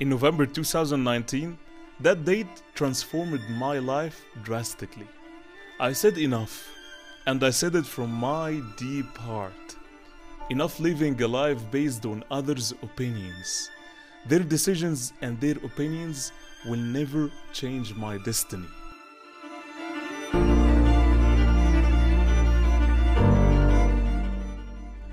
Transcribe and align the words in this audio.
In 0.00 0.08
November 0.08 0.46
2019, 0.46 1.58
that 1.98 2.24
date 2.24 2.62
transformed 2.76 3.40
my 3.50 3.80
life 3.80 4.24
drastically. 4.44 5.08
I 5.80 5.92
said 5.92 6.18
enough, 6.18 6.68
and 7.26 7.42
I 7.42 7.50
said 7.50 7.74
it 7.74 7.84
from 7.84 8.12
my 8.12 8.62
deep 8.76 9.18
heart. 9.18 9.76
Enough 10.50 10.78
living 10.78 11.20
a 11.20 11.26
life 11.26 11.58
based 11.72 12.06
on 12.06 12.22
others' 12.30 12.72
opinions. 12.80 13.70
Their 14.28 14.44
decisions 14.44 15.14
and 15.20 15.40
their 15.40 15.56
opinions 15.64 16.30
will 16.64 16.78
never 16.78 17.28
change 17.52 17.92
my 17.94 18.18
destiny. 18.18 18.68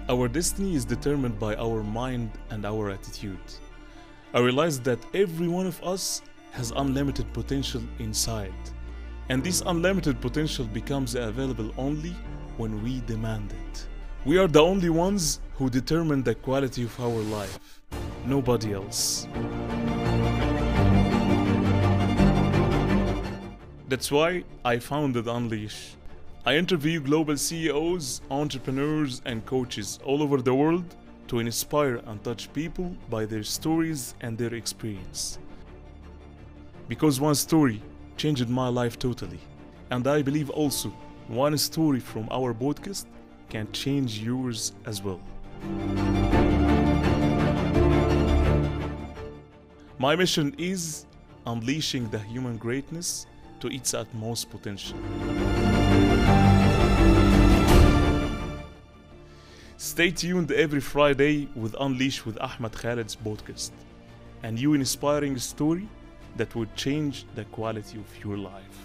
Our 0.07 0.27
destiny 0.27 0.75
is 0.75 0.85
determined 0.85 1.39
by 1.39 1.55
our 1.55 1.81
mind 1.81 2.29
and 2.51 2.67
our 2.67 2.91
attitude. 2.91 3.39
I 4.35 4.39
realized 4.39 4.83
that 4.83 4.99
every 5.13 5.47
one 5.47 5.65
of 5.65 5.81
us 5.81 6.21
has 6.51 6.73
unlimited 6.75 7.31
potential 7.31 7.81
inside, 7.99 8.51
and 9.29 9.41
this 9.41 9.63
unlimited 9.65 10.19
potential 10.19 10.65
becomes 10.65 11.15
available 11.15 11.73
only 11.77 12.13
when 12.57 12.83
we 12.83 12.99
demand 13.07 13.53
it. 13.53 13.87
We 14.25 14.37
are 14.37 14.49
the 14.49 14.61
only 14.61 14.89
ones 14.89 15.39
who 15.53 15.69
determine 15.69 16.21
the 16.21 16.35
quality 16.35 16.83
of 16.83 16.99
our 16.99 17.21
life, 17.39 17.81
nobody 18.25 18.73
else. 18.73 19.25
That's 23.87 24.11
why 24.11 24.43
I 24.65 24.79
founded 24.79 25.29
Unleash. 25.29 25.95
I 26.45 26.57
interview 26.57 26.99
global 26.99 27.37
CEOs, 27.37 28.19
entrepreneurs, 28.29 29.21
and 29.23 29.45
coaches 29.45 29.97
all 30.03 30.21
over 30.21 30.41
the 30.41 30.53
world 30.53 30.93
to 31.27 31.39
inspire 31.39 31.97
and 32.05 32.23
touch 32.23 32.51
people 32.53 32.95
by 33.09 33.25
their 33.25 33.43
stories 33.43 34.15
and 34.21 34.37
their 34.37 34.53
experience. 34.53 35.39
Because 36.87 37.19
one 37.19 37.35
story 37.35 37.81
changed 38.17 38.47
my 38.47 38.67
life 38.67 38.99
totally, 38.99 39.39
and 39.89 40.07
I 40.07 40.21
believe 40.21 40.49
also 40.49 40.89
one 41.27 41.57
story 41.57 41.99
from 41.99 42.27
our 42.31 42.53
podcast 42.53 43.05
can 43.49 43.71
change 43.71 44.19
yours 44.19 44.73
as 44.85 45.01
well. 45.01 45.19
My 49.97 50.15
mission 50.15 50.53
is 50.57 51.05
unleashing 51.47 52.09
the 52.09 52.19
human 52.19 52.57
greatness 52.57 53.25
to 53.61 53.67
its 53.67 53.93
utmost 53.93 54.49
potential. 54.49 54.97
Stay 59.95 60.11
tuned 60.11 60.51
every 60.51 60.81
Friday 60.81 61.47
with 61.55 61.73
Unleash 61.79 62.25
with 62.25 62.37
Ahmed 62.41 62.73
Khalid's 62.73 63.15
podcast, 63.15 63.71
a 64.43 64.51
new 64.51 64.73
inspiring 64.73 65.37
story 65.37 65.87
that 66.35 66.53
would 66.53 66.75
change 66.75 67.23
the 67.35 67.45
quality 67.45 67.97
of 67.97 68.21
your 68.21 68.35
life. 68.35 68.84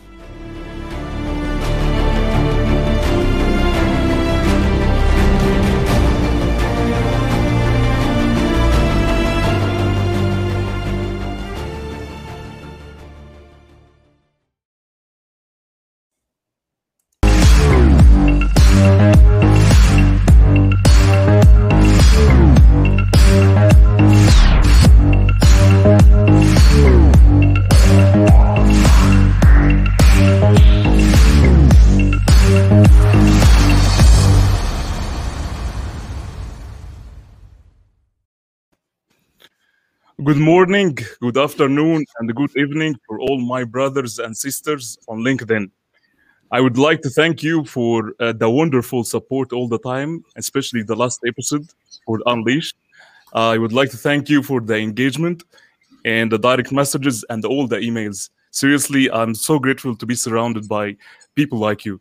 Good 40.30 40.38
morning, 40.38 40.96
good 41.20 41.36
afternoon, 41.36 42.04
and 42.20 42.36
good 42.36 42.56
evening 42.56 42.94
for 43.04 43.18
all 43.18 43.40
my 43.40 43.64
brothers 43.64 44.20
and 44.20 44.36
sisters 44.36 44.96
on 45.08 45.24
LinkedIn. 45.24 45.68
I 46.52 46.60
would 46.60 46.78
like 46.78 47.00
to 47.00 47.10
thank 47.10 47.42
you 47.42 47.64
for 47.64 48.12
uh, 48.20 48.32
the 48.32 48.48
wonderful 48.48 49.02
support 49.02 49.52
all 49.52 49.66
the 49.66 49.80
time, 49.80 50.22
especially 50.36 50.84
the 50.84 50.94
last 50.94 51.18
episode 51.26 51.66
for 52.06 52.20
Unleashed. 52.26 52.76
I 53.32 53.58
would 53.58 53.72
like 53.72 53.90
to 53.90 53.96
thank 53.96 54.28
you 54.28 54.44
for 54.44 54.60
the 54.60 54.76
engagement 54.76 55.42
and 56.04 56.30
the 56.30 56.38
direct 56.38 56.70
messages 56.70 57.24
and 57.28 57.44
all 57.44 57.66
the 57.66 57.78
emails. 57.78 58.30
Seriously, 58.52 59.10
I'm 59.10 59.34
so 59.34 59.58
grateful 59.58 59.96
to 59.96 60.06
be 60.06 60.14
surrounded 60.14 60.68
by 60.68 60.96
people 61.34 61.58
like 61.58 61.84
you. 61.84 62.00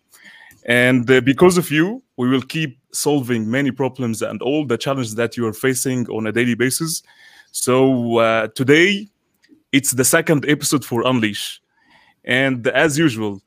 And 0.67 1.09
uh, 1.09 1.21
because 1.21 1.57
of 1.57 1.71
you, 1.71 2.03
we 2.15 2.29
will 2.29 2.43
keep 2.43 2.77
solving 2.93 3.49
many 3.49 3.71
problems 3.71 4.21
and 4.21 4.39
all 4.43 4.67
the 4.67 4.77
challenges 4.77 5.15
that 5.15 5.35
you 5.35 5.47
are 5.47 5.53
facing 5.53 6.07
on 6.09 6.27
a 6.27 6.31
daily 6.31 6.53
basis. 6.53 7.01
So 7.51 8.17
uh, 8.17 8.47
today, 8.55 9.07
it's 9.71 9.91
the 9.91 10.05
second 10.05 10.45
episode 10.47 10.85
for 10.85 11.05
Unleash. 11.05 11.61
And 12.23 12.65
as 12.67 12.97
usual, 12.97 13.41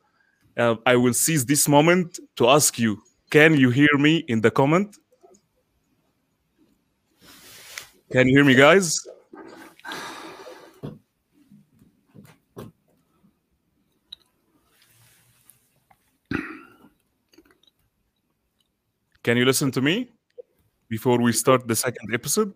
uh, 0.57 0.75
I 0.85 0.95
will 0.95 1.13
seize 1.13 1.45
this 1.45 1.67
moment 1.67 2.19
to 2.35 2.49
ask 2.49 2.77
you 2.77 3.01
can 3.29 3.55
you 3.55 3.71
hear 3.71 3.97
me 3.97 4.17
in 4.27 4.41
the 4.41 4.51
comment? 4.51 4.95
Can 8.11 8.27
you 8.27 8.37
hear 8.37 8.45
me, 8.45 8.53
guys? 8.53 8.99
Can 19.23 19.37
you 19.37 19.45
listen 19.45 19.71
to 19.71 19.81
me 19.81 20.09
before 20.89 21.19
we 21.19 21.31
start 21.31 21.67
the 21.67 21.75
second 21.75 22.13
episode? 22.13 22.53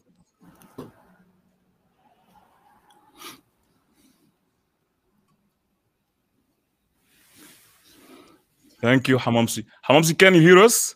Thank 8.80 9.08
you, 9.08 9.18
Hamamsi. 9.18 9.66
Hamamsi, 9.88 10.18
can 10.18 10.36
you 10.36 10.42
hear 10.42 10.60
us? 10.60 10.96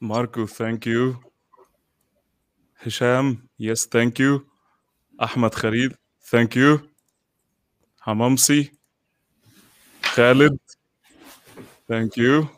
Marco, 0.00 0.46
thank 0.46 0.86
you. 0.86 1.18
Hisham, 2.82 3.48
yes, 3.58 3.86
thank 3.86 4.18
you. 4.18 4.46
Ahmed 5.18 5.52
Khalid, 5.52 5.96
thank 6.24 6.54
you. 6.54 6.88
Hamamsi, 8.06 8.70
Khalid, 10.02 10.58
thank 11.88 12.16
you. 12.16 12.48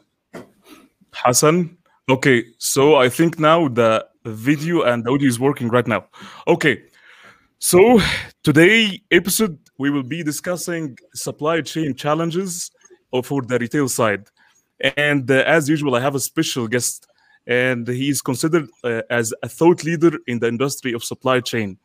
Hassan, 1.13 1.79
okay, 2.09 2.45
so 2.59 2.97
I 2.97 3.09
think 3.09 3.39
now 3.39 3.69
the 3.69 4.07
video 4.25 4.83
and 4.83 5.09
audio 5.09 5.29
is 5.29 5.41
working 5.41 5.69
right 5.69 5.87
now. 5.87 6.07
Okay, 6.47 6.83
so 7.59 8.01
today 8.43 9.01
episode 9.11 9.59
we 9.79 9.91
will 9.91 10.03
be 10.03 10.23
discussing 10.23 10.97
supply 11.15 11.61
chain 11.61 11.95
challenges 11.95 12.71
for 13.25 13.43
the 13.43 13.59
retail 13.59 13.89
side, 13.89 14.29
and 14.97 15.31
uh, 15.31 15.45
as 15.47 15.69
usual, 15.69 15.95
I 15.95 16.01
have 16.01 16.15
a 16.15 16.21
special 16.21 16.69
guest, 16.69 17.07
and 17.47 17.89
he 17.89 18.11
is 18.11 18.21
considered 18.21 18.69
uh, 18.85 19.03
as 19.11 19.33
a 19.43 19.49
thought 19.49 19.83
leader 19.85 20.19
in 20.27 20.39
the 20.39 20.49
industry 20.49 20.93
of 20.93 21.03
supply 21.03 21.41
chain. 21.41 21.79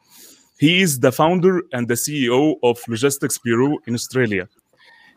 He 0.59 0.81
is 0.81 0.99
the 0.99 1.11
founder 1.11 1.63
and 1.73 1.87
the 1.87 1.95
CEO 1.95 2.55
of 2.61 2.79
Logistics 2.87 3.37
Bureau 3.39 3.79
in 3.87 3.95
Australia. 3.95 4.47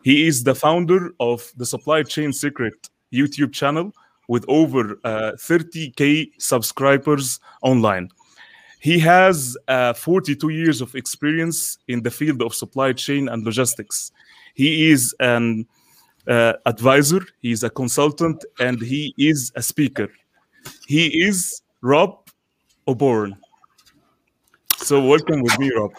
He 0.03 0.27
is 0.27 0.43
the 0.43 0.55
founder 0.55 1.11
of 1.19 1.51
the 1.57 1.65
Supply 1.65 2.03
Chain 2.03 2.33
Secret 2.33 2.89
YouTube 3.13 3.53
channel 3.53 3.91
with 4.27 4.45
over 4.47 4.99
uh, 5.03 5.33
30k 5.33 6.31
subscribers 6.37 7.39
online. 7.61 8.09
He 8.79 8.99
has 8.99 9.57
uh, 9.67 9.93
42 9.93 10.49
years 10.49 10.81
of 10.81 10.93
experience 10.95 11.77
in 11.87 12.03
the 12.03 12.11
field 12.11 12.41
of 12.41 12.53
supply 12.53 12.93
chain 12.93 13.27
and 13.27 13.43
logistics. 13.43 14.11
He 14.53 14.89
is 14.91 15.15
an 15.19 15.65
uh, 16.27 16.53
advisor, 16.65 17.21
he 17.41 17.51
is 17.51 17.63
a 17.63 17.69
consultant, 17.69 18.43
and 18.59 18.81
he 18.81 19.13
is 19.17 19.51
a 19.55 19.61
speaker. 19.61 20.09
He 20.87 21.07
is 21.25 21.61
Rob 21.81 22.29
O'Byrne. 22.87 23.37
So, 24.77 25.03
welcome 25.05 25.41
with 25.41 25.57
me, 25.57 25.71
Rob. 25.75 25.91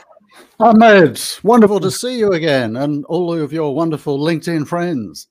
Ahmed, 0.61 1.21
wonderful 1.43 1.81
to 1.81 1.91
see 1.91 2.19
you 2.19 2.33
again 2.33 2.77
and 2.77 3.05
all 3.07 3.33
of 3.33 3.53
your 3.53 3.75
wonderful 3.75 4.19
LinkedIn 4.19 4.67
friends. 4.69 5.29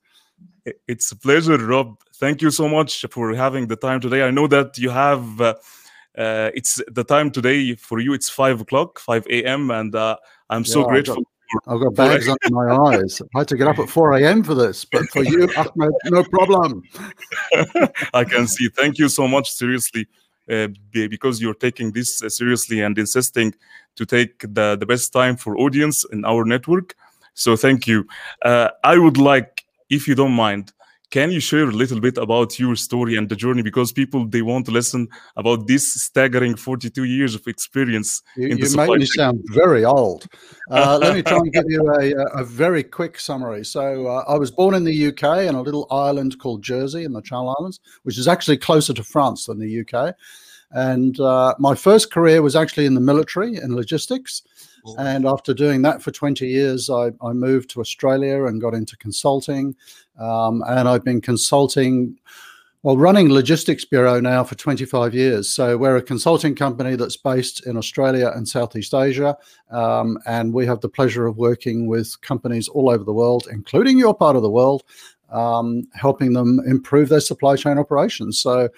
It's 0.88 1.12
a 1.12 1.16
pleasure, 1.16 1.58
Rob. 1.58 1.98
Thank 2.16 2.42
you 2.42 2.52
so 2.52 2.68
much 2.68 3.06
for 3.12 3.34
having 3.34 3.68
the 3.68 3.76
time 3.76 4.02
today. 4.02 4.24
I 4.24 4.32
know 4.32 4.48
that 4.48 4.78
you 4.78 4.90
have. 4.90 5.40
Uh, 5.40 5.54
uh, 6.18 6.52
it's 6.54 6.82
the 6.92 7.04
time 7.04 7.32
today 7.32 7.76
for 7.76 8.00
you. 8.00 8.14
It's 8.14 8.30
five 8.30 8.62
o'clock, 8.62 9.00
five 9.00 9.26
a.m., 9.30 9.72
and 9.72 9.94
uh, 9.96 10.18
I'm 10.50 10.66
so 10.66 10.80
Yeah, 10.82 10.86
I 10.86 10.90
grateful 10.90 11.16
got- 11.16 11.24
I've 11.66 11.80
got 11.80 11.96
bags 11.96 12.28
under 12.28 12.50
my 12.50 12.70
eyes. 12.98 13.22
I 13.34 13.40
had 13.40 13.48
to 13.48 13.56
get 13.56 13.68
up 13.70 13.80
at 13.80 13.88
4 13.90 14.18
a.m. 14.18 14.44
for 14.44 14.54
this, 14.54 14.84
but 14.84 15.10
for 15.12 15.24
you, 15.24 15.48
Ahmed, 15.58 15.94
no 16.06 16.22
problem. 16.26 16.84
I 18.14 18.26
can 18.26 18.48
see. 18.48 18.68
Thank 18.68 18.98
you 18.98 19.08
so 19.08 19.30
much. 19.30 19.52
Seriously, 19.52 20.08
uh, 20.52 20.68
because 20.92 21.42
you're 21.42 21.54
taking 21.54 21.94
this 21.94 22.22
uh, 22.22 22.28
seriously 22.28 22.82
and 22.82 22.98
insisting 22.98 23.54
to 23.96 24.06
take 24.06 24.40
the, 24.42 24.76
the 24.78 24.86
best 24.86 25.14
time 25.14 25.38
for 25.38 25.58
audience 25.58 26.04
in 26.12 26.26
our 26.26 26.44
network. 26.44 26.96
So 27.34 27.56
thank 27.56 27.88
you. 27.88 28.06
Uh, 28.42 28.70
I 28.84 28.98
would 28.98 29.18
like, 29.18 29.64
if 29.90 30.06
you 30.06 30.16
don't 30.16 30.34
mind, 30.34 30.74
can 31.12 31.32
you 31.32 31.40
share 31.40 31.64
a 31.64 31.72
little 31.72 32.00
bit 32.00 32.18
about 32.18 32.60
your 32.60 32.76
story 32.76 33.16
and 33.16 33.30
the 33.30 33.36
journey? 33.36 33.62
Because 33.62 33.92
people 33.92 34.28
they 34.28 34.42
want 34.42 34.66
to 34.66 34.72
listen 34.72 35.08
about 35.36 35.68
this 35.68 35.94
staggering 35.94 36.56
42 36.56 37.04
years 37.04 37.36
of 37.36 37.48
experience 37.48 38.22
you, 38.36 38.48
in 38.48 38.60
the 38.60 38.68
you 38.68 38.76
make 38.76 39.00
me 39.00 39.06
sound 39.06 39.42
very 39.48 39.86
old. 39.86 40.28
Uh, 40.70 40.98
let 41.02 41.16
me 41.16 41.22
try 41.22 41.38
and 41.38 41.52
give 41.52 41.64
you 41.68 41.88
a, 41.94 42.42
a 42.42 42.44
very 42.44 42.84
quick 42.84 43.20
summary. 43.20 43.64
So 43.64 44.08
uh, 44.08 44.24
i 44.28 44.38
was 44.38 44.52
born 44.52 44.76
in 44.76 44.84
the 44.84 45.08
uk 45.08 45.24
in 45.24 45.56
a 45.56 45.62
little 45.62 45.88
island 45.90 46.38
called 46.40 46.64
jersey 46.64 47.04
in 47.04 47.14
the 47.14 47.22
channel 47.22 47.56
islands 47.60 47.80
which 48.04 48.18
is 48.18 48.28
actually 48.28 48.58
closer 48.58 48.94
to 48.94 49.04
france 49.04 49.46
than 49.46 49.60
the 49.60 49.82
uk 49.82 50.16
and 50.72 51.20
uh, 51.20 51.54
my 51.60 51.76
first 51.76 52.12
career 52.12 52.42
was 52.42 52.56
actually 52.56 52.86
in 52.86 52.94
the 52.94 53.02
military 53.02 53.56
in 53.56 53.76
logistics 53.76 54.44
and 54.98 55.26
after 55.26 55.54
doing 55.54 55.82
that 55.82 56.02
for 56.02 56.12
20 56.12 56.48
years, 56.48 56.90
I, 56.90 57.12
I 57.22 57.34
moved 57.34 57.70
to 57.72 57.82
Australia 57.82 58.46
and 58.46 58.62
got 58.62 58.74
into 58.74 58.96
consulting. 58.98 59.76
Um, 60.20 60.64
and 60.68 60.88
I've 60.88 61.04
been 61.04 61.22
consulting, 61.22 62.18
well, 62.84 62.98
running 62.98 63.30
Logistics 63.30 63.86
Bureau 63.86 64.20
now 64.20 64.44
for 64.44 64.56
25 64.56 65.14
years. 65.14 65.50
So 65.50 65.78
we're 65.78 65.98
a 65.98 66.02
consulting 66.02 66.56
company 66.56 66.96
that's 66.96 67.18
based 67.18 67.66
in 67.66 67.76
Australia 67.76 68.32
and 68.34 68.48
Southeast 68.48 68.94
Asia. 68.94 69.38
Um, 69.72 70.18
and 70.26 70.54
we 70.54 70.66
have 70.66 70.82
the 70.82 70.90
pleasure 70.90 71.28
of 71.28 71.38
working 71.38 71.88
with 71.88 72.20
companies 72.22 72.68
all 72.70 72.90
over 72.90 73.04
the 73.04 73.14
world, 73.14 73.48
including 73.52 74.00
your 74.00 74.16
part 74.16 74.36
of 74.36 74.42
the 74.42 74.50
world, 74.50 74.84
um, 75.32 75.88
helping 75.94 76.34
them 76.34 76.62
improve 76.66 77.10
their 77.10 77.20
supply 77.20 77.56
chain 77.58 77.78
operations. 77.78 78.40
So 78.40 78.70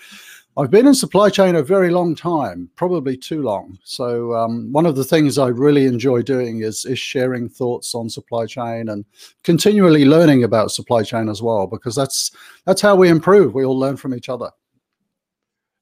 I've 0.60 0.70
been 0.70 0.88
in 0.88 0.94
supply 0.94 1.30
chain 1.30 1.56
a 1.56 1.64
very 1.64 1.90
long 1.90 2.16
time, 2.16 2.70
probably 2.76 3.16
too 3.16 3.42
long. 3.42 3.80
So 3.86 4.34
um, 4.34 4.70
one 4.74 4.86
of 4.86 4.98
the 4.98 5.06
things 5.06 5.38
I 5.38 5.48
really 5.48 5.86
enjoy 5.86 6.22
doing 6.22 6.64
is 6.64 6.84
is 6.84 7.00
sharing 7.00 7.48
thoughts 7.48 7.96
on 7.96 8.10
supply 8.10 8.46
chain 8.46 8.90
and 8.90 9.06
continually 9.44 10.04
learning 10.04 10.44
about 10.44 10.72
supply 10.72 11.04
chain 11.04 11.30
as 11.30 11.42
well, 11.42 11.66
because 11.66 11.96
that's 11.96 12.32
that's 12.66 12.82
how 12.82 12.94
we 12.98 13.08
improve. 13.08 13.54
We 13.54 13.64
all 13.64 13.80
learn 13.80 13.96
from 13.96 14.14
each 14.14 14.28
other. 14.28 14.52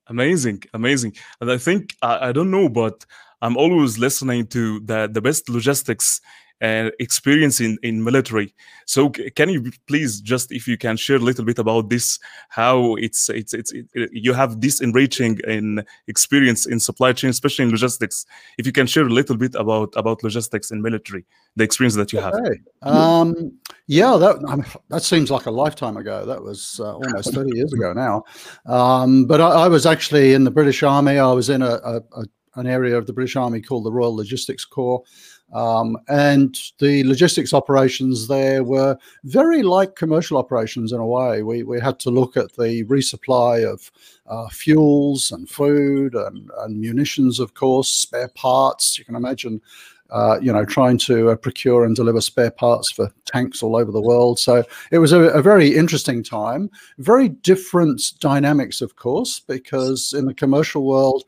Amazing, 0.10 0.64
amazing. 0.76 1.16
And 1.42 1.52
I 1.52 1.58
think 1.58 1.96
I, 2.04 2.30
I 2.30 2.32
don't 2.32 2.52
know, 2.52 2.70
but 2.70 3.04
I'm 3.42 3.58
always 3.58 3.98
listening 3.98 4.46
to 4.48 4.80
the 4.82 5.10
the 5.12 5.22
best 5.22 5.50
logistics 5.50 6.22
uh, 6.62 6.89
experience 7.00 7.59
in, 7.62 7.77
in 7.83 8.04
military. 8.04 8.54
So 8.86 9.09
can 9.09 9.50
you 9.50 9.71
please 9.88 10.21
just 10.21 10.51
if 10.51 10.68
you 10.68 10.77
can 10.77 10.98
share 10.98 11.18
a 11.18 11.19
little 11.19 11.45
bit 11.45 11.59
about 11.59 11.89
this, 11.89 12.19
how 12.50 12.95
it's 12.95 13.30
it's 13.30 13.54
it's 13.54 13.71
it, 13.74 13.88
you 14.12 14.33
have 14.33 14.62
this 14.62 14.81
enriching 14.81 15.39
in 15.48 15.83
experience 16.07 16.65
in 16.65 16.80
supply 16.80 17.13
chain, 17.13 17.30
especially 17.30 17.65
in 17.65 17.71
logistics. 17.71 18.25
If 18.57 18.65
you 18.65 18.71
can 18.71 18.88
share 18.88 19.06
a 19.06 19.09
little 19.09 19.38
bit 19.38 19.56
about 19.56 19.94
about 19.95 20.24
logistics 20.24 20.71
in 20.71 20.81
military, 20.81 21.25
the 21.56 21.63
experience 21.63 21.95
that 21.95 22.13
you 22.13 22.19
have. 22.19 22.33
Okay. 22.33 22.59
Um, 22.81 23.51
yeah, 23.88 24.18
that 24.18 24.38
I 24.48 24.56
mean, 24.56 24.65
that 24.89 25.04
seems 25.04 25.30
like 25.30 25.45
a 25.45 25.51
lifetime 25.51 25.98
ago. 25.98 26.25
That 26.25 26.42
was 26.42 26.80
uh, 26.80 26.95
almost 26.95 27.33
thirty 27.33 27.56
years 27.56 27.74
ago 27.74 27.94
now. 27.94 28.24
Um, 28.65 29.25
but 29.25 29.42
I, 29.42 29.65
I, 29.65 29.68
was 29.68 29.86
actually 29.86 30.33
in 30.33 30.44
the 30.44 30.51
British 30.51 30.83
Army. 30.83 31.19
I 31.19 31.31
was 31.31 31.50
in 31.50 31.62
a, 31.62 31.80
a, 31.83 31.98
a 31.98 32.25
an 32.57 32.68
area 32.68 32.98
of 32.98 33.06
the 33.06 33.13
British 33.13 33.36
Army 33.36 33.62
called 33.62 33.86
the 33.86 33.92
Royal 33.92 34.15
Logistics 34.15 34.65
Corps. 34.65 35.04
Um, 35.54 35.98
and 36.10 36.60
the 36.80 37.06
logistics 37.06 37.54
operations 37.54 38.28
there 38.28 38.64
were 38.64 38.98
very 39.24 39.64
like 39.64 39.96
commercial 39.96 40.38
operations 40.38 40.92
in 40.92 41.00
a 41.00 41.08
way. 41.08 41.42
We, 41.42 41.64
we 41.64 41.80
had 41.80 42.00
to 42.00 42.12
look 42.12 42.36
at 42.36 42.54
the 42.54 42.84
resupply 42.86 43.66
of 43.66 43.90
uh, 44.26 44.50
fuels 44.50 45.32
and 45.32 45.50
food 45.50 46.16
and, 46.16 46.52
and 46.60 46.82
munitions, 46.82 47.40
of 47.40 47.54
course, 47.54 47.88
spare 47.88 48.28
parts. 48.30 48.98
You 49.00 49.06
can 49.06 49.16
imagine 49.16 49.62
uh, 50.09 50.39
you 50.42 50.51
know, 50.51 50.63
trying 50.65 50.98
to 50.98 51.30
uh, 51.30 51.36
procure 51.36 51.83
and 51.83 51.95
deliver 51.95 52.21
spare 52.21 52.51
parts 52.51 52.89
for 52.89 53.12
tanks 53.25 53.62
all 53.62 53.75
over 53.75 53.92
the 53.92 54.01
world. 54.01 54.39
So 54.39 54.63
it 54.92 55.00
was 55.00 55.12
a, 55.12 55.21
a, 55.30 55.42
very 55.42 55.75
interesting 55.75 56.24
time. 56.24 56.69
Very 56.98 57.30
different 57.30 58.13
dynamics, 58.19 58.81
of 58.81 58.95
course, 58.95 59.39
because 59.39 60.13
in 60.13 60.25
the 60.25 60.33
commercial 60.33 60.86
world, 60.86 61.25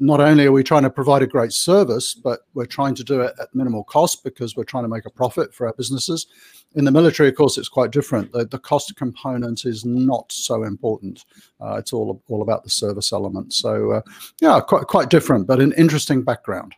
not 0.00 0.20
only 0.20 0.46
are 0.46 0.52
we 0.52 0.64
trying 0.64 0.82
to 0.82 0.90
provide 0.90 1.22
a 1.22 1.26
great 1.26 1.52
service, 1.52 2.12
but 2.12 2.40
we're 2.54 2.66
trying 2.66 2.96
to 2.96 3.04
do 3.04 3.20
it 3.20 3.34
at 3.40 3.54
minimal 3.54 3.84
cost 3.84 4.24
because 4.24 4.56
we're 4.56 4.64
trying 4.64 4.84
to 4.84 4.88
make 4.88 5.06
a 5.06 5.10
profit 5.10 5.54
for 5.54 5.66
our 5.66 5.74
businesses. 5.74 6.26
In 6.74 6.84
the 6.84 6.90
military, 6.90 7.28
of 7.28 7.36
course, 7.36 7.56
it's 7.56 7.68
quite 7.68 7.92
different. 7.92 8.32
The, 8.32 8.44
the 8.44 8.58
cost 8.58 8.94
component 8.96 9.64
is 9.64 9.84
not 9.84 10.30
so 10.30 10.64
important. 10.64 11.24
Uh, 11.60 11.76
it's 11.76 11.92
all 11.92 12.22
all 12.28 12.42
about 12.42 12.62
the 12.62 12.70
service 12.70 13.12
element. 13.12 13.54
So, 13.54 13.92
uh, 13.92 14.02
yeah, 14.40 14.60
quite 14.60 14.86
quite 14.86 15.08
different, 15.08 15.46
but 15.46 15.60
an 15.60 15.72
interesting 15.72 16.22
background. 16.22 16.74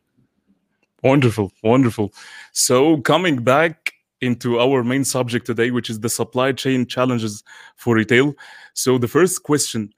Wonderful, 1.02 1.52
wonderful. 1.62 2.12
So, 2.52 3.00
coming 3.00 3.42
back 3.42 3.92
into 4.20 4.60
our 4.60 4.84
main 4.84 5.04
subject 5.04 5.46
today, 5.46 5.70
which 5.70 5.88
is 5.88 6.00
the 6.00 6.10
supply 6.10 6.52
chain 6.52 6.86
challenges 6.86 7.42
for 7.76 7.94
retail. 7.94 8.34
So, 8.74 8.98
the 8.98 9.08
first 9.08 9.42
question 9.42 9.92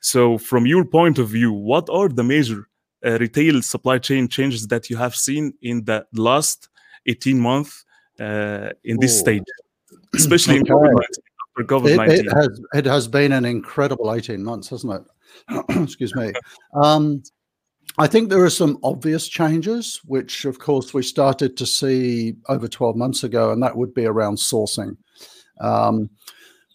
so, 0.00 0.38
from 0.38 0.66
your 0.66 0.84
point 0.84 1.18
of 1.18 1.28
view, 1.28 1.52
what 1.52 1.88
are 1.90 2.08
the 2.08 2.22
major 2.22 2.68
uh, 3.04 3.18
retail 3.18 3.62
supply 3.62 3.98
chain 3.98 4.28
changes 4.28 4.66
that 4.68 4.90
you 4.90 4.96
have 4.96 5.14
seen 5.14 5.54
in 5.62 5.84
the 5.84 6.06
last 6.12 6.68
18 7.06 7.38
months 7.38 7.84
uh, 8.20 8.70
in 8.84 8.98
this 9.00 9.16
Ooh. 9.16 9.20
stage, 9.20 9.42
especially 10.14 10.60
okay. 10.60 10.72
in 11.58 11.66
COVID-19? 11.66 12.08
It, 12.08 12.26
it, 12.26 12.32
has, 12.32 12.60
it 12.74 12.86
has 12.86 13.08
been 13.08 13.32
an 13.32 13.44
incredible 13.44 14.12
18 14.12 14.42
months, 14.42 14.68
hasn't 14.68 14.92
it? 14.92 15.02
Excuse 15.82 16.14
me. 16.14 16.32
Um, 16.80 17.22
I 17.98 18.06
think 18.06 18.28
there 18.28 18.44
are 18.44 18.50
some 18.50 18.78
obvious 18.82 19.26
changes, 19.26 20.00
which 20.04 20.44
of 20.44 20.58
course 20.58 20.92
we 20.92 21.02
started 21.02 21.56
to 21.56 21.66
see 21.66 22.36
over 22.48 22.68
12 22.68 22.96
months 22.96 23.24
ago, 23.24 23.52
and 23.52 23.62
that 23.62 23.76
would 23.76 23.94
be 23.94 24.04
around 24.04 24.36
sourcing. 24.36 24.96
Um, 25.60 26.10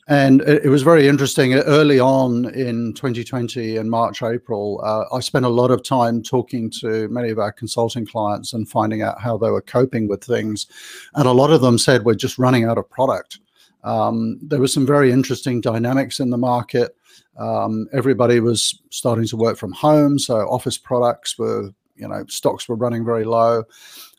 and 0.08 0.42
it, 0.42 0.66
it, 0.66 0.69
was 0.69 0.81
very 0.81 1.08
interesting. 1.08 1.54
Early 1.54 2.00
on 2.00 2.54
in 2.54 2.94
2020, 2.96 3.78
in 3.78 3.90
March, 3.90 4.24
April, 4.24 4.81
uh, 4.84 5.06
I 5.16 5.19
spent 5.19 5.46
a 5.46 5.50
lot 5.50 5.69
of 5.69 5.84
time 5.84 6.24
talking 6.24 6.72
to 6.81 7.08
many 7.10 7.30
of 7.30 7.40
our 7.40 7.52
consulting 7.52 8.06
clients 8.06 8.54
and 8.54 8.68
finding 8.68 9.04
out 9.04 9.22
how 9.22 9.38
they 9.38 9.52
were 9.52 9.62
coping 9.62 10.07
with 10.07 10.24
things. 10.24 10.66
And 11.14 11.28
a 11.28 11.31
lot 11.31 11.52
of 11.52 11.62
them 11.62 11.78
said, 11.78 12.04
We're 12.04 12.16
just 12.16 12.40
running 12.40 12.66
out 12.66 12.80
of 12.80 12.90
product. 12.90 13.40
Um, 13.83 14.39
there 14.42 14.60
were 14.60 14.68
some 14.68 14.85
very 14.85 15.11
interesting 15.11 15.61
dynamics 15.61 16.19
in 16.19 16.30
the 16.30 16.38
market. 16.38 16.95
Um, 17.38 17.88
everybody 17.94 18.40
was 18.40 18.80
starting 18.90 19.26
to 19.28 19.38
work 19.38 19.57
from 19.57 19.71
home, 19.71 20.19
so 20.19 20.35
office 20.50 20.78
products 20.78 21.38
were, 21.38 21.69
you 21.95 22.07
know, 22.07 22.26
stocks 22.28 22.68
were 22.68 22.76
running 22.76 23.06
very 23.06 23.23
low. 23.23 23.64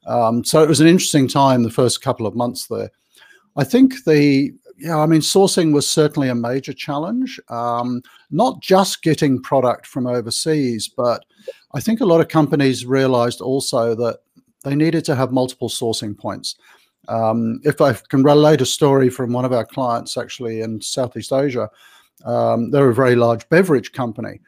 Um, 0.06 0.44
so 0.44 0.62
it 0.62 0.68
was 0.68 0.80
an 0.80 0.88
interesting 0.88 1.28
time 1.28 1.62
the 1.62 1.70
first 1.70 2.02
couple 2.02 2.26
of 2.26 2.34
months 2.34 2.66
there. 2.66 2.90
I 3.56 3.64
think 3.64 4.04
the 4.04 4.52
yeah, 4.78 4.98
I 4.98 5.06
mean, 5.06 5.20
sourcing 5.20 5.72
was 5.72 5.88
certainly 5.88 6.28
a 6.28 6.34
major 6.34 6.72
challenge. 6.72 7.38
Um, 7.48 8.02
not 8.30 8.60
just 8.60 9.02
getting 9.02 9.40
product 9.40 9.86
from 9.86 10.08
overseas, 10.08 10.88
but 10.88 11.24
I 11.72 11.80
think 11.80 12.00
a 12.00 12.06
lot 12.06 12.20
of 12.20 12.26
companies 12.26 12.84
realized 12.84 13.40
also 13.40 13.94
that 13.94 14.18
they 14.64 14.74
needed 14.74 15.04
to 15.04 15.14
have 15.14 15.30
multiple 15.30 15.68
sourcing 15.68 16.18
points. 16.18 16.56
Um, 17.08 17.60
if 17.64 17.80
I 17.80 17.94
can 18.08 18.22
relate 18.22 18.60
a 18.60 18.66
story 18.66 19.10
from 19.10 19.32
one 19.32 19.44
of 19.44 19.52
our 19.52 19.66
clients 19.66 20.16
actually 20.16 20.60
in 20.60 20.80
Southeast 20.80 21.32
Asia, 21.32 21.68
um, 22.24 22.70
they're 22.70 22.90
a 22.90 22.94
very 22.94 23.16
large 23.16 23.48
beverage 23.48 23.92
company. 23.92 24.40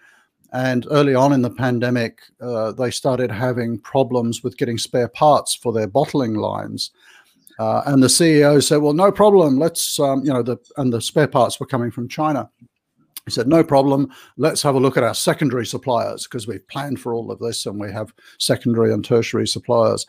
And 0.53 0.87
early 0.93 1.17
on 1.17 1.33
in 1.33 1.43
the 1.43 1.51
pandemic, 1.51 2.21
uh, 2.41 2.71
they 2.73 2.93
started 2.93 3.31
having 3.31 3.81
problems 3.81 4.45
with 4.45 4.57
getting 4.57 4.79
spare 4.79 5.09
parts 5.09 5.57
for 5.57 5.73
their 5.73 5.89
bottling 5.89 6.35
lines. 6.35 6.93
Uh, 7.59 7.83
and 7.87 8.03
the 8.03 8.09
CEO 8.09 8.63
said, 8.63 8.79
"Well, 8.79 8.93
no 8.93 9.11
problem. 9.11 9.59
Let's, 9.59 9.99
um, 9.99 10.25
you 10.25 10.33
know, 10.33 10.43
the 10.43 10.57
and 10.77 10.93
the 10.93 11.01
spare 11.01 11.27
parts 11.27 11.59
were 11.59 11.67
coming 11.67 11.91
from 11.91 12.09
China." 12.09 12.49
He 13.25 13.33
said, 13.33 13.49
"No 13.49 13.65
problem. 13.65 14.13
Let's 14.37 14.63
have 14.63 14.77
a 14.77 14.81
look 14.81 14.97
at 14.97 15.03
our 15.03 15.15
secondary 15.15 15.67
suppliers 15.67 16.25
because 16.25 16.47
we've 16.47 16.67
planned 16.69 17.01
for 17.01 17.15
all 17.15 17.33
of 17.33 17.41
this 17.41 17.67
and 17.67 17.81
we 17.81 17.91
have 17.91 18.13
secondary 18.39 18.93
and 18.93 19.05
tertiary 19.05 19.49
suppliers." 19.49 20.07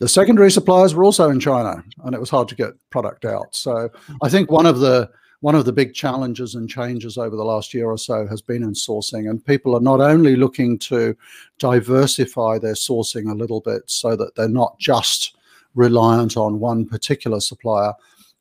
The 0.00 0.08
secondary 0.08 0.50
suppliers 0.50 0.94
were 0.94 1.04
also 1.04 1.28
in 1.28 1.38
China, 1.38 1.84
and 2.04 2.14
it 2.14 2.20
was 2.20 2.30
hard 2.30 2.48
to 2.48 2.54
get 2.54 2.72
product 2.88 3.26
out. 3.26 3.54
So 3.54 3.90
I 4.22 4.30
think 4.30 4.50
one 4.50 4.66
of 4.66 4.80
the 4.80 5.10
one 5.40 5.54
of 5.54 5.64
the 5.64 5.72
big 5.72 5.94
challenges 5.94 6.54
and 6.54 6.68
changes 6.68 7.16
over 7.16 7.34
the 7.34 7.44
last 7.44 7.72
year 7.72 7.86
or 7.86 7.98
so 7.98 8.26
has 8.26 8.42
been 8.42 8.62
in 8.62 8.72
sourcing. 8.72 9.28
And 9.28 9.44
people 9.44 9.74
are 9.74 9.80
not 9.80 10.00
only 10.00 10.36
looking 10.36 10.78
to 10.80 11.16
diversify 11.58 12.58
their 12.58 12.74
sourcing 12.74 13.30
a 13.30 13.34
little 13.34 13.60
bit 13.60 13.82
so 13.86 14.16
that 14.16 14.34
they're 14.34 14.48
not 14.48 14.78
just 14.78 15.36
reliant 15.74 16.36
on 16.36 16.60
one 16.60 16.86
particular 16.86 17.40
supplier, 17.40 17.94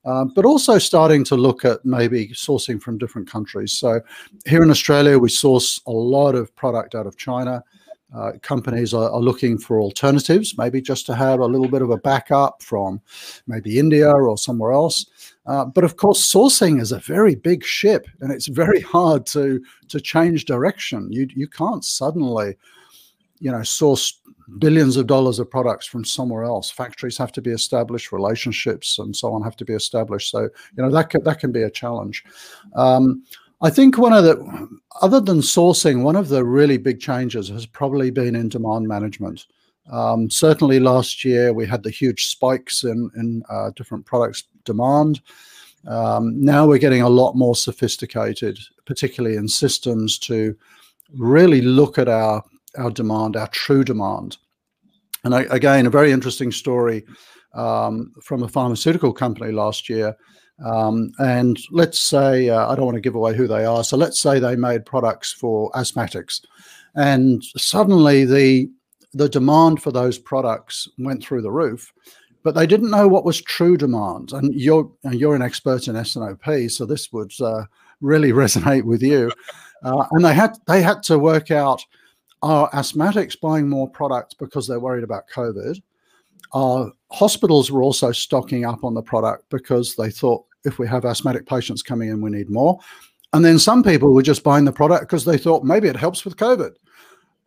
um, 0.06 0.34
but 0.36 0.46
also 0.46 0.78
starting 0.78 1.24
to 1.26 1.36
look 1.36 1.64
at 1.64 1.86
maybe 1.86 2.30
sourcing 2.30 2.82
from 2.82 2.98
different 2.98 3.30
countries. 3.30 3.74
So 3.74 4.02
here 4.46 4.64
in 4.64 4.70
Australia, 4.70 5.18
we 5.18 5.30
source 5.30 5.82
a 5.88 5.92
lot 5.92 6.36
of 6.36 6.54
product 6.56 6.96
out 6.96 7.08
of 7.08 7.18
China. 7.18 7.64
Uh, 8.16 8.32
companies 8.42 8.92
are, 8.92 9.12
are, 9.12 9.20
looking 9.20 9.56
for 9.56 9.80
alternatives, 9.80 10.58
maybe 10.58 10.82
just 10.82 11.06
to 11.06 11.14
have 11.14 11.40
a 11.40 11.46
little 11.46 11.68
bit 11.68 11.84
of 11.84 11.92
a 11.92 11.98
backup 11.98 12.64
from 12.64 13.00
maybe 13.46 13.78
India 13.78 14.10
or 14.12 14.36
somewhere 14.36 14.72
else. 14.72 15.06
Uh, 15.46 15.66
but 15.66 15.84
of 15.84 15.98
course, 15.98 16.32
sourcing 16.32 16.82
is 16.82 16.92
a 16.92 16.98
very 17.00 17.36
big 17.36 17.64
ship, 17.64 18.08
and 18.22 18.32
it's 18.32 18.48
very 18.48 18.82
hard 18.82 19.28
to 19.28 19.62
to 19.90 20.00
change 20.02 20.46
direction. 20.46 21.12
You 21.12 21.28
you 21.36 21.48
can't 21.48 21.86
suddenly, 21.86 22.58
you 23.40 23.52
know, 23.52 23.62
source 23.62 24.20
billions 24.58 24.98
of 24.98 25.06
dollars 25.06 25.38
of 25.38 25.50
products 25.50 25.86
from 25.86 26.04
somewhere 26.04 26.44
else. 26.44 26.72
Factories 26.72 27.18
have 27.18 27.32
to 27.34 27.42
be 27.42 27.52
established, 27.52 28.12
relationships 28.12 28.98
and 28.98 29.16
so 29.16 29.32
on 29.34 29.44
have 29.44 29.56
to 29.58 29.66
be 29.66 29.74
established. 29.74 30.32
So 30.32 30.42
you 30.42 30.84
know 30.84 30.90
that 30.90 31.12
can, 31.12 31.24
that 31.24 31.40
can 31.40 31.52
be 31.52 31.62
a 31.62 31.70
challenge. 31.70 32.24
Um, 32.76 33.24
I 33.62 33.70
think 33.70 33.98
one 33.98 34.14
of 34.14 34.24
the, 34.24 34.80
other 35.02 35.20
than 35.20 35.40
sourcing, 35.40 36.02
one 36.02 36.16
of 36.16 36.30
the 36.30 36.46
really 36.46 36.78
big 36.78 37.00
changes 37.00 37.50
has 37.50 37.66
probably 37.66 38.10
been 38.10 38.36
in 38.36 38.48
demand 38.48 38.88
management. 38.88 39.48
Um, 39.92 40.30
certainly 40.30 40.80
last 40.80 41.26
year 41.26 41.52
we 41.52 41.66
had 41.66 41.84
the 41.84 41.90
huge 41.90 42.28
spikes 42.28 42.84
in, 42.84 43.10
in 43.18 43.44
uh, 43.50 43.72
different 43.76 44.06
products 44.06 44.44
demand. 44.64 45.22
Um, 45.88 46.42
now 46.42 46.68
we're 46.68 46.78
getting 46.78 47.02
a 47.02 47.10
lot 47.10 47.36
more 47.36 47.56
sophisticated, 47.56 48.60
particularly 48.86 49.36
in 49.36 49.48
systems 49.48 50.18
to 50.20 50.56
really 51.18 51.62
look 51.62 51.98
at 51.98 52.08
our, 52.08 52.44
our 52.78 52.92
demand, 52.92 53.36
our 53.36 53.48
true 53.48 53.84
demand. 53.84 54.38
And 55.24 55.36
I, 55.36 55.42
again, 55.50 55.86
a 55.86 55.90
very 55.90 56.12
interesting 56.12 56.52
story 56.52 57.06
um, 57.54 58.14
from 58.22 58.44
a 58.44 58.48
pharmaceutical 58.48 59.12
company 59.12 59.52
last 59.52 59.90
year 59.90 60.16
um, 60.66 61.12
and 61.20 61.58
let's 61.72 62.00
say, 62.00 62.50
uh, 62.50 62.68
I 62.70 62.76
don't 62.76 62.86
want 62.86 62.96
to 62.96 63.02
give 63.02 63.16
away 63.16 63.36
who 63.36 63.48
they 63.48 63.66
are. 63.66 63.84
So 63.84 63.98
let's 63.98 64.20
say 64.20 64.40
they 64.40 64.56
made 64.56 64.86
products 64.86 65.32
for 65.32 65.72
asthmatics. 65.72 66.42
And 66.96 67.44
suddenly 67.56 68.26
the, 68.26 68.70
the 69.14 69.30
demand 69.30 69.82
for 69.82 69.92
those 69.92 70.18
products 70.18 70.88
went 70.98 71.24
through 71.24 71.44
the 71.44 71.52
roof, 71.52 71.94
but 72.44 72.56
they 72.56 72.68
didn't 72.68 72.92
know 72.92 73.08
what 73.08 73.26
was 73.26 73.42
true 73.42 73.78
demand. 73.78 74.34
And 74.34 74.54
you're, 74.54 74.92
you're 75.12 75.36
an 75.36 75.42
expert 75.42 75.88
in 75.88 75.96
S&OP, 75.96 76.70
so 76.70 76.86
this 76.86 77.12
would 77.14 77.32
uh, 77.40 77.64
really 78.02 78.32
resonate 78.34 78.84
with 78.84 79.02
you. 79.02 79.32
Uh, 79.84 80.06
and 80.12 80.26
they 80.26 80.34
had, 80.34 80.58
they 80.68 80.82
had 80.82 81.02
to 81.04 81.18
work 81.18 81.52
out, 81.52 81.82
are 82.42 82.70
asthmatics 82.72 83.40
buying 83.40 83.68
more 83.70 83.90
products 83.90 84.34
because 84.34 84.68
they're 84.68 84.80
worried 84.80 85.04
about 85.04 85.30
COVID? 85.30 85.82
Are 86.52 86.92
hospitals 87.12 87.72
were 87.72 87.84
also 87.84 88.12
stocking 88.12 88.66
up 88.66 88.84
on 88.84 88.94
the 88.94 89.02
product 89.02 89.46
because 89.50 89.96
they 89.96 90.10
thought 90.10 90.46
if 90.66 90.80
we 90.80 90.88
have 90.88 91.06
asthmatic 91.06 91.46
patients 91.46 91.82
coming 91.82 92.10
in, 92.10 92.22
we 92.22 92.30
need 92.30 92.50
more. 92.50 92.80
And 93.34 93.46
then 93.46 93.60
some 93.60 93.84
people 93.84 94.14
were 94.14 94.24
just 94.24 94.44
buying 94.44 94.66
the 94.66 94.72
product 94.72 95.04
because 95.04 95.26
they 95.26 95.38
thought 95.38 95.64
maybe 95.64 95.88
it 95.88 95.96
helps 95.96 96.26
with 96.26 96.38
COVID. 96.38 96.72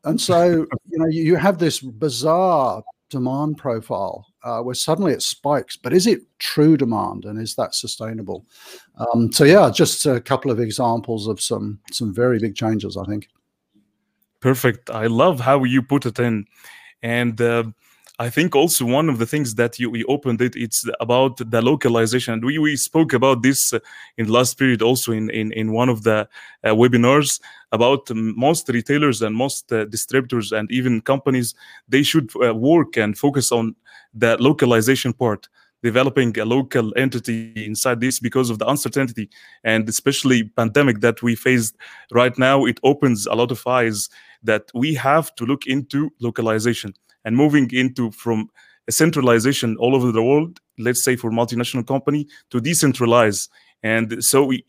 And 0.04 0.20
so, 0.20 0.66
you 0.88 0.98
know, 0.98 1.08
you 1.08 1.36
have 1.36 1.58
this 1.58 1.80
bizarre 1.80 2.82
demand 3.10 3.58
profile 3.58 4.26
uh, 4.42 4.60
where 4.60 4.74
suddenly 4.74 5.12
it 5.12 5.22
spikes. 5.22 5.76
But 5.76 5.92
is 5.92 6.06
it 6.06 6.20
true 6.38 6.76
demand, 6.76 7.24
and 7.24 7.40
is 7.40 7.54
that 7.56 7.74
sustainable? 7.74 8.46
Um, 8.96 9.32
so, 9.32 9.44
yeah, 9.44 9.70
just 9.70 10.06
a 10.06 10.20
couple 10.20 10.50
of 10.50 10.60
examples 10.60 11.26
of 11.26 11.40
some 11.40 11.80
some 11.90 12.14
very 12.14 12.38
big 12.38 12.54
changes. 12.54 12.96
I 12.96 13.04
think. 13.04 13.28
Perfect. 14.40 14.90
I 14.90 15.06
love 15.06 15.40
how 15.40 15.64
you 15.64 15.82
put 15.82 16.06
it 16.06 16.18
in, 16.18 16.46
and. 17.02 17.40
Uh, 17.40 17.64
I 18.18 18.28
think 18.28 18.54
also 18.54 18.84
one 18.84 19.08
of 19.08 19.18
the 19.18 19.26
things 19.26 19.54
that 19.54 19.78
you, 19.78 19.88
we 19.90 20.04
opened 20.04 20.42
it, 20.42 20.54
it's 20.54 20.86
about 21.00 21.38
the 21.38 21.62
localization. 21.62 22.44
We, 22.44 22.58
we 22.58 22.76
spoke 22.76 23.14
about 23.14 23.42
this 23.42 23.72
uh, 23.72 23.80
in 24.18 24.26
the 24.26 24.32
last 24.32 24.58
period 24.58 24.82
also 24.82 25.12
in, 25.12 25.30
in, 25.30 25.50
in 25.52 25.72
one 25.72 25.88
of 25.88 26.02
the 26.02 26.28
uh, 26.62 26.68
webinars 26.68 27.40
about 27.72 28.10
most 28.10 28.68
retailers 28.68 29.22
and 29.22 29.34
most 29.34 29.72
uh, 29.72 29.86
distributors 29.86 30.52
and 30.52 30.70
even 30.70 31.00
companies, 31.00 31.54
they 31.88 32.02
should 32.02 32.30
uh, 32.44 32.54
work 32.54 32.96
and 32.98 33.16
focus 33.16 33.50
on 33.50 33.74
the 34.14 34.36
localization 34.38 35.14
part 35.14 35.48
developing 35.82 36.38
a 36.38 36.44
local 36.44 36.92
entity 36.96 37.52
inside 37.56 38.00
this 38.00 38.20
because 38.20 38.50
of 38.50 38.58
the 38.58 38.68
uncertainty 38.68 39.28
and 39.64 39.88
especially 39.88 40.44
pandemic 40.44 41.00
that 41.00 41.22
we 41.22 41.34
faced 41.34 41.74
right 42.12 42.38
now 42.38 42.64
it 42.64 42.78
opens 42.84 43.26
a 43.26 43.34
lot 43.34 43.50
of 43.50 43.66
eyes 43.66 44.08
that 44.44 44.70
we 44.74 44.94
have 44.94 45.34
to 45.34 45.44
look 45.44 45.66
into 45.66 46.12
localization 46.20 46.94
and 47.24 47.36
moving 47.36 47.70
into 47.72 48.10
from 48.10 48.48
a 48.88 48.92
centralization 48.92 49.76
all 49.76 49.94
over 49.94 50.10
the 50.12 50.22
world, 50.22 50.60
let's 50.78 51.04
say 51.04 51.16
for 51.16 51.30
multinational 51.30 51.86
company, 51.86 52.26
to 52.50 52.60
decentralize. 52.60 53.48
And 53.82 54.24
so 54.24 54.44
we, 54.44 54.64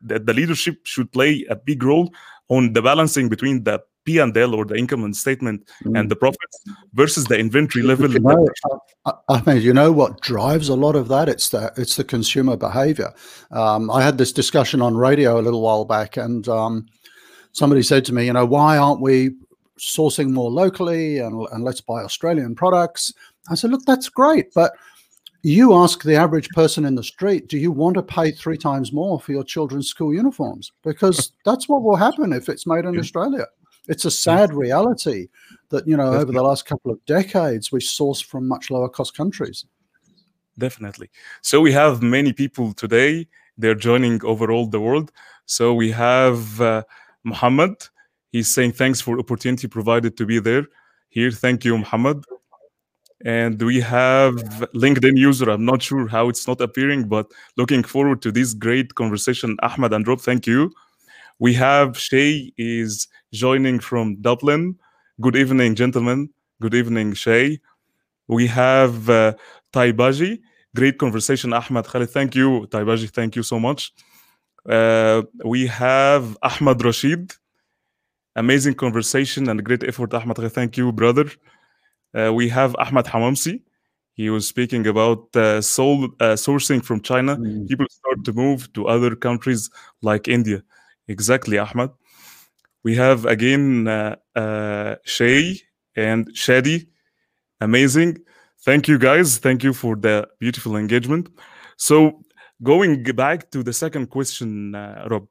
the, 0.00 0.18
the 0.18 0.34
leadership 0.34 0.84
should 0.84 1.12
play 1.12 1.44
a 1.50 1.56
big 1.56 1.82
role 1.82 2.12
on 2.48 2.72
the 2.72 2.82
balancing 2.82 3.28
between 3.28 3.64
the 3.64 3.80
P&L 4.04 4.54
or 4.54 4.64
the 4.64 4.76
income 4.76 5.04
and 5.04 5.16
statement 5.16 5.68
mm. 5.84 5.98
and 5.98 6.10
the 6.10 6.16
profits 6.16 6.64
versus 6.94 7.24
the 7.24 7.36
inventory 7.36 7.84
level. 7.84 8.10
You 8.10 8.20
know, 8.20 8.48
I, 9.04 9.12
I 9.28 9.42
mean, 9.44 9.62
you 9.62 9.74
know 9.74 9.90
what 9.92 10.20
drives 10.20 10.68
a 10.68 10.76
lot 10.76 10.94
of 10.94 11.08
that? 11.08 11.28
It's 11.28 11.48
the 11.48 11.72
it's 11.76 11.96
the 11.96 12.04
consumer 12.04 12.56
behavior. 12.56 13.12
Um, 13.50 13.90
I 13.90 14.02
had 14.02 14.16
this 14.16 14.32
discussion 14.32 14.80
on 14.80 14.96
radio 14.96 15.40
a 15.40 15.42
little 15.42 15.60
while 15.60 15.84
back, 15.84 16.16
and 16.16 16.48
um, 16.48 16.86
somebody 17.50 17.82
said 17.82 18.04
to 18.06 18.14
me, 18.14 18.26
you 18.26 18.32
know, 18.32 18.46
why 18.46 18.78
aren't 18.78 19.00
we 19.00 19.32
sourcing 19.78 20.30
more 20.30 20.50
locally 20.50 21.18
and, 21.18 21.46
and 21.52 21.64
let's 21.64 21.80
buy 21.80 22.02
Australian 22.02 22.54
products. 22.54 23.12
I 23.50 23.54
said, 23.54 23.70
look, 23.70 23.84
that's 23.86 24.08
great. 24.08 24.52
But 24.54 24.72
you 25.42 25.74
ask 25.74 26.02
the 26.02 26.16
average 26.16 26.48
person 26.50 26.84
in 26.84 26.94
the 26.94 27.04
street, 27.04 27.48
do 27.48 27.58
you 27.58 27.70
want 27.70 27.94
to 27.94 28.02
pay 28.02 28.32
three 28.32 28.56
times 28.56 28.92
more 28.92 29.20
for 29.20 29.32
your 29.32 29.44
children's 29.44 29.88
school 29.88 30.12
uniforms? 30.12 30.72
Because 30.82 31.32
that's 31.44 31.68
what 31.68 31.82
will 31.82 31.96
happen 31.96 32.32
if 32.32 32.48
it's 32.48 32.66
made 32.66 32.84
in 32.84 32.94
yeah. 32.94 33.00
Australia. 33.00 33.46
It's 33.88 34.04
a 34.04 34.10
sad 34.10 34.52
reality 34.52 35.28
that, 35.68 35.86
you 35.86 35.96
know, 35.96 36.06
Definitely. 36.06 36.22
over 36.22 36.32
the 36.32 36.42
last 36.42 36.66
couple 36.66 36.90
of 36.90 37.04
decades, 37.06 37.70
we 37.70 37.80
source 37.80 38.20
from 38.20 38.48
much 38.48 38.70
lower 38.70 38.88
cost 38.88 39.16
countries. 39.16 39.64
Definitely. 40.58 41.10
So 41.42 41.60
we 41.60 41.72
have 41.72 42.02
many 42.02 42.32
people 42.32 42.72
today. 42.72 43.28
They're 43.58 43.74
joining 43.74 44.24
over 44.24 44.50
all 44.50 44.66
the 44.66 44.80
world. 44.80 45.12
So 45.44 45.74
we 45.74 45.90
have 45.92 46.60
uh, 46.60 46.82
Muhammad. 47.24 47.76
He's 48.36 48.52
saying 48.52 48.72
thanks 48.72 49.00
for 49.00 49.18
opportunity 49.18 49.66
provided 49.66 50.18
to 50.18 50.26
be 50.26 50.38
there 50.38 50.66
here. 51.08 51.30
Thank 51.30 51.64
you, 51.64 51.78
Muhammad. 51.78 52.22
And 53.24 53.56
we 53.62 53.80
have 53.80 54.34
LinkedIn 54.74 55.16
user. 55.16 55.48
I'm 55.48 55.64
not 55.64 55.80
sure 55.82 56.06
how 56.06 56.28
it's 56.28 56.46
not 56.46 56.60
appearing, 56.60 57.08
but 57.08 57.26
looking 57.56 57.82
forward 57.82 58.20
to 58.24 58.30
this 58.30 58.52
great 58.52 58.94
conversation. 58.94 59.56
Ahmed 59.62 59.94
and 59.94 60.06
Rob, 60.06 60.20
thank 60.20 60.46
you. 60.46 60.70
We 61.38 61.54
have 61.54 61.98
Shay 61.98 62.52
is 62.58 63.08
joining 63.32 63.80
from 63.80 64.16
Dublin. 64.20 64.76
Good 65.18 65.36
evening, 65.36 65.74
gentlemen. 65.74 66.28
Good 66.60 66.74
evening, 66.74 67.14
Shay. 67.14 67.58
We 68.28 68.46
have 68.48 69.08
uh, 69.08 69.32
Taibaji. 69.72 70.40
Great 70.74 70.98
conversation, 70.98 71.54
Ahmed 71.54 71.86
Khalid. 71.86 72.10
Thank 72.10 72.34
you, 72.34 72.66
Taibaji. 72.68 73.08
Thank 73.08 73.34
you 73.34 73.42
so 73.42 73.58
much. 73.58 73.94
Uh, 74.68 75.22
we 75.42 75.66
have 75.68 76.36
Ahmed 76.42 76.84
Rashid 76.84 77.32
amazing 78.36 78.74
conversation 78.74 79.48
and 79.48 79.64
great 79.64 79.82
effort, 79.82 80.14
Ahmed. 80.14 80.36
Thank 80.52 80.76
you, 80.76 80.92
brother. 80.92 81.26
Uh, 82.14 82.32
we 82.32 82.48
have 82.48 82.76
Ahmed 82.78 83.06
Hamamsi. 83.06 83.62
He 84.14 84.30
was 84.30 84.48
speaking 84.48 84.86
about 84.86 85.34
uh, 85.36 85.60
soul, 85.60 86.04
uh, 86.20 86.36
sourcing 86.36 86.82
from 86.82 87.00
China. 87.00 87.36
Mm. 87.36 87.68
People 87.68 87.86
start 87.90 88.24
to 88.24 88.32
move 88.32 88.72
to 88.72 88.86
other 88.86 89.14
countries 89.14 89.68
like 90.00 90.28
India. 90.28 90.62
Exactly, 91.08 91.58
Ahmed. 91.58 91.90
We 92.82 92.94
have 92.94 93.26
again 93.26 93.88
uh, 93.88 94.16
uh, 94.34 94.96
Shay 95.04 95.60
and 95.96 96.32
Shadi. 96.34 96.86
Amazing. 97.60 98.18
Thank 98.60 98.88
you, 98.88 98.98
guys. 98.98 99.38
Thank 99.38 99.62
you 99.64 99.72
for 99.72 99.96
the 99.96 100.28
beautiful 100.38 100.76
engagement. 100.76 101.28
So, 101.76 102.22
going 102.62 103.02
back 103.02 103.50
to 103.50 103.62
the 103.62 103.72
second 103.72 104.06
question, 104.10 104.74
uh, 104.74 105.06
Rob. 105.10 105.26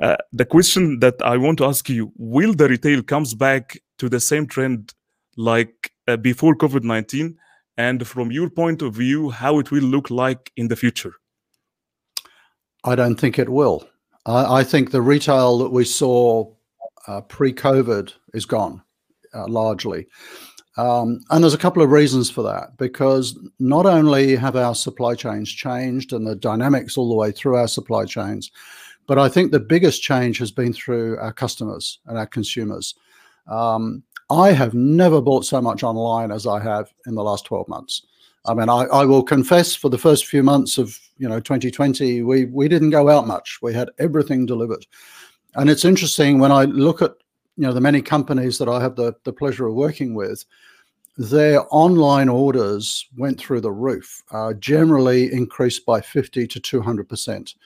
Uh, 0.00 0.16
the 0.32 0.46
question 0.46 1.00
that 1.00 1.20
I 1.22 1.36
want 1.36 1.58
to 1.58 1.66
ask 1.66 1.88
you: 1.88 2.12
Will 2.16 2.54
the 2.54 2.68
retail 2.68 3.02
comes 3.02 3.34
back 3.34 3.78
to 3.98 4.08
the 4.08 4.20
same 4.20 4.46
trend 4.46 4.94
like 5.36 5.92
uh, 6.08 6.16
before 6.16 6.54
COVID 6.54 6.84
nineteen? 6.84 7.36
And 7.76 8.06
from 8.06 8.30
your 8.30 8.50
point 8.50 8.82
of 8.82 8.94
view, 8.94 9.30
how 9.30 9.58
it 9.58 9.70
will 9.70 9.84
look 9.84 10.10
like 10.10 10.52
in 10.56 10.68
the 10.68 10.76
future? 10.76 11.14
I 12.84 12.94
don't 12.94 13.16
think 13.16 13.38
it 13.38 13.48
will. 13.48 13.88
I, 14.26 14.60
I 14.60 14.64
think 14.64 14.90
the 14.90 15.00
retail 15.00 15.58
that 15.58 15.70
we 15.70 15.84
saw 15.84 16.52
uh, 17.06 17.22
pre-COVID 17.22 18.12
is 18.34 18.44
gone 18.44 18.82
uh, 19.34 19.48
largely. 19.48 20.06
Um, 20.76 21.20
and 21.30 21.42
there's 21.42 21.54
a 21.54 21.58
couple 21.58 21.82
of 21.82 21.90
reasons 21.90 22.30
for 22.30 22.42
that 22.42 22.76
because 22.76 23.38
not 23.58 23.86
only 23.86 24.36
have 24.36 24.56
our 24.56 24.74
supply 24.74 25.14
chains 25.14 25.50
changed 25.50 26.12
and 26.12 26.26
the 26.26 26.36
dynamics 26.36 26.96
all 26.96 27.08
the 27.08 27.14
way 27.14 27.32
through 27.32 27.56
our 27.56 27.68
supply 27.68 28.04
chains, 28.04 28.50
but 29.10 29.18
I 29.18 29.28
think 29.28 29.50
the 29.50 29.58
biggest 29.58 30.02
change 30.02 30.38
has 30.38 30.52
been 30.52 30.72
through 30.72 31.18
our 31.18 31.32
customers 31.32 31.98
and 32.06 32.16
our 32.16 32.28
consumers. 32.28 32.94
Um, 33.48 34.04
I 34.30 34.52
have 34.52 34.72
never 34.72 35.20
bought 35.20 35.44
so 35.44 35.60
much 35.60 35.82
online 35.82 36.30
as 36.30 36.46
I 36.46 36.62
have 36.62 36.92
in 37.06 37.16
the 37.16 37.24
last 37.24 37.44
12 37.44 37.66
months. 37.66 38.06
I 38.46 38.54
mean, 38.54 38.68
I, 38.68 38.84
I, 38.84 39.04
will 39.04 39.24
confess 39.24 39.74
for 39.74 39.88
the 39.88 39.98
first 39.98 40.26
few 40.26 40.44
months 40.44 40.78
of 40.78 40.96
you 41.18 41.28
know 41.28 41.40
2020, 41.40 42.22
we 42.22 42.44
we 42.44 42.68
didn't 42.68 42.90
go 42.90 43.08
out 43.08 43.26
much. 43.26 43.58
We 43.60 43.74
had 43.74 43.90
everything 43.98 44.46
delivered, 44.46 44.86
and 45.56 45.68
it's 45.68 45.84
interesting 45.84 46.38
when 46.38 46.52
I 46.52 46.66
look 46.66 47.02
at 47.02 47.14
you 47.56 47.64
know 47.64 47.72
the 47.72 47.80
many 47.80 48.02
companies 48.02 48.58
that 48.58 48.68
I 48.68 48.80
have 48.80 48.94
the, 48.94 49.12
the 49.24 49.32
pleasure 49.32 49.66
of 49.66 49.74
working 49.74 50.14
with, 50.14 50.44
their 51.18 51.66
online 51.74 52.28
orders 52.28 53.08
went 53.16 53.40
through 53.40 53.62
the 53.62 53.72
roof, 53.72 54.22
uh, 54.30 54.52
generally 54.52 55.32
increased 55.32 55.84
by 55.84 56.00
50 56.00 56.46
to 56.46 56.60
200 56.60 57.08
percent. 57.08 57.56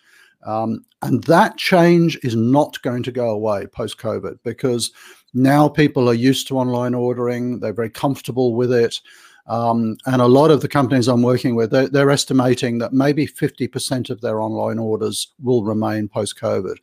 Um, 0.44 0.84
and 1.02 1.24
that 1.24 1.56
change 1.56 2.18
is 2.22 2.36
not 2.36 2.80
going 2.82 3.02
to 3.04 3.12
go 3.12 3.30
away 3.30 3.66
post 3.66 3.98
COVID 3.98 4.38
because 4.44 4.92
now 5.32 5.68
people 5.68 6.08
are 6.08 6.14
used 6.14 6.46
to 6.48 6.58
online 6.58 6.94
ordering, 6.94 7.60
they're 7.60 7.72
very 7.72 7.90
comfortable 7.90 8.54
with 8.54 8.72
it. 8.72 9.00
Um, 9.46 9.96
and 10.06 10.22
a 10.22 10.26
lot 10.26 10.50
of 10.50 10.62
the 10.62 10.68
companies 10.68 11.08
I'm 11.08 11.22
working 11.22 11.54
with, 11.54 11.70
they're, 11.70 11.88
they're 11.88 12.10
estimating 12.10 12.78
that 12.78 12.92
maybe 12.92 13.26
50% 13.26 14.08
of 14.08 14.20
their 14.20 14.40
online 14.40 14.78
orders 14.78 15.34
will 15.42 15.64
remain 15.64 16.08
post 16.08 16.38
COVID. 16.40 16.76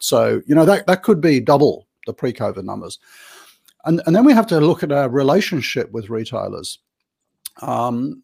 So, 0.00 0.42
you 0.46 0.54
know, 0.54 0.64
that, 0.64 0.86
that 0.86 1.02
could 1.02 1.20
be 1.20 1.38
double 1.38 1.86
the 2.06 2.12
pre 2.12 2.32
COVID 2.32 2.64
numbers. 2.64 2.98
And, 3.84 4.02
and 4.06 4.16
then 4.16 4.24
we 4.24 4.32
have 4.32 4.46
to 4.48 4.60
look 4.60 4.82
at 4.82 4.92
our 4.92 5.08
relationship 5.08 5.92
with 5.92 6.10
retailers. 6.10 6.78
Um, 7.62 8.22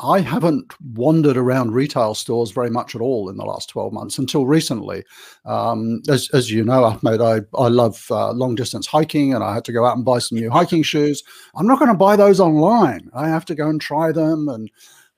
I 0.00 0.20
haven't 0.20 0.74
wandered 0.94 1.38
around 1.38 1.72
retail 1.72 2.14
stores 2.14 2.50
very 2.50 2.68
much 2.68 2.94
at 2.94 3.00
all 3.00 3.30
in 3.30 3.36
the 3.36 3.44
last 3.44 3.70
12 3.70 3.92
months 3.92 4.18
until 4.18 4.44
recently. 4.44 5.02
Um, 5.46 6.02
as, 6.10 6.28
as, 6.34 6.50
you 6.50 6.62
know, 6.62 6.84
Ahmed, 6.84 7.22
I, 7.22 7.40
I 7.58 7.68
love 7.68 8.06
uh, 8.10 8.32
long 8.32 8.54
distance 8.54 8.86
hiking 8.86 9.32
and 9.32 9.42
I 9.42 9.54
had 9.54 9.64
to 9.64 9.72
go 9.72 9.86
out 9.86 9.96
and 9.96 10.04
buy 10.04 10.18
some 10.18 10.38
new 10.38 10.50
hiking 10.50 10.82
shoes. 10.82 11.22
I'm 11.54 11.66
not 11.66 11.78
going 11.78 11.90
to 11.90 11.96
buy 11.96 12.16
those 12.16 12.38
online. 12.38 13.10
I 13.14 13.28
have 13.28 13.46
to 13.46 13.54
go 13.54 13.68
and 13.68 13.80
try 13.80 14.12
them 14.12 14.48
and 14.48 14.70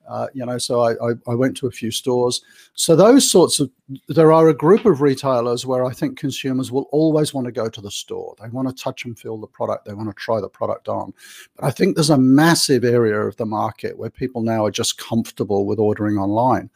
uh, 0.08 0.28
you 0.34 0.44
know, 0.44 0.58
so 0.58 0.80
I, 0.80 0.92
I, 0.92 1.12
I, 1.28 1.34
went 1.34 1.56
to 1.58 1.66
a 1.66 1.70
few 1.70 1.90
stores. 1.90 2.42
So 2.74 2.94
those 2.94 3.30
sorts 3.30 3.58
of, 3.60 3.70
there 4.08 4.32
are 4.32 4.48
a 4.48 4.54
group 4.54 4.84
of 4.84 5.00
retailers 5.00 5.64
where 5.64 5.84
I 5.84 5.92
think 5.92 6.18
consumers 6.18 6.70
will 6.70 6.88
always 6.92 7.32
want 7.32 7.46
to 7.46 7.52
go 7.52 7.68
to 7.68 7.80
the 7.80 7.90
store. 7.90 8.34
They 8.40 8.48
want 8.48 8.68
to 8.68 8.82
touch 8.82 9.04
and 9.04 9.18
feel 9.18 9.38
the 9.38 9.46
product. 9.46 9.86
They 9.86 9.94
want 9.94 10.08
to 10.10 10.14
try 10.14 10.40
the 10.40 10.48
product 10.48 10.88
on. 10.88 11.14
But 11.56 11.66
I 11.66 11.70
think 11.70 11.94
there's 11.94 12.10
a 12.10 12.18
massive 12.18 12.84
area 12.84 13.18
of 13.20 13.36
the 13.36 13.46
market 13.46 13.98
where 13.98 14.10
people 14.10 14.42
now 14.42 14.64
are 14.66 14.70
just 14.70 14.98
comfortable 14.98 15.64
with 15.64 15.78
ordering 15.78 16.18
online. 16.18 16.70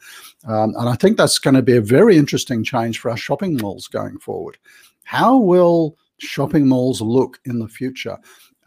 Um, 0.47 0.73
and 0.77 0.89
I 0.89 0.95
think 0.95 1.17
that's 1.17 1.39
going 1.39 1.55
to 1.55 1.61
be 1.61 1.77
a 1.77 1.81
very 1.81 2.17
interesting 2.17 2.63
change 2.63 2.99
for 2.99 3.11
our 3.11 3.17
shopping 3.17 3.57
malls 3.57 3.87
going 3.87 4.17
forward. 4.19 4.57
How 5.03 5.37
will 5.37 5.97
shopping 6.19 6.67
malls 6.67 7.01
look 7.01 7.39
in 7.45 7.59
the 7.59 7.67
future? 7.67 8.17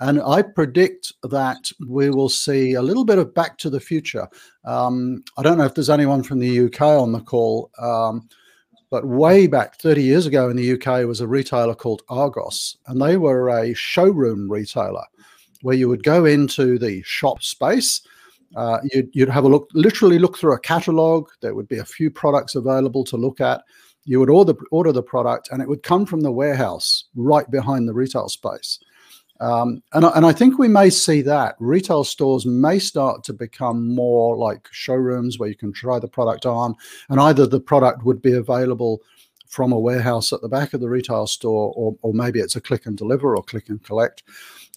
And 0.02 0.20
I 0.20 0.42
predict 0.42 1.12
that 1.22 1.70
we 1.88 2.10
will 2.10 2.28
see 2.28 2.72
a 2.72 2.82
little 2.82 3.04
bit 3.04 3.18
of 3.18 3.32
back 3.32 3.56
to 3.58 3.70
the 3.70 3.78
future. 3.78 4.26
Um, 4.64 5.22
I 5.38 5.44
don't 5.44 5.58
know 5.58 5.64
if 5.64 5.76
there's 5.76 5.88
anyone 5.88 6.24
from 6.24 6.40
the 6.40 6.66
UK 6.66 6.80
on 6.80 7.12
the 7.12 7.20
call, 7.20 7.70
um, 7.78 8.28
but 8.90 9.06
way 9.06 9.46
back 9.46 9.78
30 9.78 10.02
years 10.02 10.26
ago 10.26 10.50
in 10.50 10.56
the 10.56 10.72
UK 10.72 11.06
was 11.06 11.20
a 11.20 11.28
retailer 11.28 11.76
called 11.76 12.02
Argos, 12.08 12.78
and 12.88 13.00
they 13.00 13.16
were 13.16 13.48
a 13.50 13.74
showroom 13.74 14.50
retailer 14.50 15.04
where 15.62 15.76
you 15.76 15.88
would 15.88 16.02
go 16.02 16.24
into 16.24 16.80
the 16.80 17.00
shop 17.04 17.40
space. 17.40 18.02
Uh, 18.56 18.80
you'd, 18.92 19.08
you'd 19.12 19.28
have 19.28 19.44
a 19.44 19.48
look, 19.48 19.68
literally 19.72 20.18
look 20.18 20.36
through 20.36 20.54
a 20.54 20.60
catalog. 20.60 21.28
There 21.42 21.54
would 21.54 21.68
be 21.68 21.78
a 21.78 21.84
few 21.84 22.10
products 22.10 22.56
available 22.56 23.04
to 23.04 23.16
look 23.16 23.40
at. 23.40 23.62
You 24.04 24.18
would 24.18 24.30
order 24.30 24.54
order 24.72 24.90
the 24.90 25.00
product, 25.00 25.50
and 25.52 25.62
it 25.62 25.68
would 25.68 25.84
come 25.84 26.06
from 26.06 26.22
the 26.22 26.32
warehouse 26.32 27.04
right 27.14 27.48
behind 27.48 27.86
the 27.86 27.94
retail 27.94 28.28
space. 28.28 28.80
Um, 29.42 29.82
and, 29.92 30.04
and 30.04 30.24
I 30.24 30.32
think 30.32 30.56
we 30.56 30.68
may 30.68 30.88
see 30.88 31.20
that 31.22 31.56
retail 31.58 32.04
stores 32.04 32.46
may 32.46 32.78
start 32.78 33.24
to 33.24 33.32
become 33.32 33.92
more 33.92 34.36
like 34.36 34.68
showrooms 34.70 35.36
where 35.36 35.48
you 35.48 35.56
can 35.56 35.72
try 35.72 35.98
the 35.98 36.06
product 36.06 36.46
on, 36.46 36.76
and 37.08 37.18
either 37.20 37.48
the 37.48 37.58
product 37.58 38.04
would 38.04 38.22
be 38.22 38.34
available 38.34 39.02
from 39.48 39.72
a 39.72 39.78
warehouse 39.78 40.32
at 40.32 40.42
the 40.42 40.48
back 40.48 40.74
of 40.74 40.80
the 40.80 40.88
retail 40.88 41.26
store, 41.26 41.72
or, 41.74 41.96
or 42.02 42.14
maybe 42.14 42.38
it's 42.38 42.54
a 42.54 42.60
click 42.60 42.86
and 42.86 42.96
deliver 42.96 43.36
or 43.36 43.42
click 43.42 43.68
and 43.68 43.82
collect. 43.82 44.22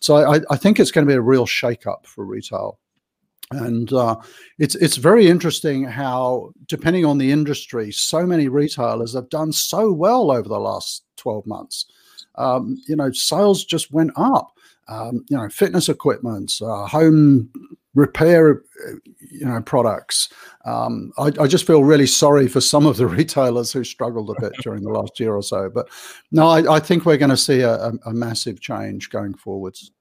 So 0.01 0.15
I, 0.15 0.41
I 0.49 0.57
think 0.57 0.79
it's 0.79 0.91
going 0.91 1.05
to 1.05 1.11
be 1.11 1.17
a 1.17 1.21
real 1.21 1.45
shake-up 1.45 2.07
for 2.07 2.25
retail. 2.25 2.79
And 3.51 3.93
uh, 3.93 4.15
it's 4.57 4.73
it's 4.73 4.97
very 4.97 5.27
interesting 5.27 5.83
how, 5.83 6.53
depending 6.65 7.05
on 7.05 7.19
the 7.19 7.31
industry, 7.31 7.91
so 7.91 8.25
many 8.25 8.47
retailers 8.47 9.13
have 9.13 9.29
done 9.29 9.51
so 9.51 9.91
well 9.91 10.31
over 10.31 10.49
the 10.49 10.59
last 10.59 11.03
12 11.17 11.45
months. 11.45 11.85
Um, 12.33 12.81
you 12.87 12.95
know, 12.95 13.11
sales 13.11 13.63
just 13.63 13.91
went 13.91 14.11
up 14.17 14.54
um, 14.87 15.25
you 15.29 15.37
know, 15.37 15.49
fitness 15.49 15.89
equipment, 15.89 16.53
uh, 16.61 16.85
home 16.85 17.49
repair, 17.95 18.61
you 19.31 19.45
know, 19.45 19.61
products. 19.61 20.29
Um, 20.65 21.11
I, 21.17 21.31
I, 21.39 21.47
just 21.47 21.65
feel 21.65 21.83
really 21.83 22.07
sorry 22.07 22.47
for 22.47 22.61
some 22.61 22.85
of 22.85 22.97
the 22.97 23.07
retailers 23.19 23.71
who 23.71 23.83
struggled 23.83 24.29
a 24.29 24.41
bit 24.41 24.53
during 24.61 24.83
the 24.83 24.91
last 24.91 25.19
year 25.19 25.33
or 25.33 25.41
so. 25.41 25.69
But 25.73 25.87
no, 26.31 26.47
I, 26.47 26.75
I 26.75 26.79
think 26.79 27.05
we're 27.05 27.17
going 27.17 27.29
to 27.29 27.37
see 27.37 27.61
a, 27.61 27.73
a, 27.73 27.93
a, 28.07 28.13
massive 28.13 28.59
change 28.59 29.09
going 29.09 29.33
forwards. 29.33 29.91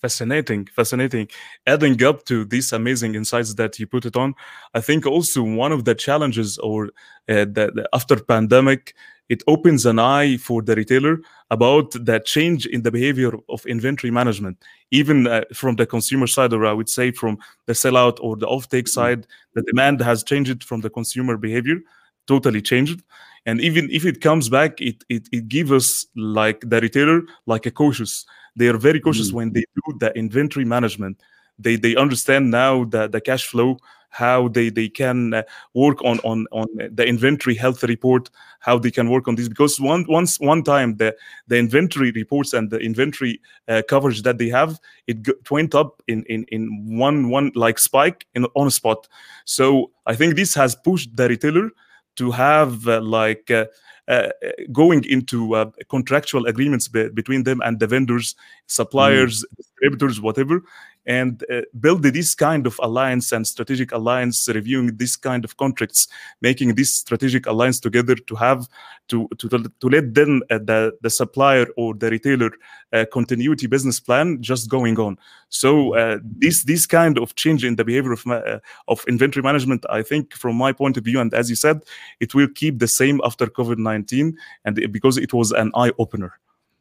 Fascinating, 0.00 0.66
fascinating. 0.66 1.28
Adding 1.66 2.02
up 2.04 2.26
to 2.26 2.44
these 2.44 2.72
amazing 2.72 3.14
insights 3.14 3.54
that 3.54 3.78
you 3.78 3.86
put 3.86 4.04
it 4.04 4.16
on, 4.16 4.34
I 4.74 4.82
think 4.82 5.06
also 5.06 5.42
one 5.42 5.72
of 5.72 5.86
the 5.86 5.94
challenges 5.94 6.58
or 6.58 6.88
uh, 7.26 7.46
the, 7.46 7.72
the 7.74 7.88
after 7.94 8.16
pandemic 8.16 8.94
it 9.28 9.42
opens 9.46 9.86
an 9.86 9.98
eye 9.98 10.36
for 10.36 10.62
the 10.62 10.74
retailer 10.74 11.18
about 11.50 11.92
the 11.92 12.20
change 12.24 12.66
in 12.66 12.82
the 12.82 12.90
behavior 12.90 13.32
of 13.48 13.64
inventory 13.66 14.10
management, 14.10 14.62
even 14.90 15.26
uh, 15.26 15.42
from 15.52 15.76
the 15.76 15.86
consumer 15.86 16.26
side, 16.26 16.52
or 16.52 16.66
I 16.66 16.72
would 16.72 16.88
say 16.88 17.10
from 17.10 17.38
the 17.66 17.72
sellout 17.72 18.18
or 18.20 18.36
the 18.36 18.46
offtake 18.46 18.88
side. 18.88 19.26
The 19.54 19.62
demand 19.62 20.00
has 20.00 20.22
changed 20.22 20.64
from 20.64 20.80
the 20.82 20.90
consumer 20.90 21.36
behavior, 21.36 21.80
totally 22.26 22.60
changed. 22.60 23.02
And 23.46 23.60
even 23.60 23.88
if 23.90 24.04
it 24.04 24.20
comes 24.20 24.48
back, 24.48 24.80
it 24.80 25.04
it, 25.08 25.28
it 25.32 25.48
gives 25.48 25.72
us 25.72 26.06
like 26.16 26.60
the 26.60 26.80
retailer 26.80 27.22
like 27.46 27.66
a 27.66 27.70
cautious. 27.70 28.26
They 28.56 28.68
are 28.68 28.78
very 28.78 29.00
cautious 29.00 29.30
mm. 29.30 29.34
when 29.34 29.52
they 29.52 29.64
do 29.74 29.98
the 29.98 30.16
inventory 30.16 30.64
management. 30.64 31.20
They 31.58 31.76
they 31.76 31.96
understand 31.96 32.50
now 32.50 32.84
that 32.84 33.12
the 33.12 33.20
cash 33.20 33.46
flow 33.46 33.78
how 34.14 34.48
they 34.48 34.70
they 34.70 34.88
can 34.88 35.34
uh, 35.34 35.42
work 35.74 36.02
on 36.04 36.18
on 36.20 36.46
on 36.52 36.68
the 36.92 37.04
inventory 37.04 37.56
health 37.56 37.82
report 37.82 38.30
how 38.60 38.78
they 38.78 38.90
can 38.90 39.10
work 39.10 39.28
on 39.28 39.34
this. 39.34 39.48
Because 39.48 39.80
one 39.80 40.04
once 40.08 40.38
one 40.40 40.62
time 40.62 40.96
the 40.96 41.14
the 41.48 41.58
inventory 41.58 42.12
reports 42.12 42.52
and 42.52 42.70
the 42.70 42.78
inventory 42.78 43.40
uh, 43.68 43.82
coverage 43.88 44.22
that 44.22 44.38
they 44.38 44.48
have 44.48 44.78
it, 45.06 45.26
it 45.28 45.50
went 45.50 45.74
up 45.74 46.02
in 46.06 46.22
in 46.24 46.44
in 46.48 46.62
one 46.96 47.28
one 47.28 47.50
like 47.54 47.78
spike 47.78 48.26
in 48.34 48.46
on 48.54 48.68
a 48.68 48.70
spot. 48.70 49.08
So 49.44 49.90
i 50.06 50.14
think 50.14 50.36
this 50.36 50.54
has 50.54 50.76
pushed 50.76 51.16
the 51.16 51.28
retailer 51.28 51.70
to 52.16 52.30
have 52.30 52.86
uh, 52.86 53.00
like 53.00 53.50
uh, 53.50 53.66
uh, 54.06 54.28
going 54.72 55.04
into 55.04 55.54
uh, 55.54 55.70
contractual 55.88 56.46
agreements 56.46 56.88
be 56.88 57.08
between 57.08 57.44
them 57.44 57.60
and 57.64 57.80
the 57.80 57.86
vendors, 57.86 58.34
suppliers, 58.66 59.44
mm. 59.44 59.56
distributors, 59.56 60.20
whatever, 60.20 60.62
and 61.06 61.44
uh, 61.50 61.62
build 61.78 62.02
this 62.02 62.34
kind 62.34 62.66
of 62.66 62.78
alliance 62.82 63.32
and 63.32 63.46
strategic 63.46 63.92
alliance, 63.92 64.48
reviewing 64.48 64.96
this 64.96 65.16
kind 65.16 65.44
of 65.44 65.56
contracts, 65.56 66.08
making 66.40 66.74
this 66.74 66.96
strategic 66.96 67.46
alliance 67.46 67.80
together 67.80 68.14
to 68.14 68.34
have 68.34 68.66
to 69.08 69.28
to, 69.38 69.48
to 69.48 69.88
let 69.88 70.14
them 70.14 70.42
uh, 70.50 70.58
the 70.58 70.92
the 71.02 71.10
supplier 71.10 71.66
or 71.76 71.94
the 71.94 72.10
retailer 72.10 72.50
uh, 72.92 73.04
continuity 73.12 73.66
business 73.66 74.00
plan 74.00 74.42
just 74.42 74.70
going 74.70 74.98
on. 74.98 75.18
So 75.48 75.94
uh, 75.94 76.18
this 76.22 76.64
this 76.64 76.86
kind 76.86 77.18
of 77.18 77.34
change 77.34 77.64
in 77.64 77.76
the 77.76 77.84
behavior 77.84 78.12
of 78.12 78.26
uh, 78.26 78.58
of 78.88 79.04
inventory 79.06 79.42
management, 79.42 79.84
I 79.90 80.02
think, 80.02 80.34
from 80.34 80.56
my 80.56 80.72
point 80.72 80.96
of 80.96 81.04
view, 81.04 81.20
and 81.20 81.32
as 81.34 81.50
you 81.50 81.56
said, 81.56 81.82
it 82.20 82.34
will 82.34 82.48
keep 82.48 82.78
the 82.78 82.88
same 82.88 83.20
after 83.24 83.46
COVID 83.46 83.78
nineteen, 83.78 84.36
and 84.64 84.74
because 84.92 85.18
it 85.18 85.32
was 85.32 85.52
an 85.52 85.70
eye 85.74 85.92
opener. 85.98 86.38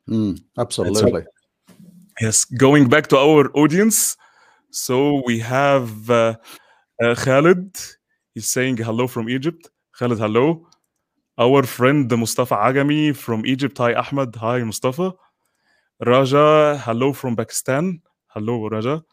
Mm, 0.10 0.42
absolutely. 0.58 1.26
Yes, 2.22 2.46
going 2.46 2.90
back 2.90 3.08
to 3.08 3.18
our 3.18 3.50
audience. 3.56 4.18
So 4.70 5.22
we 5.26 5.40
have 5.40 6.10
uh, 6.10 6.36
uh, 7.02 7.16
Khalid. 7.16 7.78
He's 8.34 8.50
saying 8.52 8.78
hello 8.78 9.08
from 9.08 9.30
Egypt. 9.30 9.70
Khalid, 9.98 10.20
hello. 10.20 10.68
Our 11.38 11.64
friend 11.64 12.10
Mustafa 12.12 12.56
Agami 12.56 13.16
from 13.16 13.46
Egypt. 13.46 13.78
Hi, 13.80 13.94
Ahmed. 13.94 14.36
Hi, 14.36 14.64
Mustafa. 14.64 15.14
Raja, 16.00 16.80
hello 16.86 17.14
from 17.14 17.36
Pakistan. 17.36 18.02
Hello, 18.28 18.68
Raja. 18.68 19.04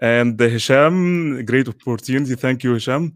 And 0.00 0.40
uh, 0.40 0.48
Hisham, 0.48 1.44
great 1.44 1.68
opportunity. 1.68 2.34
Thank 2.34 2.64
you, 2.64 2.74
Hisham. 2.74 3.12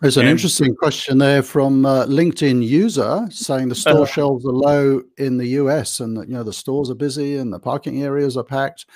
There's 0.00 0.18
an 0.18 0.22
and, 0.22 0.30
interesting 0.30 0.74
question 0.74 1.18
there 1.18 1.42
from 1.42 1.86
uh, 1.86 2.04
LinkedIn 2.04 2.66
user 2.66 3.26
saying 3.30 3.68
the 3.68 3.74
store 3.74 4.02
uh, 4.02 4.06
shelves 4.06 4.44
are 4.44 4.52
low 4.52 5.02
in 5.16 5.38
the 5.38 5.46
US 5.60 6.00
and 6.00 6.16
that, 6.18 6.28
you 6.28 6.34
know 6.34 6.42
the 6.42 6.52
stores 6.52 6.90
are 6.90 6.94
busy 6.94 7.36
and 7.36 7.50
the 7.52 7.58
parking 7.58 8.02
areas 8.02 8.36
are 8.36 8.44
packed. 8.44 8.86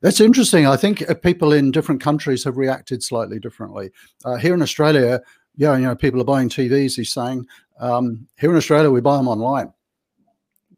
That's 0.00 0.20
interesting. 0.20 0.66
I 0.66 0.76
think 0.76 1.08
uh, 1.08 1.14
people 1.14 1.52
in 1.52 1.72
different 1.72 2.00
countries 2.00 2.42
have 2.44 2.56
reacted 2.56 3.02
slightly 3.02 3.38
differently. 3.38 3.90
Uh, 4.24 4.36
here 4.36 4.54
in 4.54 4.62
Australia, 4.62 5.20
yeah, 5.56 5.76
you 5.76 5.84
know, 5.84 5.94
people 5.94 6.20
are 6.20 6.24
buying 6.24 6.48
TVs. 6.48 6.96
He's 6.96 7.12
saying 7.12 7.46
um, 7.78 8.26
here 8.38 8.50
in 8.50 8.56
Australia 8.56 8.90
we 8.90 9.02
buy 9.02 9.16
them 9.18 9.28
online. 9.28 9.72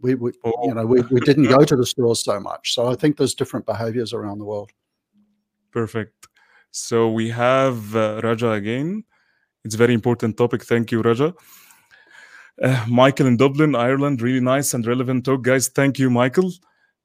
We, 0.00 0.14
we 0.14 0.32
you 0.62 0.74
know, 0.74 0.86
we, 0.86 1.02
we 1.02 1.20
didn't 1.20 1.46
go 1.46 1.64
to 1.64 1.76
the 1.80 1.86
stores 1.86 2.24
so 2.24 2.40
much. 2.40 2.74
So 2.74 2.88
I 2.88 2.96
think 2.96 3.16
there's 3.16 3.34
different 3.34 3.66
behaviors 3.66 4.12
around 4.12 4.38
the 4.38 4.44
world. 4.44 4.70
Perfect. 5.70 6.26
So 6.70 7.10
we 7.10 7.30
have 7.30 7.94
uh, 7.94 8.20
Raja 8.22 8.50
again. 8.50 9.04
It's 9.68 9.74
very 9.74 9.92
important 9.92 10.38
topic. 10.38 10.64
Thank 10.64 10.90
you, 10.92 11.02
Raja. 11.02 11.34
Uh, 12.62 12.86
Michael 12.88 13.26
in 13.26 13.36
Dublin, 13.36 13.74
Ireland, 13.74 14.22
really 14.22 14.40
nice 14.40 14.72
and 14.72 14.86
relevant 14.86 15.26
talk, 15.26 15.42
guys. 15.42 15.68
Thank 15.68 15.98
you, 15.98 16.08
Michael. 16.08 16.50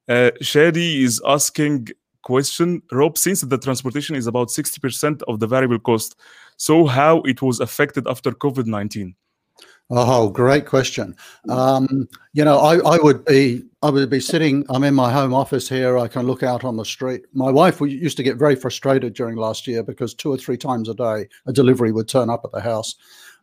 Uh, 0.08 0.30
Shadi 0.40 1.02
is 1.02 1.20
asking 1.26 1.88
question, 2.22 2.80
Rob, 2.90 3.18
since 3.18 3.42
the 3.42 3.58
transportation 3.58 4.16
is 4.16 4.26
about 4.26 4.48
60% 4.48 5.22
of 5.28 5.40
the 5.40 5.46
variable 5.46 5.78
cost, 5.78 6.18
so 6.56 6.86
how 6.86 7.20
it 7.26 7.42
was 7.42 7.60
affected 7.60 8.08
after 8.08 8.30
COVID-19? 8.30 9.14
Oh, 9.90 10.30
great 10.30 10.64
question. 10.64 11.14
Um, 11.48 12.08
you 12.32 12.42
know, 12.44 12.58
I, 12.58 12.78
I 12.78 12.98
would 12.98 13.24
be 13.26 13.62
I 13.82 13.90
would 13.90 14.08
be 14.08 14.20
sitting. 14.20 14.64
I'm 14.70 14.82
in 14.82 14.94
my 14.94 15.12
home 15.12 15.34
office 15.34 15.68
here. 15.68 15.98
I 15.98 16.08
can 16.08 16.26
look 16.26 16.42
out 16.42 16.64
on 16.64 16.76
the 16.76 16.84
street. 16.84 17.22
My 17.34 17.50
wife 17.50 17.80
used 17.80 18.16
to 18.16 18.22
get 18.22 18.38
very 18.38 18.56
frustrated 18.56 19.12
during 19.12 19.36
last 19.36 19.66
year 19.66 19.82
because 19.82 20.14
two 20.14 20.30
or 20.32 20.38
three 20.38 20.56
times 20.56 20.88
a 20.88 20.94
day 20.94 21.28
a 21.46 21.52
delivery 21.52 21.92
would 21.92 22.08
turn 22.08 22.30
up 22.30 22.42
at 22.44 22.52
the 22.52 22.62
house, 22.62 22.96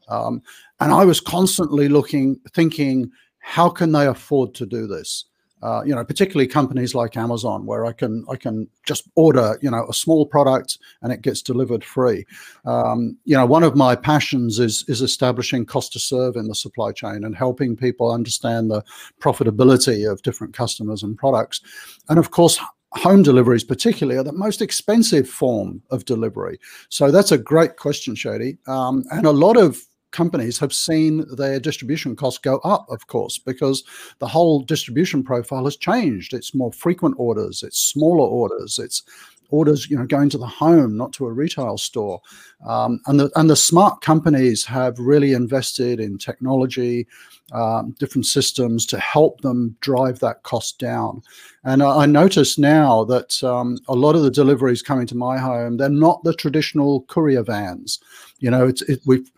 um, 0.08 0.42
and 0.80 0.92
I 0.92 1.06
was 1.06 1.22
constantly 1.22 1.88
looking, 1.88 2.40
thinking, 2.56 3.12
how 3.40 3.70
can 3.70 3.92
they 3.92 4.08
afford 4.08 4.56
to 4.56 4.66
do 4.66 4.88
this? 4.88 5.26
Uh, 5.62 5.84
you 5.86 5.94
know, 5.94 6.04
particularly 6.04 6.48
companies 6.48 6.96
like 6.96 7.18
Amazon, 7.18 7.66
where 7.66 7.86
I 7.86 7.94
can 7.94 8.26
I 8.30 8.36
can 8.36 8.68
just 8.86 9.10
order 9.16 9.58
you 9.62 9.70
know 9.70 9.86
a 9.90 9.94
small 9.94 10.26
product 10.26 10.78
and 11.02 11.12
it 11.12 11.22
gets 11.22 11.42
delivered 11.42 11.84
free. 11.84 12.26
Um, 12.66 13.18
you 13.26 13.36
know, 13.36 13.46
one 13.46 13.64
of 13.64 13.76
my 13.76 13.96
passions 13.96 14.60
is 14.60 14.86
is 14.88 15.02
establishing 15.02 15.66
cost 15.66 15.94
to 15.94 16.00
serve 16.00 16.36
in 16.36 16.48
the 16.48 16.56
supply 16.56 16.92
chain 16.92 17.24
and 17.24 17.36
helping 17.36 17.76
people 17.76 18.12
understand 18.12 18.72
the 18.72 18.84
profitability 19.20 20.10
of 20.10 20.22
different 20.24 20.54
customers 20.54 21.04
and 21.04 21.18
products, 21.18 21.62
and 22.10 22.20
of 22.20 22.32
course. 22.32 22.60
Home 22.96 23.24
deliveries, 23.24 23.64
particularly, 23.64 24.20
are 24.20 24.24
the 24.24 24.34
most 24.34 24.62
expensive 24.62 25.30
form 25.30 25.82
of 25.92 26.04
delivery. 26.04 26.60
So 26.90 27.10
that's 27.10 27.32
a 27.32 27.38
great 27.38 27.78
question, 27.78 28.16
Shadi. 28.16 28.58
Um, 28.68 29.06
and 29.12 29.26
a 29.26 29.32
lot 29.32 29.56
of 29.56 29.82
companies 30.12 30.60
have 30.60 30.74
seen 30.74 31.26
their 31.36 31.60
distribution 31.60 32.16
costs 32.16 32.40
go 32.40 32.58
up, 32.60 32.86
of 32.90 33.08
course, 33.08 33.38
because 33.38 33.84
the 34.20 34.28
whole 34.28 34.62
distribution 34.62 35.24
profile 35.24 35.66
has 35.66 35.78
changed. 35.78 36.34
It's 36.34 36.56
more 36.56 36.72
frequent 36.72 37.16
orders, 37.18 37.64
it's 37.64 37.80
smaller 37.80 38.28
orders, 38.28 38.80
it's 38.80 39.04
orders 39.52 39.90
you 39.90 39.98
know 39.98 40.06
going 40.06 40.30
to 40.30 40.38
the 40.38 40.48
home 40.48 40.98
not 40.98 41.14
to 41.14 41.28
a 41.28 41.32
retail 41.32 41.78
store. 41.78 42.22
Um, 42.66 43.00
and 43.06 43.20
the 43.20 43.30
and 43.36 43.50
the 43.50 43.56
smart 43.56 44.02
companies 44.02 44.66
have 44.66 44.98
really 44.98 45.34
invested 45.34 46.00
in 46.00 46.18
technology 46.18 47.08
um, 47.52 47.94
different 48.00 48.26
systems 48.26 48.86
to 48.86 48.98
help 48.98 49.42
them 49.42 49.76
drive 49.82 50.20
that 50.20 50.42
cost 50.44 50.80
down. 50.80 51.22
And 51.66 51.84
i, 51.84 52.04
I 52.04 52.06
notice 52.06 52.58
now 52.58 53.04
that 53.06 53.44
um, 53.44 53.78
a 53.90 53.94
lot 53.94 54.16
of 54.16 54.24
the 54.24 54.32
deliveries 54.32 54.82
coming 54.82 55.06
to 55.08 55.16
my 55.16 55.38
home 55.38 55.78
they're 55.78 55.90
not 55.90 56.24
the 56.24 56.34
traditional 56.34 57.02
courier 57.04 57.44
vans. 57.44 58.00
You 58.40 58.52
know 58.52 58.68
it's 58.68 58.82
it, 58.84 59.02
we've 59.06 59.30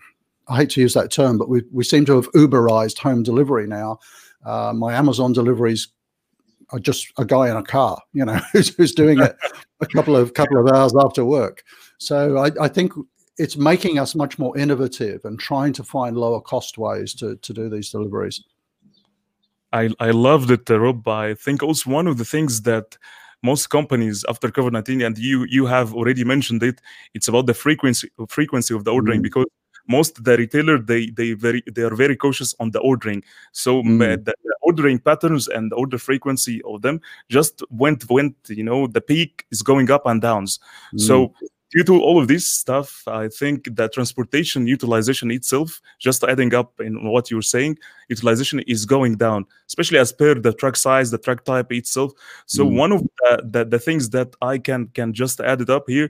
I 0.48 0.58
hate 0.58 0.70
to 0.72 0.82
use 0.82 0.94
that 0.94 1.12
term, 1.12 1.38
but 1.38 1.50
we 1.50 1.64
we 1.72 1.84
seem 1.84 2.06
to 2.06 2.16
have 2.16 2.32
Uberized 2.32 2.98
home 2.98 3.24
delivery 3.24 3.68
now. 3.68 4.00
Uh, 4.46 4.74
my 4.76 4.94
Amazon 4.94 5.34
deliveries 5.34 5.88
are 6.72 6.80
just 6.80 7.12
a 7.18 7.26
guy 7.26 7.50
in 7.50 7.56
a 7.56 7.64
car, 7.64 8.02
you 8.14 8.26
know, 8.26 8.40
who's, 8.52 8.76
who's 8.76 8.94
doing 8.94 9.20
it 9.20 9.36
a 9.82 9.86
couple 9.88 10.16
of 10.16 10.34
couple 10.34 10.58
of 10.58 10.74
hours 10.74 10.94
after 10.98 11.24
work. 11.24 11.64
So 11.98 12.38
I, 12.38 12.52
I 12.60 12.68
think 12.68 12.92
it's 13.38 13.58
making 13.58 14.00
us 14.00 14.16
much 14.16 14.38
more 14.38 14.58
innovative 14.58 15.26
and 15.26 15.40
trying 15.40 15.74
to 15.74 15.84
find 15.84 16.18
lower 16.18 16.42
cost 16.42 16.78
ways 16.78 17.14
to 17.16 17.38
to 17.38 17.54
do 17.54 17.70
these 17.70 17.90
deliveries. 17.90 18.44
I 19.72 19.90
I 20.00 20.12
loved 20.12 20.52
it, 20.52 20.70
uh, 20.70 20.80
Rob. 20.80 21.08
I 21.08 21.36
think 21.36 21.64
also 21.64 21.90
one 21.90 22.08
of 22.08 22.18
the 22.18 22.26
things 22.26 22.62
that 22.64 22.98
most 23.42 23.68
companies 23.70 24.24
after 24.28 24.50
COVID 24.50 24.72
nineteen, 24.72 25.02
and 25.02 25.18
you 25.18 25.46
you 25.50 25.66
have 25.66 25.94
already 25.94 26.24
mentioned 26.24 26.64
it, 26.64 26.82
it's 27.14 27.28
about 27.28 27.46
the 27.46 27.54
frequency 27.54 28.10
frequency 28.28 28.74
of 28.74 28.84
the 28.84 28.92
ordering 28.92 29.20
mm. 29.20 29.24
because 29.24 29.46
most 29.88 30.24
the 30.24 30.38
retailer 30.38 30.78
they 30.80 31.10
they 31.12 31.34
very 31.34 31.64
they 31.74 31.82
are 31.82 31.96
very 31.96 32.16
cautious 32.16 32.56
on 32.60 32.72
the 32.72 32.80
ordering 32.80 33.24
so 33.52 33.82
mm. 33.84 34.00
the, 34.00 34.18
the, 34.24 34.34
ordering 34.62 34.98
patterns 34.98 35.50
and 35.50 35.72
the 35.72 35.76
order 35.76 35.98
frequency 35.98 36.62
of 36.64 36.82
them 36.82 37.02
just 37.30 37.64
went 37.70 38.10
went 38.10 38.36
you 38.48 38.64
know 38.64 38.88
the 38.88 39.02
peak 39.02 39.46
is 39.52 39.62
going 39.62 39.92
up 39.92 40.06
and 40.06 40.22
downs 40.22 40.60
mm. 40.94 41.02
so 41.02 41.34
due 41.72 41.84
to 41.84 42.02
all 42.02 42.22
of 42.22 42.30
this 42.30 42.48
stuff 42.48 43.04
i 43.08 43.28
think 43.28 43.68
the 43.76 43.90
transportation 43.90 44.66
utilization 44.66 45.32
itself 45.32 45.82
just 46.00 46.24
adding 46.24 46.54
up 46.54 46.80
in 46.80 47.12
what 47.12 47.30
you're 47.30 47.42
saying 47.42 47.78
utilization 48.08 48.60
is 48.62 48.86
going 48.86 49.18
down 49.18 49.46
especially 49.68 49.98
as 49.98 50.14
per 50.14 50.34
the 50.36 50.54
truck 50.54 50.78
size 50.78 51.12
the 51.12 51.18
truck 51.18 51.44
type 51.44 51.72
itself 51.74 52.14
so 52.46 52.66
mm. 52.66 52.78
one 52.78 52.92
of 52.94 53.02
the, 53.02 53.44
the, 53.52 53.66
the 53.66 53.80
things 53.80 54.10
that 54.12 54.34
i 54.42 54.58
can 54.58 54.88
can 54.94 55.12
just 55.14 55.42
add 55.42 55.60
it 55.60 55.70
up 55.70 55.84
here 55.88 56.10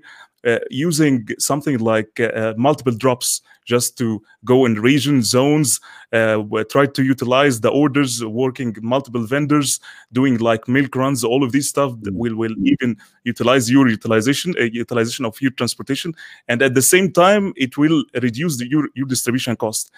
using 0.70 1.28
something 1.40 1.78
like 1.80 2.20
uh, 2.20 2.24
uh, 2.26 2.54
multiple 2.58 2.94
drops 2.94 3.42
just 3.66 3.98
to 3.98 4.22
go 4.44 4.66
in 4.66 4.76
region 4.76 5.24
zones, 5.24 5.80
uh, 6.12 6.44
try 6.70 6.86
to 6.86 7.04
utilize 7.04 7.62
the 7.62 7.70
orders, 7.70 8.24
working 8.26 8.76
multiple 8.82 9.26
vendors, 9.26 9.80
doing 10.12 10.38
like 10.38 10.68
milk 10.68 10.96
runs, 10.96 11.24
all 11.24 11.44
of 11.44 11.54
this 11.54 11.70
stuff 11.70 11.94
will, 12.08 12.36
will 12.36 12.56
even 12.66 12.98
utilize 13.24 13.72
your 13.72 13.88
utilization, 13.88 14.54
uh, 14.60 14.64
utilization 14.64 15.24
of 15.24 15.40
your 15.42 15.52
transportation. 15.52 16.14
And 16.50 16.62
at 16.62 16.74
the 16.74 16.82
same 16.82 17.12
time, 17.12 17.54
it 17.56 17.78
will 17.78 18.04
reduce 18.22 18.58
the, 18.58 18.70
your, 18.70 18.90
your 18.96 19.08
distribution 19.08 19.56
cost. 19.56 19.92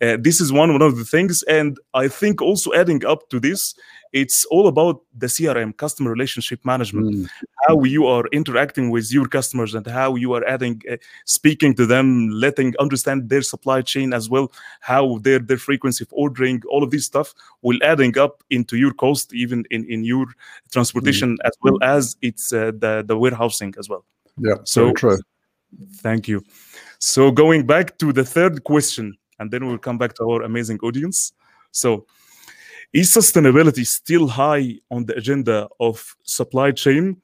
Uh, 0.00 0.16
this 0.20 0.40
is 0.40 0.52
one, 0.52 0.72
one 0.72 0.82
of 0.82 0.96
the 0.96 1.04
things. 1.04 1.42
And 1.44 1.78
I 1.94 2.08
think 2.08 2.42
also 2.42 2.72
adding 2.72 3.04
up 3.04 3.28
to 3.30 3.40
this 3.40 3.74
it's 4.14 4.44
all 4.46 4.68
about 4.68 5.02
the 5.18 5.26
crm 5.26 5.76
customer 5.76 6.10
relationship 6.10 6.64
management 6.64 7.14
mm. 7.14 7.28
how 7.66 7.82
you 7.82 8.06
are 8.06 8.26
interacting 8.32 8.88
with 8.90 9.12
your 9.12 9.26
customers 9.26 9.74
and 9.74 9.86
how 9.86 10.14
you 10.14 10.32
are 10.32 10.44
adding 10.46 10.80
uh, 10.90 10.96
speaking 11.26 11.74
to 11.74 11.84
them 11.84 12.28
letting 12.30 12.72
understand 12.78 13.28
their 13.28 13.42
supply 13.42 13.82
chain 13.82 14.14
as 14.14 14.30
well 14.30 14.50
how 14.80 15.18
their 15.18 15.40
their 15.40 15.58
frequency 15.58 16.04
of 16.04 16.08
ordering 16.12 16.62
all 16.70 16.82
of 16.82 16.90
this 16.90 17.04
stuff 17.04 17.34
will 17.62 17.78
adding 17.82 18.16
up 18.16 18.42
into 18.50 18.76
your 18.76 18.94
cost 18.94 19.34
even 19.34 19.64
in 19.70 19.84
in 19.90 20.04
your 20.04 20.26
transportation 20.72 21.36
mm. 21.36 21.46
as 21.48 21.52
well 21.62 21.78
as 21.82 22.16
it's 22.22 22.52
uh, 22.52 22.70
the 22.78 23.04
the 23.06 23.18
warehousing 23.18 23.74
as 23.78 23.88
well 23.88 24.04
yeah 24.38 24.56
so 24.64 24.92
true 24.92 25.18
thank 25.96 26.28
you 26.28 26.42
so 27.00 27.32
going 27.32 27.66
back 27.66 27.98
to 27.98 28.12
the 28.12 28.24
third 28.24 28.62
question 28.62 29.16
and 29.38 29.50
then 29.50 29.66
we'll 29.66 29.78
come 29.78 29.98
back 29.98 30.14
to 30.14 30.24
our 30.24 30.42
amazing 30.42 30.78
audience 30.82 31.32
so 31.70 32.06
is 32.92 33.10
sustainability 33.10 33.86
still 33.86 34.28
high 34.28 34.78
on 34.90 35.04
the 35.06 35.16
agenda 35.16 35.68
of 35.80 36.16
supply 36.22 36.70
chain 36.70 37.16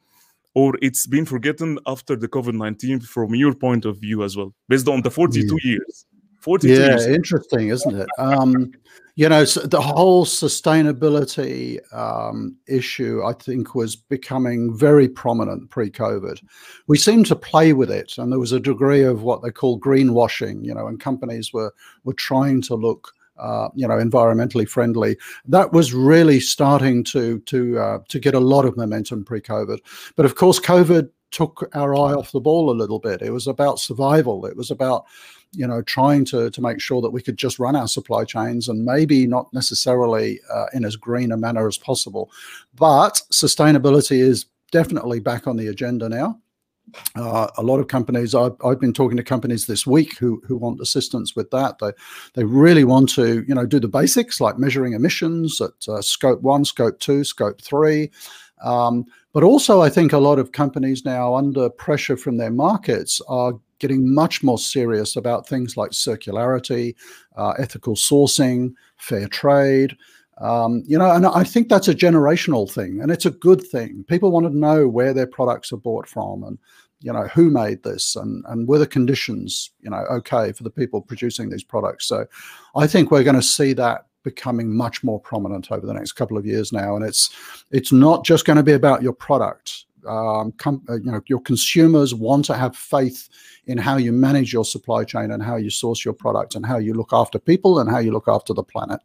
or 0.55 0.75
it's 0.83 1.07
been 1.07 1.25
forgotten 1.25 1.79
after 1.87 2.17
the 2.17 2.29
covid-19 2.29 3.03
from 3.05 3.35
your 3.35 3.55
point 3.55 3.85
of 3.85 3.99
view 3.99 4.23
as 4.25 4.37
well 4.37 4.53
based 4.69 4.89
on 4.89 5.03
the 5.03 5.11
42 5.11 5.47
yeah. 5.63 5.71
years 5.71 6.07
42 6.41 6.75
yeah 6.75 6.99
interesting 7.09 7.69
isn't 7.69 7.97
it 7.97 8.09
um, 8.19 8.73
you 9.15 9.29
know 9.29 9.45
so 9.45 9.61
the 9.61 9.81
whole 9.81 10.25
sustainability 10.25 11.79
um, 11.95 12.57
issue 12.67 13.23
i 13.25 13.33
think 13.33 13.75
was 13.75 13.97
becoming 13.97 14.77
very 14.77 15.09
prominent 15.09 15.69
pre-covid 15.71 16.43
we 16.87 16.97
seemed 16.97 17.27
to 17.27 17.37
play 17.37 17.73
with 17.73 17.91
it 17.91 18.17
and 18.19 18.33
there 18.33 18.39
was 18.39 18.53
a 18.53 18.61
degree 18.61 19.03
of 19.03 19.23
what 19.23 19.43
they 19.43 19.51
call 19.51 19.79
greenwashing 19.79 20.65
you 20.65 20.75
know 20.75 20.87
and 20.87 21.01
companies 21.01 21.53
were 21.53 21.73
were 22.05 22.15
trying 22.15 22.61
to 22.63 22.75
look 22.75 23.13
uh, 23.39 23.71
you 23.75 23.89
know, 23.89 23.95
environmentally 23.95 24.69
friendly. 24.69 25.17
That 25.47 25.73
was 25.73 25.95
really 25.95 26.41
starting 26.41 27.03
to 27.05 27.41
to 27.41 27.79
uh, 27.79 27.99
to 28.09 28.19
get 28.19 28.35
a 28.35 28.41
lot 28.41 28.67
of 28.67 28.77
momentum 28.77 29.25
pre-COVID. 29.25 29.79
But 30.15 30.27
of 30.27 30.35
course, 30.35 30.61
COVID 30.61 31.09
took 31.31 31.69
our 31.75 31.95
eye 31.95 32.13
off 32.13 32.33
the 32.33 32.41
ball 32.41 32.71
a 32.71 32.77
little 32.77 32.99
bit. 32.99 33.23
It 33.23 33.31
was 33.31 33.47
about 33.47 33.79
survival. 33.79 34.47
It 34.47 34.57
was 34.57 34.71
about 34.71 35.07
you 35.53 35.67
know 35.67 35.83
trying 35.83 36.25
to 36.27 36.51
to 36.51 36.61
make 36.61 36.81
sure 36.81 37.01
that 37.03 37.11
we 37.11 37.23
could 37.23 37.37
just 37.37 37.59
run 37.59 37.77
our 37.77 37.89
supply 37.89 38.25
chains 38.25 38.69
and 38.69 38.85
maybe 38.85 39.27
not 39.27 39.53
necessarily 39.53 40.41
uh, 40.53 40.67
in 40.73 40.85
as 40.85 40.97
green 40.97 41.33
a 41.33 41.37
manner 41.37 41.67
as 41.67 41.79
possible. 41.79 42.31
But 42.75 43.21
sustainability 43.33 44.19
is 44.19 44.47
definitely 44.71 45.21
back 45.21 45.47
on 45.47 45.57
the 45.57 45.69
agenda 45.69 46.09
now. 46.09 46.39
Uh, 47.15 47.49
a 47.57 47.63
lot 47.63 47.79
of 47.79 47.87
companies, 47.87 48.35
I've, 48.35 48.57
I've, 48.65 48.81
been 48.81 48.93
talking 48.93 49.17
to 49.17 49.23
companies 49.23 49.67
this 49.67 49.87
week 49.87 50.19
who, 50.19 50.43
who 50.47 50.57
want 50.57 50.81
assistance 50.81 51.37
with 51.37 51.51
that. 51.51 51.79
They, 51.79 51.93
they 52.35 52.43
really 52.43 52.83
want 52.83 53.11
to, 53.11 53.45
you 53.47 53.55
know, 53.55 53.65
do 53.65 53.79
the 53.79 53.87
basics 53.87 54.41
like 54.41 54.59
measuring 54.59 54.95
emissions 54.95 55.61
at 55.61 55.89
uh, 55.89 56.03
scope 56.03 56.43
one, 56.43 56.65
scope 56.65 56.99
two, 56.99 57.23
scope 57.23 57.61
three. 57.61 58.11
Um, 58.65 59.05
but 59.33 59.45
also, 59.45 59.81
I 59.81 59.89
think 59.89 60.13
a 60.13 60.19
lot 60.19 60.41
of 60.41 60.53
companies 60.53 61.05
now, 61.05 61.35
under 61.35 61.71
pressure 61.71 62.17
from 62.17 62.37
their 62.37 62.51
markets, 62.51 63.21
are 63.29 63.53
getting 63.81 64.15
much 64.15 64.43
more 64.43 64.59
serious 64.59 65.17
about 65.17 65.49
things 65.49 65.77
like 65.77 65.91
circularity, 65.91 66.95
uh, 67.37 67.55
ethical 67.59 67.95
sourcing, 67.95 68.73
fair 68.97 69.27
trade. 69.27 69.97
Um, 70.41 70.83
you 70.87 70.97
know, 70.97 71.11
and 71.11 71.27
I 71.27 71.45
think 71.45 71.69
that's 71.69 71.89
a 71.89 71.95
generational 71.95 72.71
thing, 72.71 73.01
and 73.01 73.11
it's 73.11 73.27
a 73.27 73.31
good 73.31 73.63
thing. 73.63 74.05
People 74.09 74.31
want 74.31 74.47
to 74.47 74.57
know 74.57 74.89
where 74.89 75.13
their 75.13 75.27
products 75.27 75.71
are 75.73 75.77
bought 75.77 76.09
from, 76.09 76.45
and 76.45 76.59
you 77.01 77.13
know 77.13 77.25
who 77.29 77.51
made 77.51 77.83
this, 77.83 78.17
and 78.17 78.43
and 78.49 78.67
were 78.67 78.79
the 78.79 78.87
conditions, 78.87 79.71
you 79.81 79.91
know, 79.91 80.05
okay 80.11 80.53
for 80.53 80.63
the 80.63 80.71
people 80.71 81.03
producing 81.03 81.51
these 81.51 81.65
products. 81.65 82.07
So, 82.07 82.25
I 82.75 82.87
think 82.87 83.11
we're 83.11 83.23
going 83.23 83.37
to 83.37 83.43
see 83.43 83.75
that 83.75 84.07
becoming 84.23 84.75
much 84.75 85.03
more 85.03 85.21
prominent 85.21 85.71
over 85.73 85.87
the 85.87 85.95
next 85.95 86.13
couple 86.13 86.39
of 86.39 86.47
years 86.47 86.73
now, 86.73 86.97
and 86.97 87.05
it's 87.05 87.31
it's 87.71 87.93
not 87.93 88.25
just 88.25 88.47
going 88.47 88.57
to 88.57 88.63
be 88.63 88.73
about 88.73 89.03
your 89.03 89.13
product, 89.13 89.85
um, 90.07 90.53
com- 90.53 90.83
uh, 90.89 90.97
you 90.97 91.11
know 91.11 91.21
your 91.27 91.41
consumers 91.41 92.15
want 92.15 92.45
to 92.47 92.55
have 92.55 92.77
faith 92.77 93.29
in 93.67 93.79
how 93.79 93.97
you 93.97 94.13
manage 94.13 94.53
your 94.53 94.65
supply 94.65 95.05
chain 95.05 95.31
and 95.31 95.43
how 95.43 95.57
you 95.57 95.71
source 95.71 96.05
your 96.05 96.15
product 96.15 96.55
and 96.55 96.67
how 96.67 96.79
you 96.79 96.95
look 96.95 97.11
after 97.13 97.39
people 97.39 97.79
and 97.79 97.91
how 97.91 97.99
you 97.99 98.13
look 98.13 98.29
after 98.29 98.53
the 98.55 98.63
planet. 98.63 99.01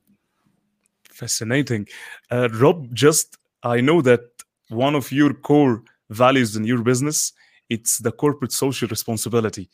Fascinating, 1.09 1.87
uh, 2.31 2.49
Rob. 2.49 2.93
Just 2.93 3.37
I 3.63 3.81
know 3.81 4.01
that 4.01 4.21
one 4.69 4.95
of 4.95 5.11
your 5.11 5.33
core 5.33 5.83
values 6.09 6.55
in 6.55 6.65
your 6.65 6.81
business 6.81 7.33
it's 7.69 7.97
the 7.99 8.11
corporate 8.11 8.51
social 8.51 8.87
responsibility, 8.87 9.69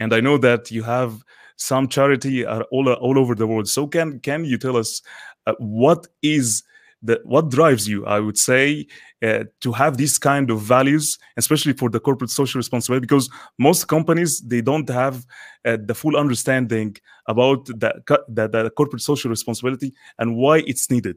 and 0.00 0.12
I 0.12 0.20
know 0.20 0.38
that 0.38 0.70
you 0.70 0.82
have 0.82 1.22
some 1.56 1.88
charity 1.88 2.44
all 2.44 2.92
all 2.92 3.18
over 3.18 3.34
the 3.34 3.46
world. 3.46 3.68
So 3.68 3.86
can 3.86 4.20
can 4.20 4.44
you 4.44 4.58
tell 4.58 4.76
us 4.76 5.02
uh, 5.46 5.54
what 5.58 6.06
is 6.22 6.64
the 7.02 7.20
what 7.24 7.50
drives 7.50 7.86
you 7.86 8.06
i 8.06 8.18
would 8.18 8.38
say 8.38 8.86
uh, 9.22 9.44
to 9.60 9.72
have 9.72 9.96
these 9.96 10.18
kind 10.18 10.50
of 10.50 10.60
values 10.60 11.18
especially 11.36 11.72
for 11.72 11.90
the 11.90 12.00
corporate 12.00 12.30
social 12.30 12.58
responsibility 12.58 13.02
because 13.02 13.28
most 13.58 13.86
companies 13.86 14.40
they 14.40 14.60
don't 14.60 14.88
have 14.88 15.26
uh, 15.66 15.76
the 15.84 15.94
full 15.94 16.16
understanding 16.16 16.96
about 17.26 17.66
the, 17.66 17.92
the, 18.28 18.48
the, 18.48 18.70
corporate 18.70 19.02
social 19.02 19.28
responsibility 19.30 19.92
and 20.18 20.36
why 20.36 20.58
it's 20.66 20.90
needed. 20.90 21.16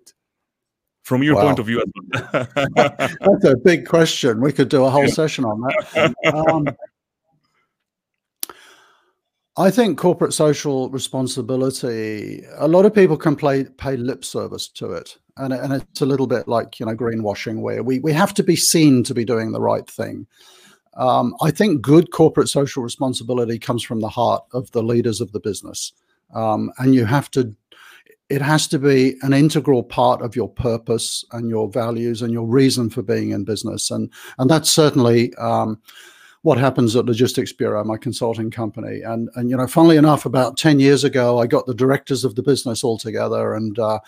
From 1.04 1.24
your 1.24 1.36
wow. 1.36 1.44
point 1.44 1.60
of 1.60 1.66
view 1.66 1.84
that's 2.34 3.46
a 3.46 3.56
big 3.64 3.88
question. 3.88 4.42
We 4.42 4.52
could 4.52 4.70
do 4.70 4.86
a 4.86 4.90
whole 4.90 5.08
session 5.08 5.46
on 5.46 5.62
that. 5.62 6.14
Um, 6.34 6.68
I 9.60 9.72
think 9.72 9.98
corporate 9.98 10.32
social 10.32 10.90
responsibility, 10.90 12.46
a 12.58 12.68
lot 12.70 12.86
of 12.86 12.96
people 12.96 13.18
can 13.18 13.36
play, 13.36 13.66
pay 13.66 13.98
lip 13.98 14.24
service 14.24 14.70
to 14.70 14.94
it. 14.94 15.18
And, 15.36 15.52
and 15.52 15.74
it's 15.74 16.00
a 16.00 16.06
little 16.06 16.28
bit 16.28 16.48
like, 16.48 16.80
you 16.80 16.86
know, 16.86 16.96
greenwashing 16.96 17.60
where 17.60 17.84
we, 17.84 18.00
we 18.00 18.14
have 18.14 18.34
to 18.36 18.44
be 18.44 18.56
seen 18.56 19.04
to 19.04 19.14
be 19.14 19.26
doing 19.26 19.52
the 19.52 19.60
right 19.60 19.86
thing. 19.86 20.28
Um, 20.94 21.36
I 21.42 21.52
think 21.52 21.82
good 21.82 22.12
corporate 22.12 22.48
social 22.48 22.84
responsibility 22.84 23.60
comes 23.60 23.84
from 23.84 24.00
the 24.00 24.08
heart 24.08 24.46
of 24.54 24.72
the 24.72 24.82
leaders 24.82 25.20
of 25.20 25.34
the 25.34 25.42
business. 25.42 25.92
Um, 26.34 26.72
and 26.78 26.96
you 26.96 27.04
have 27.04 27.30
to, 27.32 27.54
it 28.30 28.42
has 28.42 28.66
to 28.70 28.80
be 28.80 29.16
an 29.24 29.34
integral 29.34 29.84
part 29.84 30.22
of 30.22 30.38
your 30.38 30.48
purpose 30.48 31.26
and 31.34 31.50
your 31.50 31.68
values 31.68 32.22
and 32.22 32.32
your 32.32 32.48
reason 32.48 32.90
for 32.90 33.02
being 33.02 33.32
in 33.32 33.44
business. 33.44 33.92
And, 33.92 34.10
and 34.38 34.50
that's 34.50 34.72
certainly, 34.72 35.34
um, 35.36 35.82
what 36.42 36.58
happens 36.58 36.96
at 36.96 37.06
Logistics 37.06 37.52
Bureau, 37.52 37.84
my 37.84 37.98
consulting 37.98 38.50
company. 38.50 39.02
And 39.02 39.30
and 39.36 39.50
you 39.50 39.58
know, 39.58 39.68
funnily 39.68 39.98
enough, 39.98 40.26
about 40.26 40.58
ten 40.58 40.80
years 40.80 41.04
ago, 41.04 41.40
I 41.40 41.48
got 41.48 41.66
the 41.66 41.74
directors 41.74 42.24
of 42.24 42.36
the 42.36 42.44
business 42.44 42.84
all 42.84 42.98
together, 42.98 43.56
and 43.56 43.78
uh, 43.78 44.00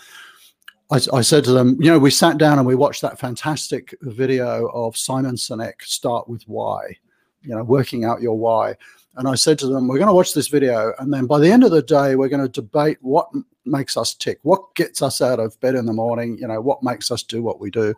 I, 0.90 1.00
I, 1.12 1.20
said 1.22 1.44
to 1.44 1.52
them, 1.52 1.76
you 1.80 1.90
know, 1.90 1.98
we 1.98 2.10
sat 2.10 2.38
down 2.38 2.58
and 2.58 2.66
we 2.66 2.74
watched 2.74 3.02
that 3.02 3.18
fantastic 3.18 3.94
video 4.02 4.66
of 4.68 4.96
Simon 4.96 5.36
Sinek, 5.36 5.80
Start 5.82 6.28
with 6.28 6.42
Why, 6.44 6.96
you 7.42 7.54
know, 7.54 7.64
working 7.64 8.04
out 8.04 8.20
your 8.20 8.38
why. 8.38 8.76
And 9.16 9.28
I 9.28 9.34
said 9.34 9.58
to 9.58 9.66
them, 9.66 9.88
we're 9.88 9.98
going 9.98 10.08
to 10.08 10.14
watch 10.14 10.34
this 10.34 10.48
video, 10.48 10.92
and 10.98 11.12
then 11.12 11.26
by 11.26 11.38
the 11.38 11.50
end 11.50 11.64
of 11.64 11.70
the 11.70 11.82
day, 11.82 12.14
we're 12.16 12.28
going 12.28 12.42
to 12.42 12.60
debate 12.60 12.98
what 13.00 13.28
makes 13.64 13.96
us 13.96 14.14
tick, 14.14 14.38
what 14.42 14.74
gets 14.74 15.02
us 15.02 15.20
out 15.20 15.38
of 15.38 15.58
bed 15.60 15.74
in 15.74 15.86
the 15.86 15.92
morning, 15.92 16.38
you 16.38 16.46
know, 16.46 16.60
what 16.60 16.82
makes 16.82 17.10
us 17.10 17.22
do 17.22 17.42
what 17.42 17.60
we 17.60 17.70
do. 17.70 17.94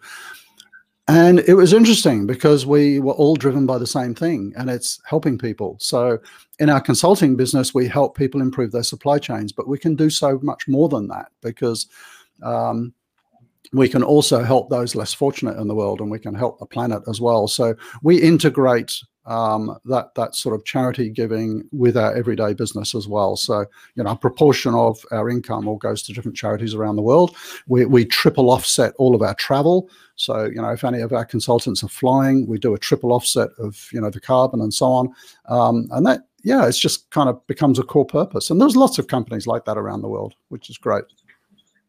And 1.07 1.41
it 1.41 1.55
was 1.55 1.75
interesting 1.75 2.27
because 2.27 2.65
we 2.65 2.99
were 2.99 3.13
all 3.13 3.37
driven 3.37 3.67
by 3.67 3.77
the 3.77 3.87
same 3.87 4.15
thing, 4.15 4.55
and 4.57 4.71
it's 4.71 5.01
helping 5.05 5.37
people. 5.37 5.77
So, 5.79 6.19
in 6.59 6.71
our 6.71 6.81
consulting 6.81 7.37
business, 7.37 7.75
we 7.75 7.87
help 7.87 8.17
people 8.17 8.41
improve 8.41 8.73
their 8.73 8.83
supply 8.83 9.19
chains, 9.19 9.53
but 9.53 9.69
we 9.69 9.79
can 9.79 9.97
do 9.97 10.09
so 10.09 10.39
much 10.43 10.67
more 10.67 10.89
than 10.89 11.09
that 11.09 11.31
because 11.43 11.89
um, 12.43 12.95
we 13.75 13.87
can 13.87 14.03
also 14.03 14.43
help 14.43 14.71
those 14.71 14.95
less 14.95 15.13
fortunate 15.13 15.59
in 15.59 15.69
the 15.69 15.75
world, 15.75 16.01
and 16.01 16.11
we 16.11 16.19
can 16.19 16.35
help 16.35 16.59
the 16.59 16.67
planet 16.67 17.03
as 17.07 17.21
well. 17.21 17.49
So, 17.49 17.75
we 18.03 18.23
integrate 18.23 18.99
um, 19.27 19.79
that 19.87 20.15
that 20.15 20.35
sort 20.35 20.55
of 20.55 20.65
charity 20.65 21.09
giving 21.09 21.65
with 21.73 21.97
our 21.97 22.15
everyday 22.15 22.55
business 22.55 22.95
as 22.95 23.09
well. 23.09 23.37
So 23.37 23.65
you 23.95 24.05
know, 24.05 24.11
a 24.11 24.17
proportion 24.17 24.75
of 24.75 25.05
our 25.11 25.31
income 25.31 25.67
all 25.67 25.77
goes 25.77 26.03
to 26.03 26.13
different 26.13 26.37
charities 26.37 26.75
around 26.75 26.97
the 26.97 27.03
world. 27.03 27.37
We, 27.67 27.85
we 27.87 28.05
triple 28.05 28.51
offset 28.51 28.95
all 28.99 29.15
of 29.15 29.23
our 29.23 29.35
travel. 29.35 29.89
So 30.17 30.45
you 30.45 30.61
know, 30.61 30.71
if 30.71 30.85
any 30.85 31.01
of 31.01 31.13
our 31.13 31.25
consultants 31.25 31.83
are 31.83 31.89
flying, 31.89 32.47
we 32.47 32.59
do 32.59 32.75
a 32.75 32.79
triple 32.79 33.13
offset 33.13 33.51
of 33.59 33.89
you 33.93 34.01
know 34.01 34.11
the 34.11 34.21
carbon 34.21 34.61
and 34.61 34.73
so 34.73 34.87
on. 34.87 35.15
Um, 35.49 35.89
and 35.93 36.07
that 36.07 36.23
yeah, 36.43 36.67
it's 36.69 36.79
just 36.79 37.11
kind 37.11 37.29
of 37.29 37.45
becomes 37.47 37.79
a 37.79 37.83
core 37.83 38.05
purpose. 38.05 38.51
And 38.51 38.61
there's 38.61 38.77
lots 38.77 38.99
of 38.99 39.09
companies 39.09 39.47
like 39.47 39.65
that 39.65 39.79
around 39.79 40.03
the 40.03 40.09
world, 40.09 40.35
which 40.49 40.69
is 40.69 40.77
great. 40.77 41.05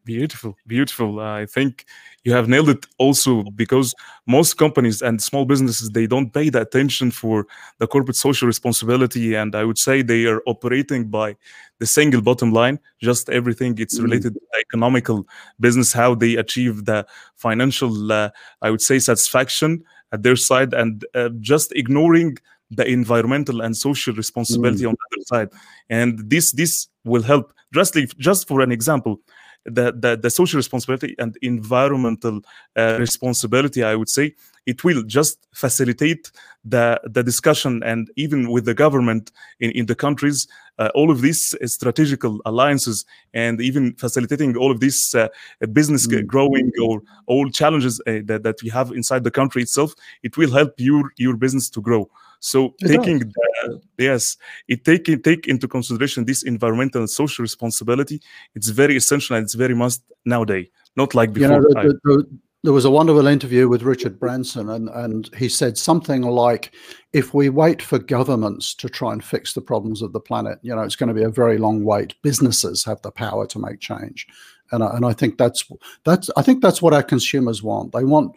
Beautiful, 0.06 0.56
beautiful. 0.68 1.18
I 1.18 1.46
think 1.46 1.84
you 2.22 2.32
have 2.32 2.48
nailed 2.48 2.68
it 2.68 2.86
also 2.96 3.42
because 3.56 3.92
most 4.28 4.56
companies 4.56 5.02
and 5.02 5.20
small 5.20 5.44
businesses 5.44 5.90
they 5.90 6.06
don't 6.06 6.32
pay 6.32 6.48
the 6.48 6.60
attention 6.60 7.10
for 7.10 7.48
the 7.80 7.88
corporate 7.88 8.14
social 8.14 8.46
responsibility 8.46 9.34
and 9.34 9.56
I 9.56 9.64
would 9.64 9.78
say 9.78 10.02
they 10.02 10.26
are 10.26 10.42
operating 10.46 11.08
by 11.08 11.34
the 11.80 11.86
single 11.86 12.22
bottom 12.22 12.52
line, 12.52 12.78
just 13.02 13.28
everything 13.30 13.78
it's 13.78 13.98
mm. 13.98 14.04
related 14.04 14.34
mm. 14.34 14.36
to 14.36 14.60
economical 14.60 15.26
business 15.58 15.92
how 15.92 16.14
they 16.14 16.36
achieve 16.36 16.84
the 16.84 17.04
financial 17.34 18.12
uh, 18.12 18.30
I 18.62 18.70
would 18.70 18.82
say 18.82 19.00
satisfaction 19.00 19.82
at 20.12 20.22
their 20.22 20.36
side 20.36 20.72
and 20.72 21.04
uh, 21.16 21.30
just 21.40 21.72
ignoring 21.72 22.38
the 22.70 22.86
environmental 22.86 23.60
and 23.60 23.76
social 23.76 24.14
responsibility 24.14 24.84
mm. 24.84 24.90
on 24.90 24.94
the 24.94 25.16
other 25.16 25.24
side 25.32 25.60
and 25.90 26.30
this 26.30 26.52
this 26.52 26.86
will 27.04 27.24
help 27.24 27.52
just 27.74 27.96
just 28.18 28.46
for 28.46 28.60
an 28.60 28.70
example 28.70 29.20
the, 29.66 29.92
the, 29.92 30.16
the 30.16 30.30
social 30.30 30.56
responsibility 30.56 31.14
and 31.18 31.36
environmental 31.42 32.40
uh, 32.76 32.96
responsibility, 32.98 33.82
I 33.82 33.94
would 33.94 34.08
say, 34.08 34.34
it 34.66 34.82
will 34.82 35.02
just 35.02 35.46
facilitate 35.52 36.30
the, 36.64 37.00
the 37.04 37.22
discussion 37.22 37.82
and 37.84 38.10
even 38.16 38.50
with 38.50 38.64
the 38.64 38.74
government 38.74 39.30
in, 39.60 39.70
in 39.72 39.86
the 39.86 39.94
countries, 39.94 40.48
uh, 40.78 40.90
all 40.94 41.10
of 41.10 41.20
these 41.20 41.54
strategical 41.66 42.40
alliances 42.44 43.04
and 43.32 43.60
even 43.60 43.94
facilitating 43.94 44.56
all 44.56 44.70
of 44.70 44.80
this 44.80 45.14
uh, 45.14 45.28
business 45.72 46.06
mm. 46.06 46.26
growing 46.26 46.72
or 46.82 47.00
all 47.26 47.48
challenges 47.48 48.00
uh, 48.06 48.18
that, 48.24 48.42
that 48.42 48.60
we 48.62 48.68
have 48.68 48.90
inside 48.90 49.22
the 49.24 49.30
country 49.30 49.62
itself, 49.62 49.94
it 50.22 50.36
will 50.36 50.50
help 50.50 50.74
your, 50.78 51.12
your 51.16 51.36
business 51.36 51.70
to 51.70 51.80
grow. 51.80 52.10
So 52.40 52.74
it 52.78 52.88
taking 52.88 53.18
the, 53.18 53.80
yes, 53.98 54.36
it 54.68 54.84
take 54.84 55.04
take 55.22 55.46
into 55.46 55.68
consideration 55.68 56.24
this 56.24 56.42
environmental 56.42 57.00
and 57.00 57.10
social 57.10 57.42
responsibility. 57.42 58.20
It's 58.54 58.68
very 58.68 58.96
essential 58.96 59.36
and 59.36 59.44
it's 59.44 59.54
very 59.54 59.74
must 59.74 60.02
nowadays. 60.24 60.68
Not 60.96 61.14
like 61.14 61.32
before. 61.32 61.56
You 61.56 61.60
know, 61.60 61.68
the, 61.68 62.00
the, 62.04 62.38
there 62.62 62.72
was 62.72 62.84
a 62.84 62.90
wonderful 62.90 63.28
interview 63.28 63.68
with 63.68 63.82
Richard 63.82 64.18
Branson, 64.18 64.70
and, 64.70 64.88
and 64.88 65.32
he 65.36 65.48
said 65.48 65.78
something 65.78 66.22
like, 66.22 66.74
if 67.12 67.32
we 67.32 67.48
wait 67.48 67.80
for 67.80 67.98
governments 67.98 68.74
to 68.74 68.88
try 68.88 69.12
and 69.12 69.22
fix 69.22 69.52
the 69.52 69.60
problems 69.60 70.02
of 70.02 70.12
the 70.12 70.18
planet, 70.18 70.58
you 70.62 70.74
know, 70.74 70.82
it's 70.82 70.96
going 70.96 71.08
to 71.08 71.14
be 71.14 71.22
a 71.22 71.30
very 71.30 71.58
long 71.58 71.84
wait. 71.84 72.20
Businesses 72.22 72.82
have 72.84 73.00
the 73.02 73.12
power 73.12 73.46
to 73.46 73.58
make 73.60 73.78
change. 73.78 74.26
And 74.72 74.82
I, 74.82 74.96
and 74.96 75.06
I 75.06 75.12
think 75.12 75.38
that's 75.38 75.64
that's 76.04 76.28
I 76.36 76.42
think 76.42 76.60
that's 76.60 76.82
what 76.82 76.92
our 76.92 77.04
consumers 77.04 77.62
want. 77.62 77.92
They 77.92 78.02
want 78.02 78.34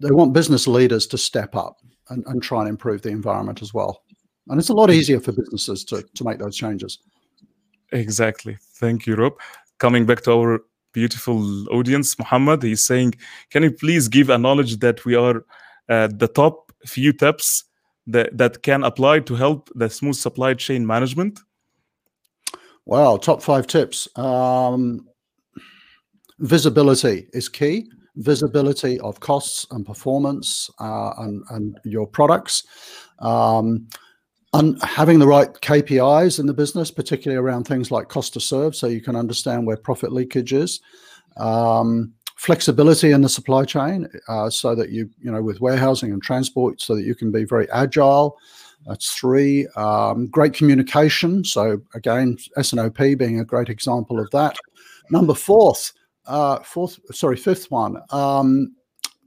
they 0.00 0.10
want 0.10 0.32
business 0.32 0.66
leaders 0.66 1.06
to 1.08 1.18
step 1.18 1.54
up 1.54 1.78
and, 2.10 2.24
and 2.26 2.42
try 2.42 2.60
and 2.60 2.68
improve 2.68 3.02
the 3.02 3.10
environment 3.10 3.62
as 3.62 3.72
well. 3.72 4.02
And 4.48 4.58
it's 4.58 4.68
a 4.68 4.74
lot 4.74 4.90
easier 4.90 5.20
for 5.20 5.32
businesses 5.32 5.84
to, 5.84 6.02
to 6.02 6.24
make 6.24 6.38
those 6.38 6.56
changes. 6.56 6.98
Exactly. 7.92 8.58
Thank 8.74 9.06
you, 9.06 9.14
Rob. 9.14 9.34
Coming 9.78 10.04
back 10.06 10.22
to 10.22 10.32
our 10.32 10.60
beautiful 10.92 11.68
audience, 11.70 12.18
Muhammad, 12.18 12.62
he's 12.62 12.84
saying, 12.84 13.14
can 13.50 13.62
you 13.62 13.70
please 13.70 14.08
give 14.08 14.30
a 14.30 14.38
knowledge 14.38 14.78
that 14.78 15.04
we 15.04 15.14
are 15.14 15.44
uh, 15.88 16.08
the 16.12 16.28
top 16.28 16.72
few 16.86 17.12
tips 17.12 17.64
that, 18.06 18.36
that 18.36 18.62
can 18.62 18.84
apply 18.84 19.20
to 19.20 19.34
help 19.34 19.70
the 19.74 19.88
smooth 19.88 20.16
supply 20.16 20.54
chain 20.54 20.86
management? 20.86 21.40
Wow, 22.84 23.16
top 23.16 23.42
five 23.42 23.66
tips. 23.66 24.08
Um, 24.18 25.08
visibility 26.38 27.28
is 27.32 27.48
key 27.48 27.88
visibility 28.16 29.00
of 29.00 29.20
costs 29.20 29.66
and 29.70 29.84
performance 29.84 30.70
uh, 30.80 31.12
and, 31.18 31.42
and 31.50 31.78
your 31.84 32.06
products. 32.06 32.64
Um, 33.18 33.88
and 34.52 34.80
having 34.82 35.18
the 35.18 35.26
right 35.26 35.52
KPIs 35.52 36.38
in 36.38 36.46
the 36.46 36.54
business, 36.54 36.90
particularly 36.90 37.42
around 37.42 37.64
things 37.64 37.90
like 37.90 38.08
cost 38.08 38.34
to 38.34 38.40
serve, 38.40 38.76
so 38.76 38.86
you 38.86 39.00
can 39.00 39.16
understand 39.16 39.66
where 39.66 39.76
profit 39.76 40.12
leakage 40.12 40.52
is. 40.52 40.80
Um, 41.36 42.12
flexibility 42.36 43.10
in 43.10 43.22
the 43.22 43.28
supply 43.28 43.64
chain, 43.64 44.08
uh, 44.28 44.48
so 44.48 44.76
that 44.76 44.90
you, 44.90 45.10
you 45.20 45.32
know, 45.32 45.42
with 45.42 45.60
warehousing 45.60 46.12
and 46.12 46.22
transport, 46.22 46.80
so 46.80 46.94
that 46.94 47.04
you 47.04 47.16
can 47.16 47.32
be 47.32 47.44
very 47.44 47.68
agile. 47.70 48.38
That's 48.86 49.12
three. 49.12 49.66
Um, 49.76 50.28
great 50.28 50.52
communication. 50.52 51.42
So 51.44 51.80
again, 51.94 52.36
S&OP 52.56 52.96
being 52.96 53.40
a 53.40 53.44
great 53.44 53.68
example 53.68 54.20
of 54.20 54.30
that. 54.30 54.56
Number 55.10 55.34
fourth, 55.34 55.92
uh, 56.26 56.60
fourth, 56.60 56.98
sorry, 57.12 57.36
fifth 57.36 57.70
one. 57.70 58.00
Um, 58.10 58.74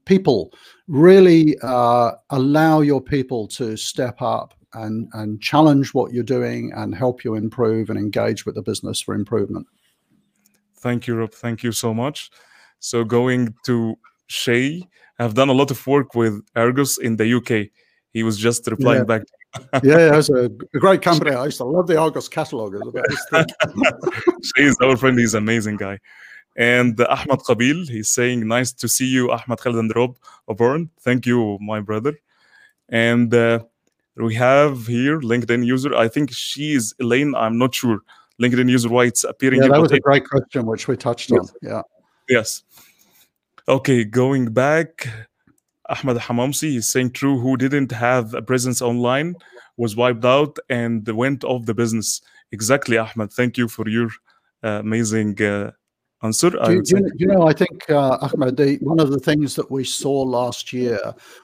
people 0.05 0.51
really 0.88 1.57
uh, 1.62 2.13
allow 2.29 2.81
your 2.81 3.01
people 3.01 3.47
to 3.47 3.75
step 3.77 4.21
up 4.21 4.53
and 4.73 5.07
and 5.13 5.41
challenge 5.41 5.93
what 5.93 6.13
you're 6.13 6.23
doing 6.23 6.71
and 6.75 6.93
help 6.93 7.23
you 7.23 7.36
improve 7.36 7.89
and 7.89 7.97
engage 7.97 8.45
with 8.45 8.55
the 8.55 8.62
business 8.62 9.01
for 9.01 9.15
improvement. 9.15 9.65
Thank 10.75 11.07
you, 11.07 11.15
Rob. 11.15 11.31
Thank 11.33 11.63
you 11.63 11.71
so 11.71 11.93
much. 11.93 12.29
So 12.79 13.03
going 13.03 13.55
to 13.65 13.97
Shay. 14.27 14.83
I've 15.19 15.33
done 15.33 15.49
a 15.49 15.53
lot 15.53 15.71
of 15.71 15.88
work 15.88 16.13
with 16.13 16.45
Argos 16.55 16.99
in 16.99 17.15
the 17.15 17.33
UK. 17.38 17.71
He 18.13 18.23
was 18.23 18.38
just 18.38 18.67
replying 18.67 18.99
Yeah. 18.99 19.03
back. 19.03 19.21
yeah, 19.83 20.17
it's 20.17 20.29
a, 20.29 20.49
great 20.79 21.01
company. 21.01 21.31
I 21.31 21.45
used 21.45 21.57
to 21.57 21.63
love 21.63 21.88
the 21.88 21.97
Argos 21.97 22.29
catalog. 22.29 22.75
It's 22.75 22.88
about 22.88 23.05
this. 23.10 24.51
Shay 24.55 24.65
is 24.65 24.77
our 24.83 24.95
friend. 24.95 25.17
He's 25.17 25.33
an 25.33 25.43
amazing 25.43 25.77
guy. 25.77 25.97
And 26.57 26.99
Ahmad 26.99 27.39
Qabil, 27.41 27.87
he's 27.87 28.09
saying, 28.09 28.47
nice 28.47 28.73
to 28.73 28.87
see 28.87 29.05
you, 29.05 29.31
Ahmad 29.31 29.59
Khalid 29.59 29.77
and 29.77 29.95
Rob 29.95 30.17
O'Byrne. 30.49 30.89
Thank 30.99 31.27
you, 31.27 31.59
my 31.61 31.79
brother. 31.81 32.13
And 32.89 33.31
uh, 33.31 33.59
we 34.15 34.33
have 34.35 34.87
here 34.87 35.19
LinkedIn 35.21 35.63
user. 35.63 35.93
I 35.95 36.07
think 36.07 36.31
she 36.31 36.73
is 36.73 36.95
Elaine. 36.99 37.35
I'm 37.35 37.59
not 37.59 37.75
sure. 37.75 37.99
LinkedIn 38.41 38.69
user, 38.69 38.89
why 38.89 39.05
it's 39.05 39.23
appearing 39.23 39.61
yeah, 39.61 39.67
that 39.67 39.81
was 39.81 39.91
a 39.91 39.99
great 39.99 40.27
question, 40.27 40.65
which 40.65 40.87
we 40.87 40.97
touched 40.97 41.31
on. 41.31 41.47
Yeah. 41.61 41.83
Yes. 42.27 42.63
Okay, 43.67 44.03
going 44.03 44.53
back, 44.53 45.07
Ahmad 45.89 46.17
Hamamsi 46.17 46.77
is 46.77 46.91
saying 46.91 47.11
true. 47.11 47.39
Who 47.39 47.57
didn't 47.57 47.91
have 47.91 48.33
a 48.33 48.41
presence 48.41 48.81
online 48.81 49.35
was 49.77 49.95
wiped 49.95 50.25
out 50.25 50.57
and 50.69 51.07
went 51.07 51.43
off 51.43 51.65
the 51.65 51.73
business. 51.73 52.21
Exactly, 52.51 52.97
Ahmad. 52.97 53.31
Thank 53.31 53.57
you 53.57 53.67
for 53.67 53.87
your 53.87 54.09
uh, 54.63 54.79
amazing 54.79 55.41
uh, 55.41 55.71
answer. 56.23 56.49
Do 56.49 56.58
you, 56.58 56.77
would 56.77 56.89
you 56.89 56.97
say. 56.97 57.01
know- 57.01 57.10
you 57.17 57.27
know, 57.27 57.47
I 57.47 57.53
think, 57.53 57.89
uh, 57.89 58.17
Ahmed, 58.21 58.58
the, 58.58 58.77
one 58.82 58.99
of 58.99 59.12
the 59.12 59.19
things 59.19 59.56
that 59.56 59.69
we 59.69 59.84
saw 59.84 60.21
last 60.21 60.73
year 60.73 60.99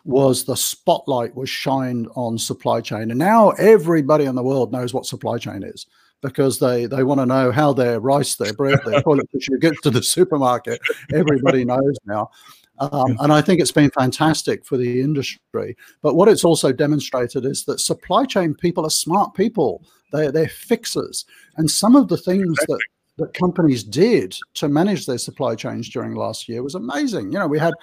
was 0.06 0.44
the 0.44 0.56
spotlight 0.56 1.36
was 1.36 1.50
shined 1.50 2.08
on 2.16 2.38
supply 2.38 2.82
chain. 2.82 3.12
And 3.12 3.20
now 3.20 3.52
everybody 3.52 4.26
in 4.26 4.36
the 4.36 4.44
world 4.44 4.72
knows 4.72 4.94
what 4.94 5.06
supply 5.06 5.38
chain 5.38 5.64
is 5.64 5.86
because 6.22 6.58
they, 6.60 6.86
they 6.86 7.04
want 7.04 7.20
to 7.20 7.26
know 7.26 7.52
how 7.52 7.74
their 7.74 8.00
rice, 8.00 8.36
their 8.36 8.54
bread, 8.54 8.80
their 8.86 9.02
toilet 9.04 9.30
tissue 9.32 9.60
gets 9.60 9.80
to 9.82 9.90
the 9.90 10.02
supermarket. 10.02 10.80
Everybody 11.14 11.66
knows 11.74 11.98
now. 12.06 12.32
Um, 12.80 13.18
and 13.20 13.32
I 13.32 13.42
think 13.42 13.62
it's 13.62 13.72
been 13.72 13.92
fantastic 13.92 14.66
for 14.66 14.78
the 14.78 15.02
industry. 15.02 15.78
But 16.02 16.16
what 16.16 16.28
it's 16.28 16.44
also 16.44 16.72
demonstrated 16.72 17.46
is 17.46 17.66
that 17.66 17.80
supply 17.80 18.26
chain 18.26 18.56
people 18.56 18.86
are 18.86 18.90
smart 18.90 19.36
people. 19.36 19.86
They're, 20.12 20.32
they're 20.32 20.48
fixers. 20.50 21.26
And 21.58 21.70
some 21.70 21.96
of 21.96 22.08
the 22.08 22.18
things 22.18 22.58
that 22.68 22.80
that 23.18 23.34
companies 23.34 23.84
did 23.84 24.36
to 24.56 24.68
manage 24.68 25.06
their 25.06 25.18
supply 25.18 25.56
chains 25.56 25.90
during 25.90 26.16
last 26.16 26.50
year 26.50 26.64
was 26.64 26.76
amazing. 26.76 27.32
You 27.32 27.40
know, 27.40 27.48
we 27.48 27.60
had 27.60 27.74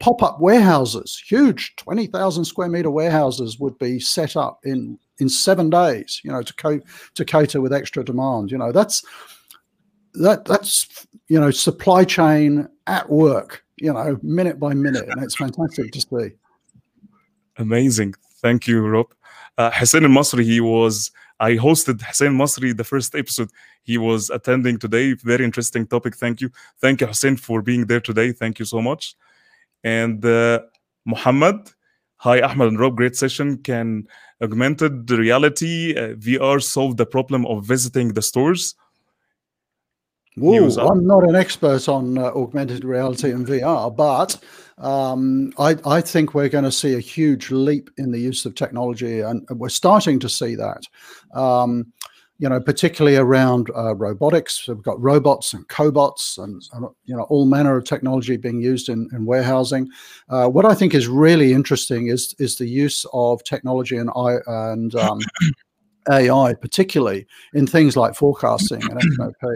pop-up 0.00 0.40
warehouses, 0.40 1.22
huge 1.26 1.76
20,000 1.76 2.44
square 2.44 2.68
meter 2.68 2.90
warehouses 2.90 3.58
would 3.58 3.78
be 3.78 4.00
set 4.00 4.36
up 4.36 4.60
in 4.64 4.98
in 5.18 5.28
7 5.28 5.70
days, 5.70 6.20
you 6.24 6.32
know, 6.32 6.42
to 6.42 6.54
co- 6.54 6.80
to 7.14 7.24
cater 7.24 7.60
with 7.60 7.72
extra 7.72 8.02
demand. 8.04 8.50
You 8.50 8.58
know, 8.58 8.72
that's 8.72 9.04
that 10.14 10.44
that's 10.46 11.06
you 11.32 11.40
know, 11.40 11.50
supply 11.50 12.04
chain 12.04 12.68
at 12.86 13.08
work, 13.08 13.64
you 13.76 13.90
know, 13.90 14.18
minute 14.22 14.60
by 14.60 14.74
minute 14.74 15.08
and 15.08 15.22
it's 15.22 15.36
fantastic 15.36 15.90
to 15.92 16.00
see. 16.00 16.36
Amazing. 17.56 18.14
Thank 18.42 18.66
you, 18.66 18.80
Rob. 18.86 19.06
Uh, 19.56 19.70
Hussein 19.70 20.04
al-Masri, 20.04 20.44
he 20.44 20.60
was, 20.60 21.10
I 21.40 21.52
hosted 21.52 22.02
Hussein 22.02 22.32
Masri 22.32 22.76
the 22.76 22.84
first 22.84 23.14
episode. 23.14 23.48
He 23.82 23.98
was 23.98 24.30
attending 24.30 24.78
today. 24.78 25.14
Very 25.14 25.44
interesting 25.44 25.86
topic. 25.86 26.16
Thank 26.16 26.40
you. 26.40 26.50
Thank 26.80 27.00
you, 27.00 27.06
Hussein, 27.06 27.36
for 27.36 27.62
being 27.62 27.86
there 27.86 28.00
today. 28.00 28.32
Thank 28.32 28.58
you 28.58 28.64
so 28.64 28.80
much. 28.80 29.16
And 29.84 30.24
uh, 30.24 30.60
Muhammad, 31.04 31.70
hi, 32.16 32.40
Ahmed 32.40 32.68
and 32.68 32.78
Rob. 32.78 32.96
Great 32.96 33.16
session. 33.16 33.58
Can 33.58 34.06
augmented 34.40 35.10
reality 35.10 35.94
uh, 35.96 36.14
VR 36.14 36.62
solve 36.62 36.96
the 36.96 37.06
problem 37.06 37.46
of 37.46 37.64
visiting 37.64 38.14
the 38.14 38.22
stores? 38.22 38.74
Whoa, 40.36 40.54
Use 40.54 40.78
up. 40.78 40.90
I'm 40.90 41.06
not 41.06 41.28
an 41.28 41.34
expert 41.34 41.88
on 41.88 42.16
uh, 42.16 42.30
augmented 42.34 42.84
reality 42.84 43.32
and 43.32 43.46
VR, 43.46 43.94
but 43.94 44.38
um, 44.78 45.52
I, 45.58 45.76
I 45.84 46.00
think 46.00 46.32
we're 46.32 46.48
going 46.48 46.64
to 46.64 46.72
see 46.72 46.94
a 46.94 47.00
huge 47.00 47.50
leap 47.50 47.90
in 47.98 48.12
the 48.12 48.18
use 48.18 48.46
of 48.46 48.54
technology, 48.54 49.20
and 49.20 49.46
we're 49.50 49.68
starting 49.68 50.18
to 50.20 50.28
see 50.30 50.54
that. 50.54 50.84
Um, 51.34 51.92
you 52.38 52.48
know, 52.48 52.60
particularly 52.60 53.16
around 53.16 53.70
uh, 53.76 53.94
robotics. 53.94 54.66
We've 54.66 54.82
got 54.82 55.00
robots 55.00 55.52
and 55.52 55.66
cobots, 55.68 56.42
and, 56.42 56.62
and 56.72 56.86
you 57.04 57.16
know 57.16 57.24
all 57.24 57.46
manner 57.46 57.76
of 57.76 57.84
technology 57.84 58.36
being 58.36 58.60
used 58.60 58.88
in, 58.88 59.08
in 59.12 59.26
warehousing. 59.26 59.88
Uh, 60.28 60.48
what 60.48 60.64
I 60.64 60.74
think 60.74 60.94
is 60.94 61.08
really 61.08 61.52
interesting 61.52 62.08
is 62.08 62.34
is 62.38 62.56
the 62.56 62.66
use 62.66 63.06
of 63.12 63.44
technology 63.44 63.96
and 63.96 64.10
I 64.16 64.38
and 64.46 64.94
um, 64.94 65.20
AI, 66.10 66.54
particularly 66.54 67.26
in 67.54 67.66
things 67.66 67.96
like 67.96 68.14
forecasting 68.14 68.82
and 68.82 68.98
S&OP. 69.20 69.50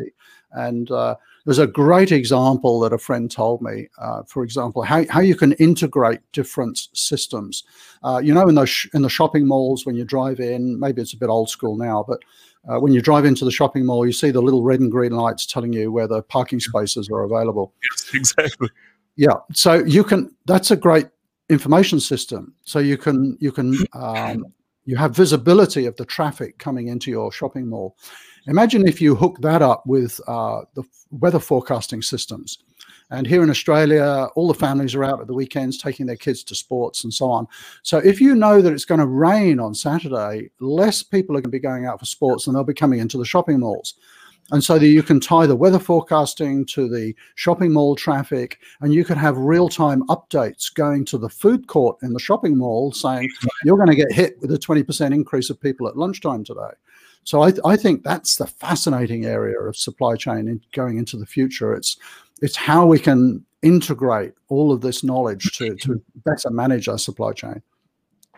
And 0.53 0.91
uh, 0.91 1.17
there's 1.45 1.59
a 1.59 1.67
great 1.67 2.13
example 2.13 2.81
that 2.81 2.93
a 2.93 2.99
friend 2.99 3.31
told 3.31 3.63
me, 3.63 3.89
uh, 3.99 4.23
for 4.25 4.43
example, 4.43 4.83
how, 4.83 5.05
how 5.11 5.21
you 5.21 5.37
can 5.37 5.53
integrate 5.55 6.21
different 6.33 6.89
systems. 6.93 7.65
Uh, 8.03 8.21
you 8.23 8.35
know, 8.35 8.49
in 8.49 8.55
the, 8.55 8.89
in 8.95 9.03
the 9.03 9.09
shopping 9.09 9.47
malls, 9.47 9.85
when 9.87 9.95
you 9.95 10.05
drive 10.05 10.41
in, 10.41 10.79
maybe 10.81 11.03
it's 11.03 11.13
a 11.13 11.19
bit 11.19 11.29
old 11.29 11.49
school 11.49 11.77
now, 11.77 12.05
but 12.07 12.21
uh, 12.69 12.81
when 12.81 12.93
you 12.93 13.01
drive 13.01 13.25
into 13.25 13.45
the 13.45 13.51
shopping 13.51 13.87
mall, 13.87 14.07
you 14.07 14.13
see 14.13 14.31
the 14.31 14.43
little 14.43 14.63
red 14.63 14.81
and 14.81 14.91
green 14.91 15.13
lights 15.13 15.47
telling 15.47 15.73
you 15.73 15.93
where 15.93 16.09
the 16.09 16.23
parking 16.23 16.61
spaces 16.61 17.09
are 17.11 17.23
available. 17.23 17.73
Yes, 17.83 18.11
exactly. 18.15 18.69
Yeah. 19.17 19.35
So 19.53 19.85
you 19.85 20.05
can. 20.05 20.35
That's 20.47 20.71
a 20.71 20.77
great 20.77 21.07
information 21.49 22.01
system. 22.01 22.55
So 22.65 22.79
you 22.79 22.97
can 22.97 23.37
you 23.41 23.53
can 23.53 23.77
um, 23.93 24.45
you 24.85 24.97
have 24.97 25.15
visibility 25.15 25.87
of 25.87 25.97
the 25.97 26.05
traffic 26.05 26.59
coming 26.59 26.89
into 26.89 27.11
your 27.11 27.33
shopping 27.33 27.69
mall. 27.69 27.97
Imagine 28.47 28.87
if 28.87 29.01
you 29.01 29.15
hook 29.17 29.39
that 29.41 29.63
up 29.63 29.85
with 29.87 30.21
uh, 30.29 30.63
the 30.75 30.85
weather 31.11 31.41
forecasting 31.41 32.03
systems. 32.03 32.59
And 33.11 33.27
here 33.27 33.43
in 33.43 33.51
Australia, 33.51 34.29
all 34.35 34.49
the 34.49 34.55
families 34.55 34.95
are 34.95 35.05
out 35.05 35.21
at 35.21 35.29
the 35.29 35.35
weekends 35.35 35.79
taking 35.79 36.07
their 36.07 36.17
kids 36.17 36.43
to 36.45 36.55
sports 36.55 37.05
and 37.05 37.15
so 37.15 37.31
on. 37.31 37.47
So 37.83 37.99
if 37.99 38.21
you 38.21 38.35
know 38.35 38.61
that 38.61 38.73
it's 38.73 38.85
going 38.85 39.01
to 39.01 39.07
rain 39.07 39.61
on 39.61 39.75
Saturday, 39.75 40.51
less 40.59 41.03
people 41.03 41.37
are 41.37 41.41
going 41.41 41.51
to 41.51 41.57
be 41.57 41.61
going 41.61 41.87
out 41.87 42.01
for 42.01 42.07
sports 42.07 42.47
and 42.47 42.57
they'll 42.57 42.65
be 42.65 42.75
coming 42.75 42.99
into 42.99 43.19
the 43.19 43.25
shopping 43.25 43.61
malls. 43.61 43.95
And 44.53 44.63
so 44.63 44.79
that 44.79 44.87
you 44.87 45.03
can 45.03 45.19
tie 45.19 45.47
the 45.47 45.57
weather 45.57 45.79
forecasting 45.79 46.67
to 46.67 46.89
the 46.89 47.15
shopping 47.35 47.73
mall 47.73 47.97
traffic, 47.97 48.61
and 48.81 48.95
you 48.95 49.05
can 49.05 49.19
have 49.19 49.37
real 49.37 49.69
time 49.69 50.07
updates 50.07 50.73
going 50.73 51.05
to 51.07 51.19
the 51.19 51.29
food 51.29 51.67
court 51.67 51.97
in 52.03 52.13
the 52.13 52.21
shopping 52.21 52.57
mall 52.57 52.93
saying 52.93 53.29
you're 53.65 53.77
going 53.77 53.89
to 53.89 53.97
get 53.97 54.13
hit 54.13 54.41
with 54.41 54.53
a 54.53 54.59
20% 54.59 55.13
increase 55.13 55.51
of 55.51 55.61
people 55.61 55.89
at 55.89 55.97
lunchtime 55.97 56.45
today. 56.45 56.71
So 57.25 57.43
I, 57.43 57.53
I 57.65 57.77
think 57.77 58.05
that's 58.05 58.37
the 58.37 58.47
fascinating 58.47 59.25
area 59.25 59.59
of 59.59 59.77
supply 59.77 60.15
chain 60.15 60.47
in, 60.47 60.61
going 60.73 60.97
into 60.97 61.17
the 61.17 61.27
future. 61.27 61.75
It's 61.75 61.97
it's 62.43 62.57
how 62.57 62.87
we 62.87 62.99
can 62.99 63.45
integrate 63.63 64.35
all 64.49 64.73
of 64.73 64.81
this 64.81 65.03
knowledge 65.03 65.57
to, 65.57 65.75
to 65.77 66.01
better 66.25 66.51
manage 66.51 66.89
our 66.89 66.99
supply 66.99 67.33
chain. 67.33 67.63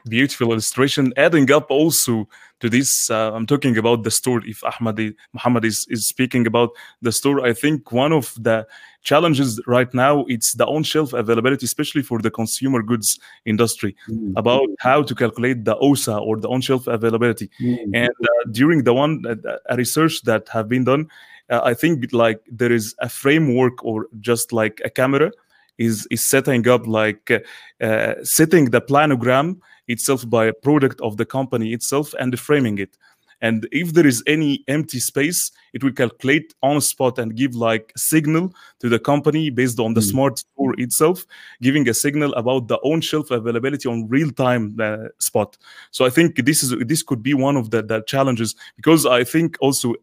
beautiful 0.09 0.53
illustration 0.53 1.13
adding 1.17 1.51
up 1.51 1.71
also 1.71 2.29
to 2.61 2.69
this 2.69 3.11
uh, 3.11 3.33
i'm 3.35 3.47
talking 3.47 3.77
about 3.77 4.03
the 4.03 4.11
store 4.11 4.43
if 4.45 4.63
ahmad 4.65 4.99
muhammad 5.33 5.65
is, 5.65 5.87
is 5.91 6.07
speaking 6.07 6.47
about 6.47 6.71
the 7.03 7.13
store 7.13 7.45
i 7.45 7.53
think 7.53 7.93
one 7.93 8.13
of 8.13 8.35
the 8.41 8.67
challenges 9.03 9.61
right 9.67 9.93
now 9.95 10.25
it's 10.29 10.55
the 10.55 10.67
on 10.67 10.83
shelf 10.83 11.13
availability 11.13 11.65
especially 11.65 12.03
for 12.03 12.21
the 12.21 12.31
consumer 12.31 12.83
goods 12.83 13.19
industry 13.45 13.95
about 14.37 14.69
how 14.79 15.03
to 15.03 15.15
calculate 15.15 15.65
the 15.65 15.77
osa 15.77 16.17
or 16.17 16.39
the 16.39 16.49
on 16.49 16.61
shelf 16.61 16.87
availability 16.87 17.51
and 17.61 18.11
uh, 18.23 18.51
during 18.51 18.85
the 18.85 18.95
one 18.95 19.25
uh, 19.27 19.57
a 19.69 19.77
research 19.77 20.23
that 20.23 20.49
have 20.49 20.69
been 20.69 20.85
done 20.85 21.09
uh, 21.51 21.61
i 21.65 21.75
think 21.75 22.13
like 22.13 22.41
there 22.51 22.73
is 22.73 22.95
a 23.01 23.09
framework 23.09 23.85
or 23.85 24.07
just 24.21 24.53
like 24.53 24.81
a 24.85 24.91
camera 24.91 25.31
is 25.79 26.07
is 26.11 26.29
setting 26.29 26.67
up 26.69 26.87
like 26.87 27.31
uh, 27.31 27.85
uh, 27.85 28.15
setting 28.23 28.67
the 28.71 28.81
planogram 28.81 29.59
itself 29.87 30.29
by 30.29 30.47
a 30.47 30.53
product 30.53 31.01
of 31.01 31.17
the 31.17 31.25
company 31.25 31.73
itself 31.73 32.15
and 32.19 32.39
framing 32.39 32.79
it 32.79 32.97
and 33.41 33.69
if 33.73 33.93
there 33.93 34.07
is 34.07 34.23
any 34.27 34.65
empty 34.69 34.99
space 34.99 35.51
it 35.73 35.85
will 35.85 35.93
calculate 35.93 36.55
on 36.63 36.81
spot 36.81 37.19
and 37.19 37.37
give 37.37 37.55
like 37.55 37.93
signal 37.97 38.53
to 38.81 38.89
the 38.89 38.99
company 38.99 39.51
based 39.51 39.79
on 39.79 39.95
the 39.95 40.01
Mm. 40.01 40.11
smart 40.11 40.39
store 40.39 40.75
itself 40.79 41.25
giving 41.63 41.89
a 41.89 41.95
signal 41.95 42.33
about 42.35 42.69
the 42.69 42.77
on 42.79 43.01
shelf 43.01 43.31
availability 43.31 43.89
on 43.89 44.09
real 44.09 44.31
time 44.31 44.77
uh, 44.81 45.09
spot 45.19 45.57
so 45.91 46.05
i 46.05 46.11
think 46.11 46.45
this 46.45 46.63
is 46.63 46.75
this 46.87 47.03
could 47.03 47.23
be 47.23 47.35
one 47.35 47.57
of 47.57 47.71
the, 47.71 47.83
the 47.83 48.01
challenges 48.03 48.55
because 48.77 49.07
i 49.07 49.23
think 49.25 49.57
also 49.61 49.95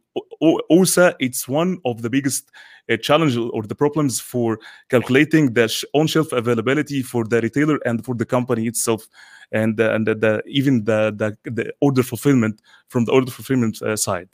osa 0.70 1.16
it's 1.20 1.48
one 1.48 1.78
of 1.86 2.02
the 2.02 2.10
biggest 2.10 2.52
uh, 2.90 2.98
challenge 2.98 3.38
or 3.38 3.64
the 3.64 3.76
problems 3.76 4.20
for 4.20 4.60
calculating 4.90 5.54
the 5.54 5.86
on-shelf 5.94 6.32
availability 6.32 7.02
for 7.02 7.24
the 7.26 7.42
retailer 7.42 7.80
and 7.86 8.04
for 8.06 8.16
the 8.16 8.26
company 8.26 8.68
itself 8.68 9.08
and 9.52 9.80
uh, 9.80 9.94
and 9.94 10.08
the, 10.08 10.16
the 10.16 10.44
even 10.48 10.84
the, 10.86 11.14
the 11.16 11.52
the 11.52 11.74
order 11.82 12.04
fulfillment 12.04 12.62
from 12.88 13.06
the 13.06 13.12
order 13.12 13.32
fulfillment 13.32 13.82
uh, 13.82 13.96
side 13.96 14.30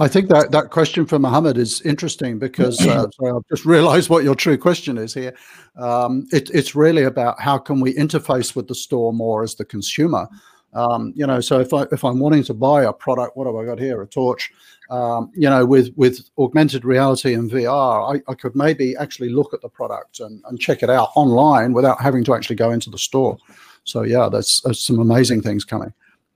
I 0.00 0.08
think 0.08 0.28
that 0.28 0.50
that 0.50 0.70
question 0.70 1.06
from 1.06 1.22
Mohammed 1.22 1.56
is 1.56 1.80
interesting 1.82 2.38
because 2.38 2.80
uh, 2.86 3.06
sorry, 3.14 3.32
I've 3.32 3.46
just 3.48 3.64
realised 3.64 4.10
what 4.10 4.24
your 4.24 4.34
true 4.34 4.58
question 4.58 4.98
is 4.98 5.14
here. 5.14 5.34
Um, 5.76 6.26
it, 6.32 6.50
it's 6.50 6.74
really 6.74 7.04
about 7.04 7.40
how 7.40 7.58
can 7.58 7.80
we 7.80 7.94
interface 7.94 8.56
with 8.56 8.68
the 8.68 8.74
store 8.74 9.12
more 9.12 9.42
as 9.42 9.54
the 9.54 9.64
consumer. 9.64 10.28
Um, 10.74 11.12
you 11.16 11.26
know, 11.26 11.40
so 11.40 11.60
if 11.60 11.72
I 11.72 11.86
if 11.92 12.04
I'm 12.04 12.18
wanting 12.18 12.44
to 12.44 12.54
buy 12.54 12.84
a 12.84 12.92
product, 12.92 13.36
what 13.36 13.46
have 13.46 13.56
I 13.56 13.64
got 13.64 13.78
here? 13.78 14.02
A 14.02 14.06
torch. 14.06 14.50
Um, 14.90 15.30
you 15.34 15.48
know, 15.50 15.66
with 15.66 15.92
with 15.96 16.30
augmented 16.38 16.84
reality 16.84 17.34
and 17.34 17.50
VR, 17.50 18.16
I, 18.16 18.30
I, 18.30 18.34
could 18.34 18.56
maybe 18.56 18.96
actually 18.96 19.28
look 19.28 19.52
at 19.52 19.60
the 19.60 19.68
product 19.68 20.20
and, 20.20 20.42
and 20.46 20.58
check 20.58 20.82
it 20.82 20.88
out 20.88 21.10
online 21.14 21.74
without 21.74 22.00
having 22.00 22.24
to 22.24 22.34
actually 22.34 22.56
go 22.56 22.70
into 22.70 22.88
the 22.88 22.98
store. 22.98 23.36
So 23.84 24.02
yeah, 24.02 24.28
that's, 24.30 24.62
that's 24.62 24.80
some 24.80 24.98
amazing 24.98 25.42
things 25.42 25.64
coming. 25.64 25.92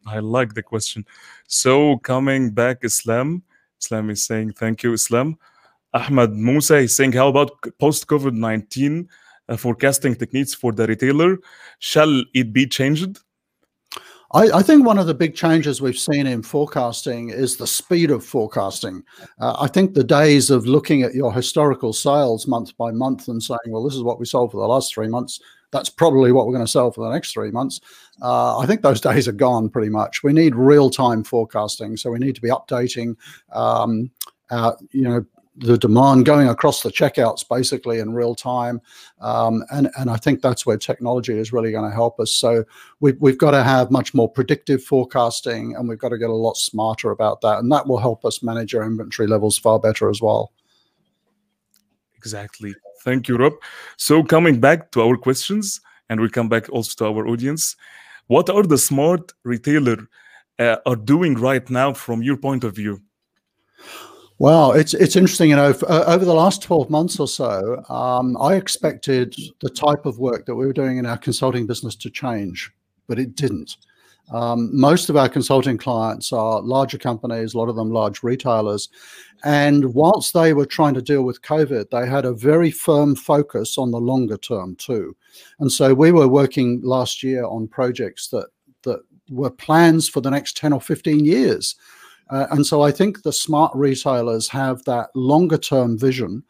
I 0.07 0.18
like 0.18 0.55
the 0.55 0.62
question. 0.62 1.07
So 1.46 1.98
coming 1.98 2.50
back, 2.50 2.78
Islam. 2.82 3.42
Islam 3.80 4.11
is 4.11 4.24
saying 4.24 4.53
thank 4.53 4.82
you, 4.82 4.92
Islam. 4.92 5.38
Ahmad 5.94 6.34
Musa 6.34 6.76
is 6.76 6.96
saying, 6.96 7.12
how 7.12 7.28
about 7.28 7.50
post 7.78 8.07
COVID 8.07 8.34
19 8.34 9.09
uh, 9.48 9.57
forecasting 9.57 10.14
techniques 10.14 10.55
for 10.55 10.72
the 10.72 10.86
retailer? 10.86 11.38
Shall 11.78 12.22
it 12.34 12.53
be 12.53 12.66
changed? 12.66 13.18
I, 14.35 14.59
I, 14.59 14.62
think 14.62 14.87
one 14.87 14.99
of 14.99 15.07
the 15.07 15.14
big 15.14 15.35
changes 15.35 15.83
we've 15.83 15.99
seen 15.99 16.26
in 16.26 16.43
forecasting 16.43 17.28
is 17.28 17.57
the 17.57 17.66
speed 17.66 18.11
of 18.11 18.24
forecasting. 18.24 19.05
Uh, 19.39 19.57
I 19.61 19.68
think 19.68 19.93
the 19.93 20.05
days 20.05 20.49
of 20.51 20.66
looking 20.66 21.03
at 21.03 21.14
your 21.14 21.33
historical 21.33 21.93
sales 21.93 22.47
month 22.47 22.76
by 22.78 22.93
month 22.93 23.28
and 23.28 23.43
saying, 23.43 23.59
well, 23.68 23.85
this 23.85 23.95
is 23.95 24.03
what 24.03 24.18
we 24.18 24.24
sold 24.24 24.53
for 24.53 24.61
the 24.61 24.66
last 24.66 24.95
three 24.95 25.09
months, 25.09 25.41
that's 25.72 25.89
probably 25.89 26.33
what 26.33 26.47
we're 26.47 26.55
going 26.55 26.64
to 26.64 26.70
sell 26.70 26.93
for 26.93 27.05
the 27.05 27.12
next 27.12 27.33
three 27.33 27.51
months. 27.51 27.80
Uh, 28.22 28.59
I 28.59 28.66
think 28.66 28.83
those 28.83 29.01
days 29.11 29.26
are 29.26 29.33
gone 29.33 29.68
pretty 29.68 29.89
much. 29.89 30.22
We 30.22 30.33
need 30.33 30.55
real 30.55 30.91
time 30.91 31.24
forecasting. 31.24 31.97
So 31.97 32.11
we 32.11 32.18
need 32.18 32.35
to 32.37 32.43
be 32.43 32.51
updating, 32.51 33.16
um, 33.53 34.11
our, 34.51 34.76
you 34.93 35.03
know, 35.03 35.24
the 35.57 35.76
demand 35.76 36.24
going 36.24 36.48
across 36.48 36.82
the 36.82 36.90
checkouts 36.90 37.46
basically 37.46 37.98
in 37.98 38.14
real 38.14 38.34
time. 38.34 38.80
Um, 39.20 39.64
and, 39.70 39.90
and 39.98 40.09
I 40.09 40.16
think 40.16 40.40
that's 40.40 40.64
where 40.64 40.78
technology 40.78 41.38
is 41.38 41.53
really 41.53 41.70
going 41.70 41.88
to 41.88 41.94
help 41.94 42.18
us. 42.18 42.32
So 42.32 42.64
we, 43.00 43.12
we've 43.20 43.38
got 43.38 43.50
to 43.50 43.62
have 43.62 43.90
much 43.90 44.14
more 44.14 44.30
predictive 44.30 44.82
forecasting 44.82 45.76
and 45.76 45.88
we've 45.88 45.98
got 45.98 46.09
to 46.09 46.18
get 46.18 46.30
a 46.30 46.34
lot 46.34 46.57
smarter 46.57 47.11
about 47.11 47.42
that. 47.42 47.59
And 47.59 47.70
that 47.70 47.86
will 47.86 47.98
help 47.98 48.24
us 48.24 48.42
manage 48.42 48.74
our 48.74 48.82
inventory 48.82 49.28
levels 49.28 49.59
far 49.59 49.78
better 49.78 50.09
as 50.09 50.22
well. 50.22 50.53
Exactly. 52.16 52.74
Thank 53.03 53.28
you, 53.28 53.36
Rob. 53.36 53.55
So 53.96 54.22
coming 54.22 54.61
back 54.61 54.90
to 54.92 55.03
our 55.03 55.16
questions, 55.16 55.80
and 56.09 56.20
we 56.20 56.28
come 56.28 56.48
back 56.48 56.68
also 56.68 56.94
to 56.98 57.07
our 57.07 57.26
audience. 57.26 57.74
What 58.26 58.48
are 58.48 58.62
the 58.62 58.78
smart 58.78 59.32
retailer 59.44 60.09
uh, 60.59 60.76
are 60.86 60.96
doing 60.96 61.34
right 61.34 61.68
now 61.68 61.92
from 61.94 62.22
your 62.22 62.36
point 62.36 62.64
of 62.64 62.76
view? 62.76 63.03
Well, 64.39 64.72
it's 64.72 64.95
it's 64.95 65.16
interesting. 65.16 65.51
You 65.51 65.57
know, 65.57 65.74
over 65.89 66.24
the 66.24 66.35
last 66.35 66.62
twelve 66.62 66.91
months 66.91 67.20
or 67.20 67.28
so, 67.28 67.83
um, 67.89 68.37
I 68.41 68.55
expected 68.55 69.37
the 69.61 69.70
type 69.70 70.05
of 70.07 70.18
work 70.18 70.47
that 70.47 70.55
we 70.55 70.66
were 70.66 70.72
doing 70.72 70.99
in 70.99 71.07
our 71.07 71.18
consulting 71.18 71.66
business 71.66 71.95
to 71.97 72.11
change, 72.11 72.70
but 73.07 73.18
it 73.18 73.37
didn't. 73.37 73.76
Um, 74.30 74.70
most 74.72 75.11
of 75.11 75.16
our 75.16 75.28
consulting 75.28 75.76
clients 75.76 76.33
are 76.33 76.62
larger 76.62 76.97
companies, 76.97 77.55
a 77.55 77.59
lot 77.59 77.68
of 77.68 77.76
them 77.76 77.91
large 77.91 78.22
retailers. 78.22 78.89
And 79.45 79.93
whilst 79.95 80.33
they 80.33 80.55
were 80.55 80.64
trying 80.64 80.95
to 80.95 81.03
deal 81.03 81.22
with 81.22 81.43
COVID, 81.43 81.91
they 81.91 82.09
had 82.09 82.24
a 82.24 82.33
very 82.33 82.70
firm 82.70 83.14
focus 83.14 83.76
on 83.76 83.91
the 83.91 84.01
longer 84.01 84.39
term 84.39 84.76
too. 84.76 85.16
And 85.59 85.70
so 85.70 85.93
we 85.93 86.12
were 86.12 86.28
working 86.28 86.80
last 86.83 87.22
year 87.22 87.45
on 87.45 87.68
projects 87.68 88.28
that 88.28 88.47
that 88.85 89.01
were 89.30 89.51
plans 89.51 90.09
for 90.09 90.20
the 90.20 90.30
next 90.30 90.57
10 90.57 90.72
or 90.72 90.80
15 90.80 91.24
years. 91.24 91.74
Uh, 92.30 92.46
and 92.50 92.66
so 92.66 92.82
I 92.82 92.90
think 92.90 93.22
the 93.22 93.32
smart 93.32 93.72
retailers 93.74 94.48
have 94.48 94.82
that 94.84 95.10
longer 95.14 95.58
term 95.58 95.98
vision. 95.98 96.42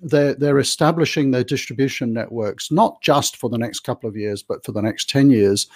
They're, 0.00 0.34
they're 0.34 0.58
establishing 0.58 1.30
their 1.30 1.44
distribution 1.44 2.12
networks, 2.12 2.70
not 2.70 3.00
just 3.00 3.36
for 3.36 3.48
the 3.48 3.56
next 3.56 3.80
couple 3.80 4.08
of 4.08 4.16
years, 4.16 4.42
but 4.42 4.64
for 4.64 4.72
the 4.72 4.82
next 4.82 5.08
10 5.08 5.30
years. 5.30 5.66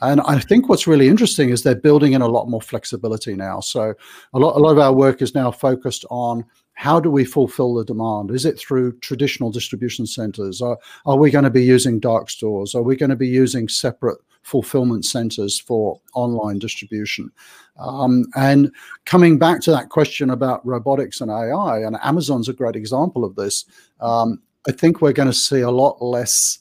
And 0.00 0.20
I 0.22 0.38
think 0.38 0.68
what's 0.68 0.86
really 0.86 1.08
interesting 1.08 1.50
is 1.50 1.62
they're 1.62 1.74
building 1.74 2.14
in 2.14 2.22
a 2.22 2.28
lot 2.28 2.48
more 2.48 2.62
flexibility 2.62 3.34
now. 3.34 3.60
So 3.60 3.94
a 4.32 4.38
lot, 4.38 4.56
a 4.56 4.58
lot 4.58 4.72
of 4.72 4.78
our 4.78 4.92
work 4.92 5.20
is 5.20 5.34
now 5.34 5.50
focused 5.50 6.06
on 6.08 6.44
how 6.74 7.00
do 7.00 7.10
we 7.10 7.24
fulfill 7.24 7.74
the 7.74 7.84
demand? 7.84 8.30
Is 8.30 8.44
it 8.44 8.58
through 8.58 8.98
traditional 8.98 9.50
distribution 9.50 10.06
centers? 10.06 10.60
Are, 10.60 10.78
are 11.06 11.16
we 11.16 11.30
going 11.30 11.44
to 11.44 11.50
be 11.50 11.64
using 11.64 12.00
dark 12.00 12.28
stores? 12.30 12.74
Are 12.74 12.82
we 12.82 12.96
going 12.96 13.10
to 13.10 13.16
be 13.16 13.28
using 13.28 13.68
separate 13.68 14.18
fulfillment 14.42 15.04
centers 15.04 15.58
for 15.58 16.00
online 16.14 16.58
distribution? 16.58 17.30
Um, 17.78 18.26
and 18.36 18.72
coming 19.06 19.38
back 19.38 19.60
to 19.62 19.70
that 19.70 19.88
question 19.88 20.30
about 20.30 20.66
robotics 20.66 21.20
and 21.20 21.30
AI, 21.30 21.78
and 21.78 21.96
Amazon's 22.02 22.48
a 22.48 22.52
great 22.52 22.76
example 22.76 23.24
of 23.24 23.36
this, 23.36 23.64
um, 24.00 24.42
I 24.68 24.72
think 24.72 25.00
we're 25.00 25.12
going 25.12 25.28
to 25.28 25.34
see 25.34 25.60
a 25.60 25.70
lot 25.70 26.02
less 26.02 26.58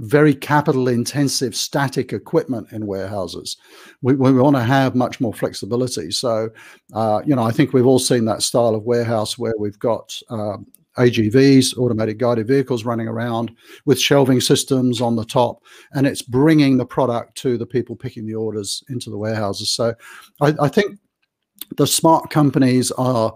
very 0.00 0.34
capital 0.34 0.88
intensive 0.88 1.54
static 1.54 2.12
equipment 2.12 2.72
in 2.72 2.86
warehouses. 2.86 3.56
We, 4.00 4.14
we 4.14 4.32
want 4.32 4.56
to 4.56 4.62
have 4.62 4.94
much 4.94 5.20
more 5.20 5.34
flexibility. 5.34 6.10
So, 6.10 6.48
uh, 6.94 7.20
you 7.26 7.36
know, 7.36 7.42
I 7.42 7.52
think 7.52 7.72
we've 7.72 7.86
all 7.86 7.98
seen 7.98 8.24
that 8.24 8.42
style 8.42 8.74
of 8.74 8.84
warehouse 8.84 9.36
where 9.38 9.54
we've 9.58 9.78
got 9.78 10.16
uh, 10.30 10.56
AGVs, 10.96 11.76
automated 11.76 12.18
guided 12.18 12.48
vehicles 12.48 12.84
running 12.84 13.08
around 13.08 13.52
with 13.84 14.00
shelving 14.00 14.40
systems 14.40 15.00
on 15.00 15.16
the 15.16 15.24
top, 15.24 15.62
and 15.92 16.06
it's 16.06 16.22
bringing 16.22 16.78
the 16.78 16.86
product 16.86 17.36
to 17.38 17.58
the 17.58 17.66
people 17.66 17.94
picking 17.94 18.26
the 18.26 18.34
orders 18.34 18.82
into 18.88 19.10
the 19.10 19.18
warehouses. 19.18 19.70
So 19.70 19.94
I, 20.40 20.54
I 20.60 20.68
think 20.68 20.98
the 21.76 21.86
smart 21.86 22.30
companies 22.30 22.90
are 22.92 23.34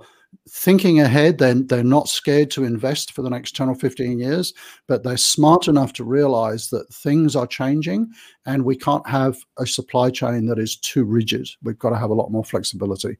thinking 0.49 1.01
ahead. 1.01 1.39
They're, 1.39 1.55
they're 1.55 1.85
not 1.85 2.09
scared 2.09 2.51
to 2.53 2.64
invest 2.64 3.12
for 3.12 3.22
the 3.22 3.30
next 3.30 3.57
10 3.57 3.68
or 3.68 3.74
15 3.74 4.18
years, 4.18 4.53
but 4.87 5.03
they're 5.03 5.16
smart 5.16 5.68
enough 5.68 5.93
to 5.95 6.05
realize 6.05 6.70
that 6.70 6.93
things 6.93 7.37
are 7.37 7.47
changing 7.47 8.11
and 8.47 8.64
we 8.64 8.76
can't 8.76 9.07
have 9.09 9.37
a 9.59 9.66
supply 9.66 10.11
chain 10.11 10.47
that 10.47 10.59
is 10.59 10.76
too 10.76 11.05
rigid. 11.05 11.49
We've 11.62 11.78
got 11.78 11.91
to 11.91 11.99
have 11.99 12.11
a 12.11 12.14
lot 12.14 12.30
more 12.30 12.45
flexibility. 12.45 13.18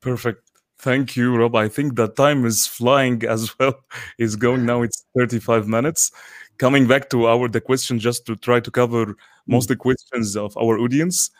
Perfect. 0.00 0.50
Thank 0.78 1.16
you, 1.16 1.36
Rob. 1.36 1.54
I 1.54 1.68
think 1.68 1.94
that 1.96 2.16
time 2.16 2.44
is 2.44 2.66
flying 2.66 3.24
as 3.28 3.56
well. 3.58 3.74
It's 4.18 4.36
going 4.36 4.66
now. 4.66 4.82
It's 4.82 5.04
35 5.16 5.68
minutes. 5.68 6.10
Coming 6.58 6.86
back 6.86 7.08
to 7.10 7.26
our 7.26 7.48
the 7.48 7.60
question, 7.60 7.98
just 7.98 8.26
to 8.26 8.36
try 8.36 8.60
to 8.60 8.70
cover 8.70 9.16
most 9.46 9.64
of 9.64 9.68
the 9.68 9.76
questions 9.76 10.36
of 10.36 10.56
our 10.56 10.78
audience. 10.78 11.30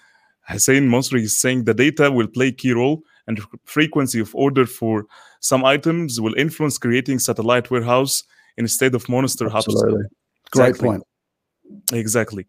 Hussein 0.48 0.88
Masri 0.88 1.22
is 1.22 1.38
saying 1.38 1.64
the 1.64 1.74
data 1.74 2.10
will 2.10 2.26
play 2.26 2.52
key 2.52 2.72
role 2.72 3.02
and 3.26 3.40
frequency 3.64 4.20
of 4.20 4.34
order 4.34 4.66
for 4.66 5.06
some 5.40 5.64
items 5.64 6.20
will 6.20 6.34
influence 6.34 6.78
creating 6.78 7.18
satellite 7.18 7.70
warehouse 7.70 8.24
instead 8.56 8.94
of 8.94 9.08
monster 9.08 9.48
hubs. 9.48 9.68
Absolutely. 9.68 10.04
Great 10.50 10.68
exactly. 10.68 10.88
point. 10.88 11.02
Exactly. 11.92 12.46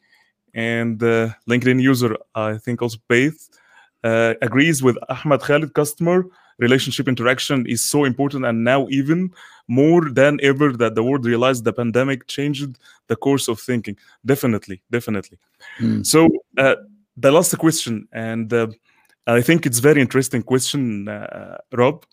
And 0.53 1.01
uh, 1.01 1.29
LinkedIn 1.49 1.81
user, 1.81 2.15
I 2.35 2.57
think 2.57 2.81
also 2.81 2.97
Faith, 3.07 3.49
uh, 4.03 4.33
agrees 4.41 4.83
with 4.83 4.97
Ahmad 5.09 5.41
Khalid 5.41 5.73
customer 5.73 6.25
relationship 6.59 7.07
interaction 7.07 7.65
is 7.65 7.81
so 7.89 8.05
important 8.05 8.45
and 8.45 8.63
now 8.63 8.87
even 8.89 9.31
more 9.67 10.09
than 10.09 10.39
ever 10.43 10.71
that 10.73 10.95
the 10.95 11.03
world 11.03 11.25
realized 11.25 11.63
the 11.63 11.73
pandemic 11.73 12.27
changed 12.27 12.77
the 13.07 13.15
course 13.15 13.47
of 13.47 13.59
thinking 13.59 13.97
definitely 14.25 14.81
definitely 14.91 15.37
mm. 15.79 16.05
so 16.05 16.29
uh, 16.57 16.75
the 17.17 17.31
last 17.31 17.57
question 17.57 18.07
and 18.11 18.53
uh, 18.53 18.67
i 19.27 19.41
think 19.41 19.65
it's 19.65 19.79
very 19.79 20.01
interesting 20.01 20.43
question 20.43 21.07
uh, 21.07 21.57
rob 21.73 22.05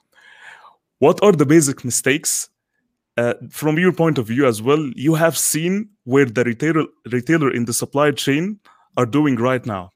what 0.98 1.22
are 1.22 1.32
the 1.32 1.46
basic 1.46 1.84
mistakes 1.84 2.50
uh, 3.16 3.34
from 3.50 3.78
your 3.78 3.92
point 3.92 4.18
of 4.18 4.26
view 4.26 4.46
as 4.46 4.62
well 4.62 4.90
you 4.96 5.14
have 5.14 5.36
seen 5.36 5.88
where 6.04 6.26
the 6.26 6.44
retailer 6.44 6.84
retailer 7.10 7.50
in 7.50 7.64
the 7.64 7.72
supply 7.72 8.10
chain 8.10 8.58
are 8.96 9.06
doing 9.06 9.36
right 9.36 9.66
now 9.66 9.90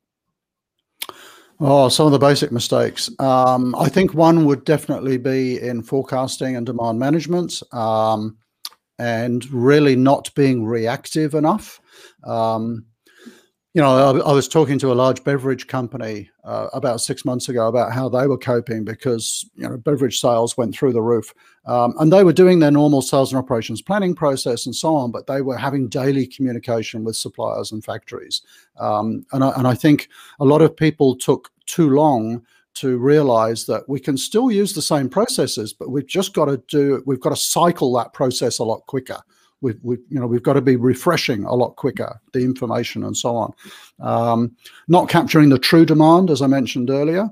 Oh, 1.60 1.88
some 1.88 2.06
of 2.06 2.12
the 2.12 2.18
basic 2.18 2.50
mistakes. 2.50 3.08
Um, 3.20 3.74
I 3.76 3.88
think 3.88 4.12
one 4.12 4.44
would 4.44 4.64
definitely 4.64 5.18
be 5.18 5.60
in 5.60 5.82
forecasting 5.82 6.56
and 6.56 6.66
demand 6.66 6.98
management 6.98 7.62
um, 7.72 8.36
and 8.98 9.48
really 9.52 9.94
not 9.94 10.34
being 10.34 10.64
reactive 10.64 11.34
enough. 11.34 11.80
Um, 12.24 12.86
you 13.74 13.82
know, 13.82 13.88
I, 13.88 14.30
I, 14.30 14.32
was 14.32 14.46
talking 14.46 14.78
to 14.78 14.92
a 14.92 14.94
large 14.94 15.24
beverage 15.24 15.66
company 15.66 16.30
uh, 16.44 16.68
about 16.72 17.00
six 17.00 17.24
months 17.24 17.48
ago 17.48 17.66
about 17.66 17.92
how 17.92 18.08
they 18.08 18.28
were 18.28 18.38
coping 18.38 18.84
because, 18.84 19.44
you 19.56 19.68
know, 19.68 19.76
beverage 19.76 20.20
sales 20.20 20.56
went 20.56 20.76
through 20.76 20.92
the 20.92 21.02
roof. 21.02 21.34
Um, 21.66 21.92
and 21.98 22.12
they 22.12 22.22
were 22.22 22.32
doing 22.32 22.60
their 22.60 22.70
normal 22.70 23.02
sales 23.02 23.32
and 23.32 23.38
operations 23.38 23.82
planning 23.82 24.14
process 24.14 24.64
and 24.64 24.76
so 24.76 24.94
on, 24.94 25.10
but 25.10 25.26
they 25.26 25.40
were 25.40 25.56
having 25.56 25.88
daily 25.88 26.24
communication 26.24 27.02
with 27.02 27.16
suppliers 27.16 27.72
and 27.72 27.84
factories. 27.84 28.42
Um, 28.78 29.26
and, 29.32 29.42
I, 29.42 29.50
and 29.56 29.66
I 29.66 29.74
think 29.74 30.08
a 30.38 30.44
lot 30.44 30.62
of 30.62 30.76
people 30.76 31.16
took 31.16 31.50
too 31.66 31.90
long 31.90 32.46
to 32.74 32.96
realize 32.98 33.66
that 33.66 33.88
we 33.88 33.98
can 33.98 34.16
still 34.16 34.52
use 34.52 34.72
the 34.72 34.82
same 34.82 35.08
processes, 35.08 35.72
but 35.72 35.90
we've 35.90 36.06
just 36.06 36.32
got 36.32 36.44
to 36.44 36.62
do, 36.68 37.02
we've 37.06 37.20
got 37.20 37.30
to 37.30 37.36
cycle 37.36 37.92
that 37.94 38.12
process 38.12 38.60
a 38.60 38.64
lot 38.64 38.86
quicker 38.86 39.20
we, 39.64 39.74
we, 39.82 39.96
you 40.10 40.20
know, 40.20 40.26
we've 40.26 40.42
got 40.42 40.52
to 40.52 40.60
be 40.60 40.76
refreshing 40.76 41.44
a 41.44 41.54
lot 41.54 41.76
quicker 41.76 42.20
the 42.34 42.40
information 42.40 43.02
and 43.02 43.16
so 43.16 43.34
on. 43.34 43.52
Um, 43.98 44.54
not 44.88 45.08
capturing 45.08 45.48
the 45.48 45.58
true 45.58 45.86
demand, 45.86 46.30
as 46.30 46.42
I 46.42 46.46
mentioned 46.46 46.90
earlier. 46.90 47.30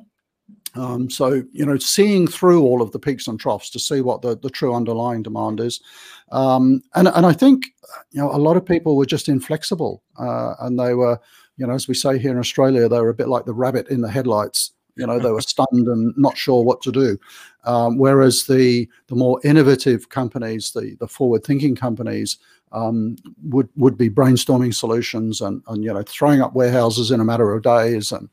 Um, 0.74 1.10
so 1.10 1.42
you 1.52 1.66
know, 1.66 1.76
seeing 1.76 2.26
through 2.26 2.62
all 2.62 2.80
of 2.80 2.92
the 2.92 2.98
peaks 2.98 3.28
and 3.28 3.38
troughs 3.38 3.68
to 3.70 3.78
see 3.78 4.00
what 4.00 4.22
the, 4.22 4.38
the 4.38 4.48
true 4.48 4.74
underlying 4.74 5.22
demand 5.22 5.60
is, 5.60 5.82
um, 6.30 6.82
and 6.94 7.08
and 7.08 7.26
I 7.26 7.34
think 7.34 7.66
you 8.12 8.22
know 8.22 8.30
a 8.30 8.40
lot 8.40 8.56
of 8.56 8.64
people 8.64 8.96
were 8.96 9.04
just 9.04 9.28
inflexible, 9.28 10.02
uh, 10.18 10.54
and 10.60 10.80
they 10.80 10.94
were 10.94 11.20
you 11.58 11.66
know 11.66 11.74
as 11.74 11.88
we 11.88 11.94
say 11.94 12.18
here 12.18 12.30
in 12.30 12.38
Australia 12.38 12.88
they 12.88 13.00
were 13.00 13.10
a 13.10 13.14
bit 13.14 13.28
like 13.28 13.44
the 13.44 13.52
rabbit 13.52 13.88
in 13.88 14.00
the 14.00 14.10
headlights. 14.10 14.72
You 14.96 15.06
know, 15.06 15.18
they 15.18 15.30
were 15.30 15.40
stunned 15.40 15.88
and 15.88 16.12
not 16.16 16.36
sure 16.36 16.62
what 16.62 16.82
to 16.82 16.92
do. 16.92 17.18
Um, 17.64 17.98
whereas 17.98 18.44
the 18.46 18.88
the 19.06 19.14
more 19.14 19.40
innovative 19.44 20.08
companies, 20.08 20.72
the 20.72 20.96
the 21.00 21.08
forward 21.08 21.44
thinking 21.44 21.74
companies, 21.74 22.38
um, 22.72 23.16
would 23.44 23.68
would 23.76 23.96
be 23.96 24.10
brainstorming 24.10 24.74
solutions 24.74 25.40
and, 25.40 25.62
and 25.68 25.84
you 25.84 25.92
know 25.92 26.02
throwing 26.02 26.40
up 26.40 26.54
warehouses 26.54 27.10
in 27.10 27.20
a 27.20 27.24
matter 27.24 27.52
of 27.52 27.62
days. 27.62 28.12
And 28.12 28.28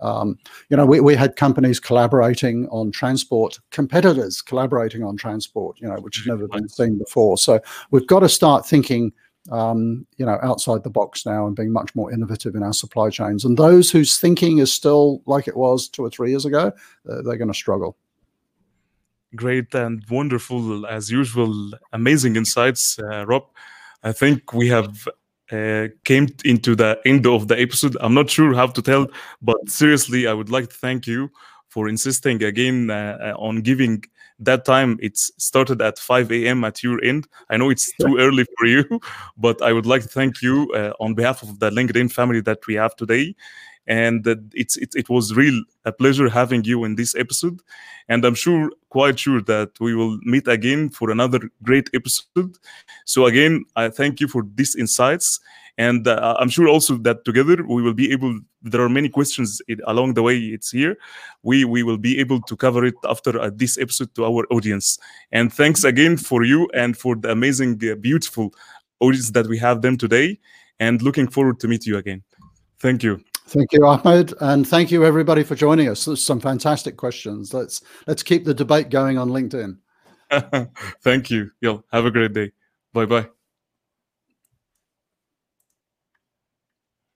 um, 0.00 0.38
you 0.68 0.76
know 0.76 0.86
we, 0.86 1.00
we 1.00 1.14
had 1.14 1.36
companies 1.36 1.80
collaborating 1.80 2.68
on 2.68 2.90
transport 2.90 3.58
competitors 3.70 4.42
collaborating 4.42 5.02
on 5.02 5.16
transport 5.16 5.80
you 5.80 5.88
know 5.88 5.96
which 5.96 6.16
has 6.16 6.26
never 6.26 6.48
been 6.48 6.68
seen 6.68 6.98
before. 6.98 7.38
So 7.38 7.60
we've 7.90 8.06
got 8.06 8.20
to 8.20 8.28
start 8.28 8.66
thinking 8.66 9.12
um, 9.50 10.06
you 10.16 10.24
know 10.24 10.38
outside 10.42 10.82
the 10.84 10.90
box 10.90 11.26
now 11.26 11.46
and 11.46 11.56
being 11.56 11.72
much 11.72 11.94
more 11.94 12.12
innovative 12.12 12.54
in 12.54 12.62
our 12.62 12.72
supply 12.72 13.10
chains. 13.10 13.44
And 13.44 13.56
those 13.56 13.90
whose 13.90 14.18
thinking 14.18 14.58
is 14.58 14.72
still 14.72 15.22
like 15.26 15.48
it 15.48 15.56
was 15.56 15.88
two 15.88 16.04
or 16.04 16.10
three 16.10 16.30
years 16.30 16.44
ago 16.44 16.72
uh, 17.10 17.22
they're 17.22 17.36
going 17.36 17.48
to 17.48 17.54
struggle. 17.54 17.96
Great 19.36 19.74
and 19.74 20.04
wonderful 20.08 20.86
as 20.86 21.10
usual 21.10 21.72
amazing 21.92 22.36
insights 22.36 22.98
uh, 22.98 23.26
rob. 23.26 23.44
I 24.02 24.12
think 24.12 24.52
we 24.52 24.68
have 24.68 25.08
uh, 25.50 25.88
came 26.04 26.28
into 26.44 26.74
the 26.74 27.00
end 27.04 27.26
of 27.26 27.48
the 27.48 27.60
episode. 27.60 27.96
I'm 28.00 28.14
not 28.14 28.30
sure 28.30 28.54
how 28.54 28.68
to 28.68 28.82
tell, 28.82 29.08
but 29.42 29.68
seriously, 29.68 30.26
I 30.26 30.32
would 30.32 30.50
like 30.50 30.70
to 30.70 30.76
thank 30.76 31.06
you 31.06 31.30
for 31.68 31.88
insisting 31.88 32.42
again 32.42 32.90
uh, 32.90 33.34
on 33.36 33.60
giving 33.60 34.04
that 34.44 34.64
time. 34.64 34.98
It's 35.02 35.30
started 35.38 35.82
at 35.82 35.98
5 35.98 36.30
a.m. 36.32 36.64
at 36.64 36.82
your 36.82 37.02
end. 37.04 37.26
I 37.50 37.56
know 37.56 37.70
it's 37.70 37.92
too 37.96 38.16
early 38.18 38.44
for 38.58 38.66
you, 38.66 39.00
but 39.36 39.60
I 39.62 39.72
would 39.72 39.86
like 39.86 40.02
to 40.02 40.08
thank 40.08 40.42
you 40.42 40.70
uh, 40.74 40.92
on 41.00 41.14
behalf 41.14 41.42
of 41.42 41.58
the 41.58 41.70
LinkedIn 41.70 42.12
family 42.12 42.40
that 42.42 42.66
we 42.66 42.74
have 42.74 42.96
today 42.96 43.34
and 43.86 44.26
it's 44.54 44.76
it, 44.78 44.94
it 44.94 45.08
was 45.08 45.34
real 45.34 45.62
a 45.84 45.92
pleasure 45.92 46.28
having 46.28 46.64
you 46.64 46.84
in 46.84 46.94
this 46.94 47.14
episode 47.16 47.60
and 48.08 48.24
i'm 48.24 48.34
sure 48.34 48.70
quite 48.94 49.18
sure 49.18 49.42
that 49.42 49.70
we 49.80 49.92
will 49.98 50.16
meet 50.22 50.46
again 50.46 50.88
for 50.88 51.10
another 51.10 51.40
great 51.64 51.90
episode. 51.98 52.54
So 53.12 53.26
again 53.26 53.64
i 53.74 53.84
thank 54.00 54.20
you 54.20 54.28
for 54.34 54.42
these 54.58 54.76
insights. 54.82 55.40
And 55.86 56.06
uh, 56.06 56.36
i'm 56.40 56.50
sure 56.56 56.68
also 56.74 56.92
that 57.06 57.18
together 57.28 57.56
we 57.74 57.80
will 57.82 57.98
be 58.02 58.08
able 58.16 58.32
there 58.70 58.82
are 58.86 58.92
many 58.98 59.08
questions 59.18 59.60
along 59.92 60.14
the 60.14 60.22
way 60.28 60.36
it's 60.56 60.70
here. 60.78 60.94
We 61.42 61.56
we 61.74 61.80
will 61.88 62.00
be 62.08 62.14
able 62.22 62.40
to 62.50 62.54
cover 62.64 62.82
it 62.90 62.98
after 63.14 63.32
uh, 63.40 63.50
this 63.62 63.74
episode 63.84 64.10
to 64.14 64.20
our 64.30 64.42
audience. 64.56 64.86
And 65.36 65.46
thanks 65.60 65.84
again 65.92 66.14
for 66.16 66.40
you 66.50 66.60
and 66.82 66.90
for 67.02 67.12
the 67.22 67.30
amazing 67.38 67.72
uh, 67.82 67.96
beautiful 68.08 68.46
audience 69.00 69.30
that 69.36 69.46
we 69.52 69.58
have 69.66 69.78
them 69.84 69.96
today. 70.04 70.38
And 70.78 71.02
looking 71.02 71.28
forward 71.34 71.56
to 71.60 71.66
meet 71.68 71.84
you 71.86 71.96
again. 72.02 72.20
Thank 72.78 73.02
you 73.02 73.33
Thank 73.46 73.72
you, 73.72 73.86
Ahmed, 73.86 74.32
and 74.40 74.66
thank 74.66 74.90
you 74.90 75.04
everybody 75.04 75.42
for 75.42 75.54
joining 75.54 75.88
us. 75.88 76.04
There's 76.06 76.24
some 76.24 76.40
fantastic 76.40 76.96
questions. 76.96 77.52
Let's 77.52 77.82
let's 78.06 78.22
keep 78.22 78.44
the 78.44 78.54
debate 78.54 78.88
going 78.88 79.18
on 79.18 79.28
LinkedIn. 79.28 79.78
thank 81.02 81.30
you. 81.30 81.50
Yo, 81.60 81.84
have 81.92 82.06
a 82.06 82.10
great 82.10 82.32
day. 82.32 82.52
Bye 82.92 83.06
bye. 83.06 83.28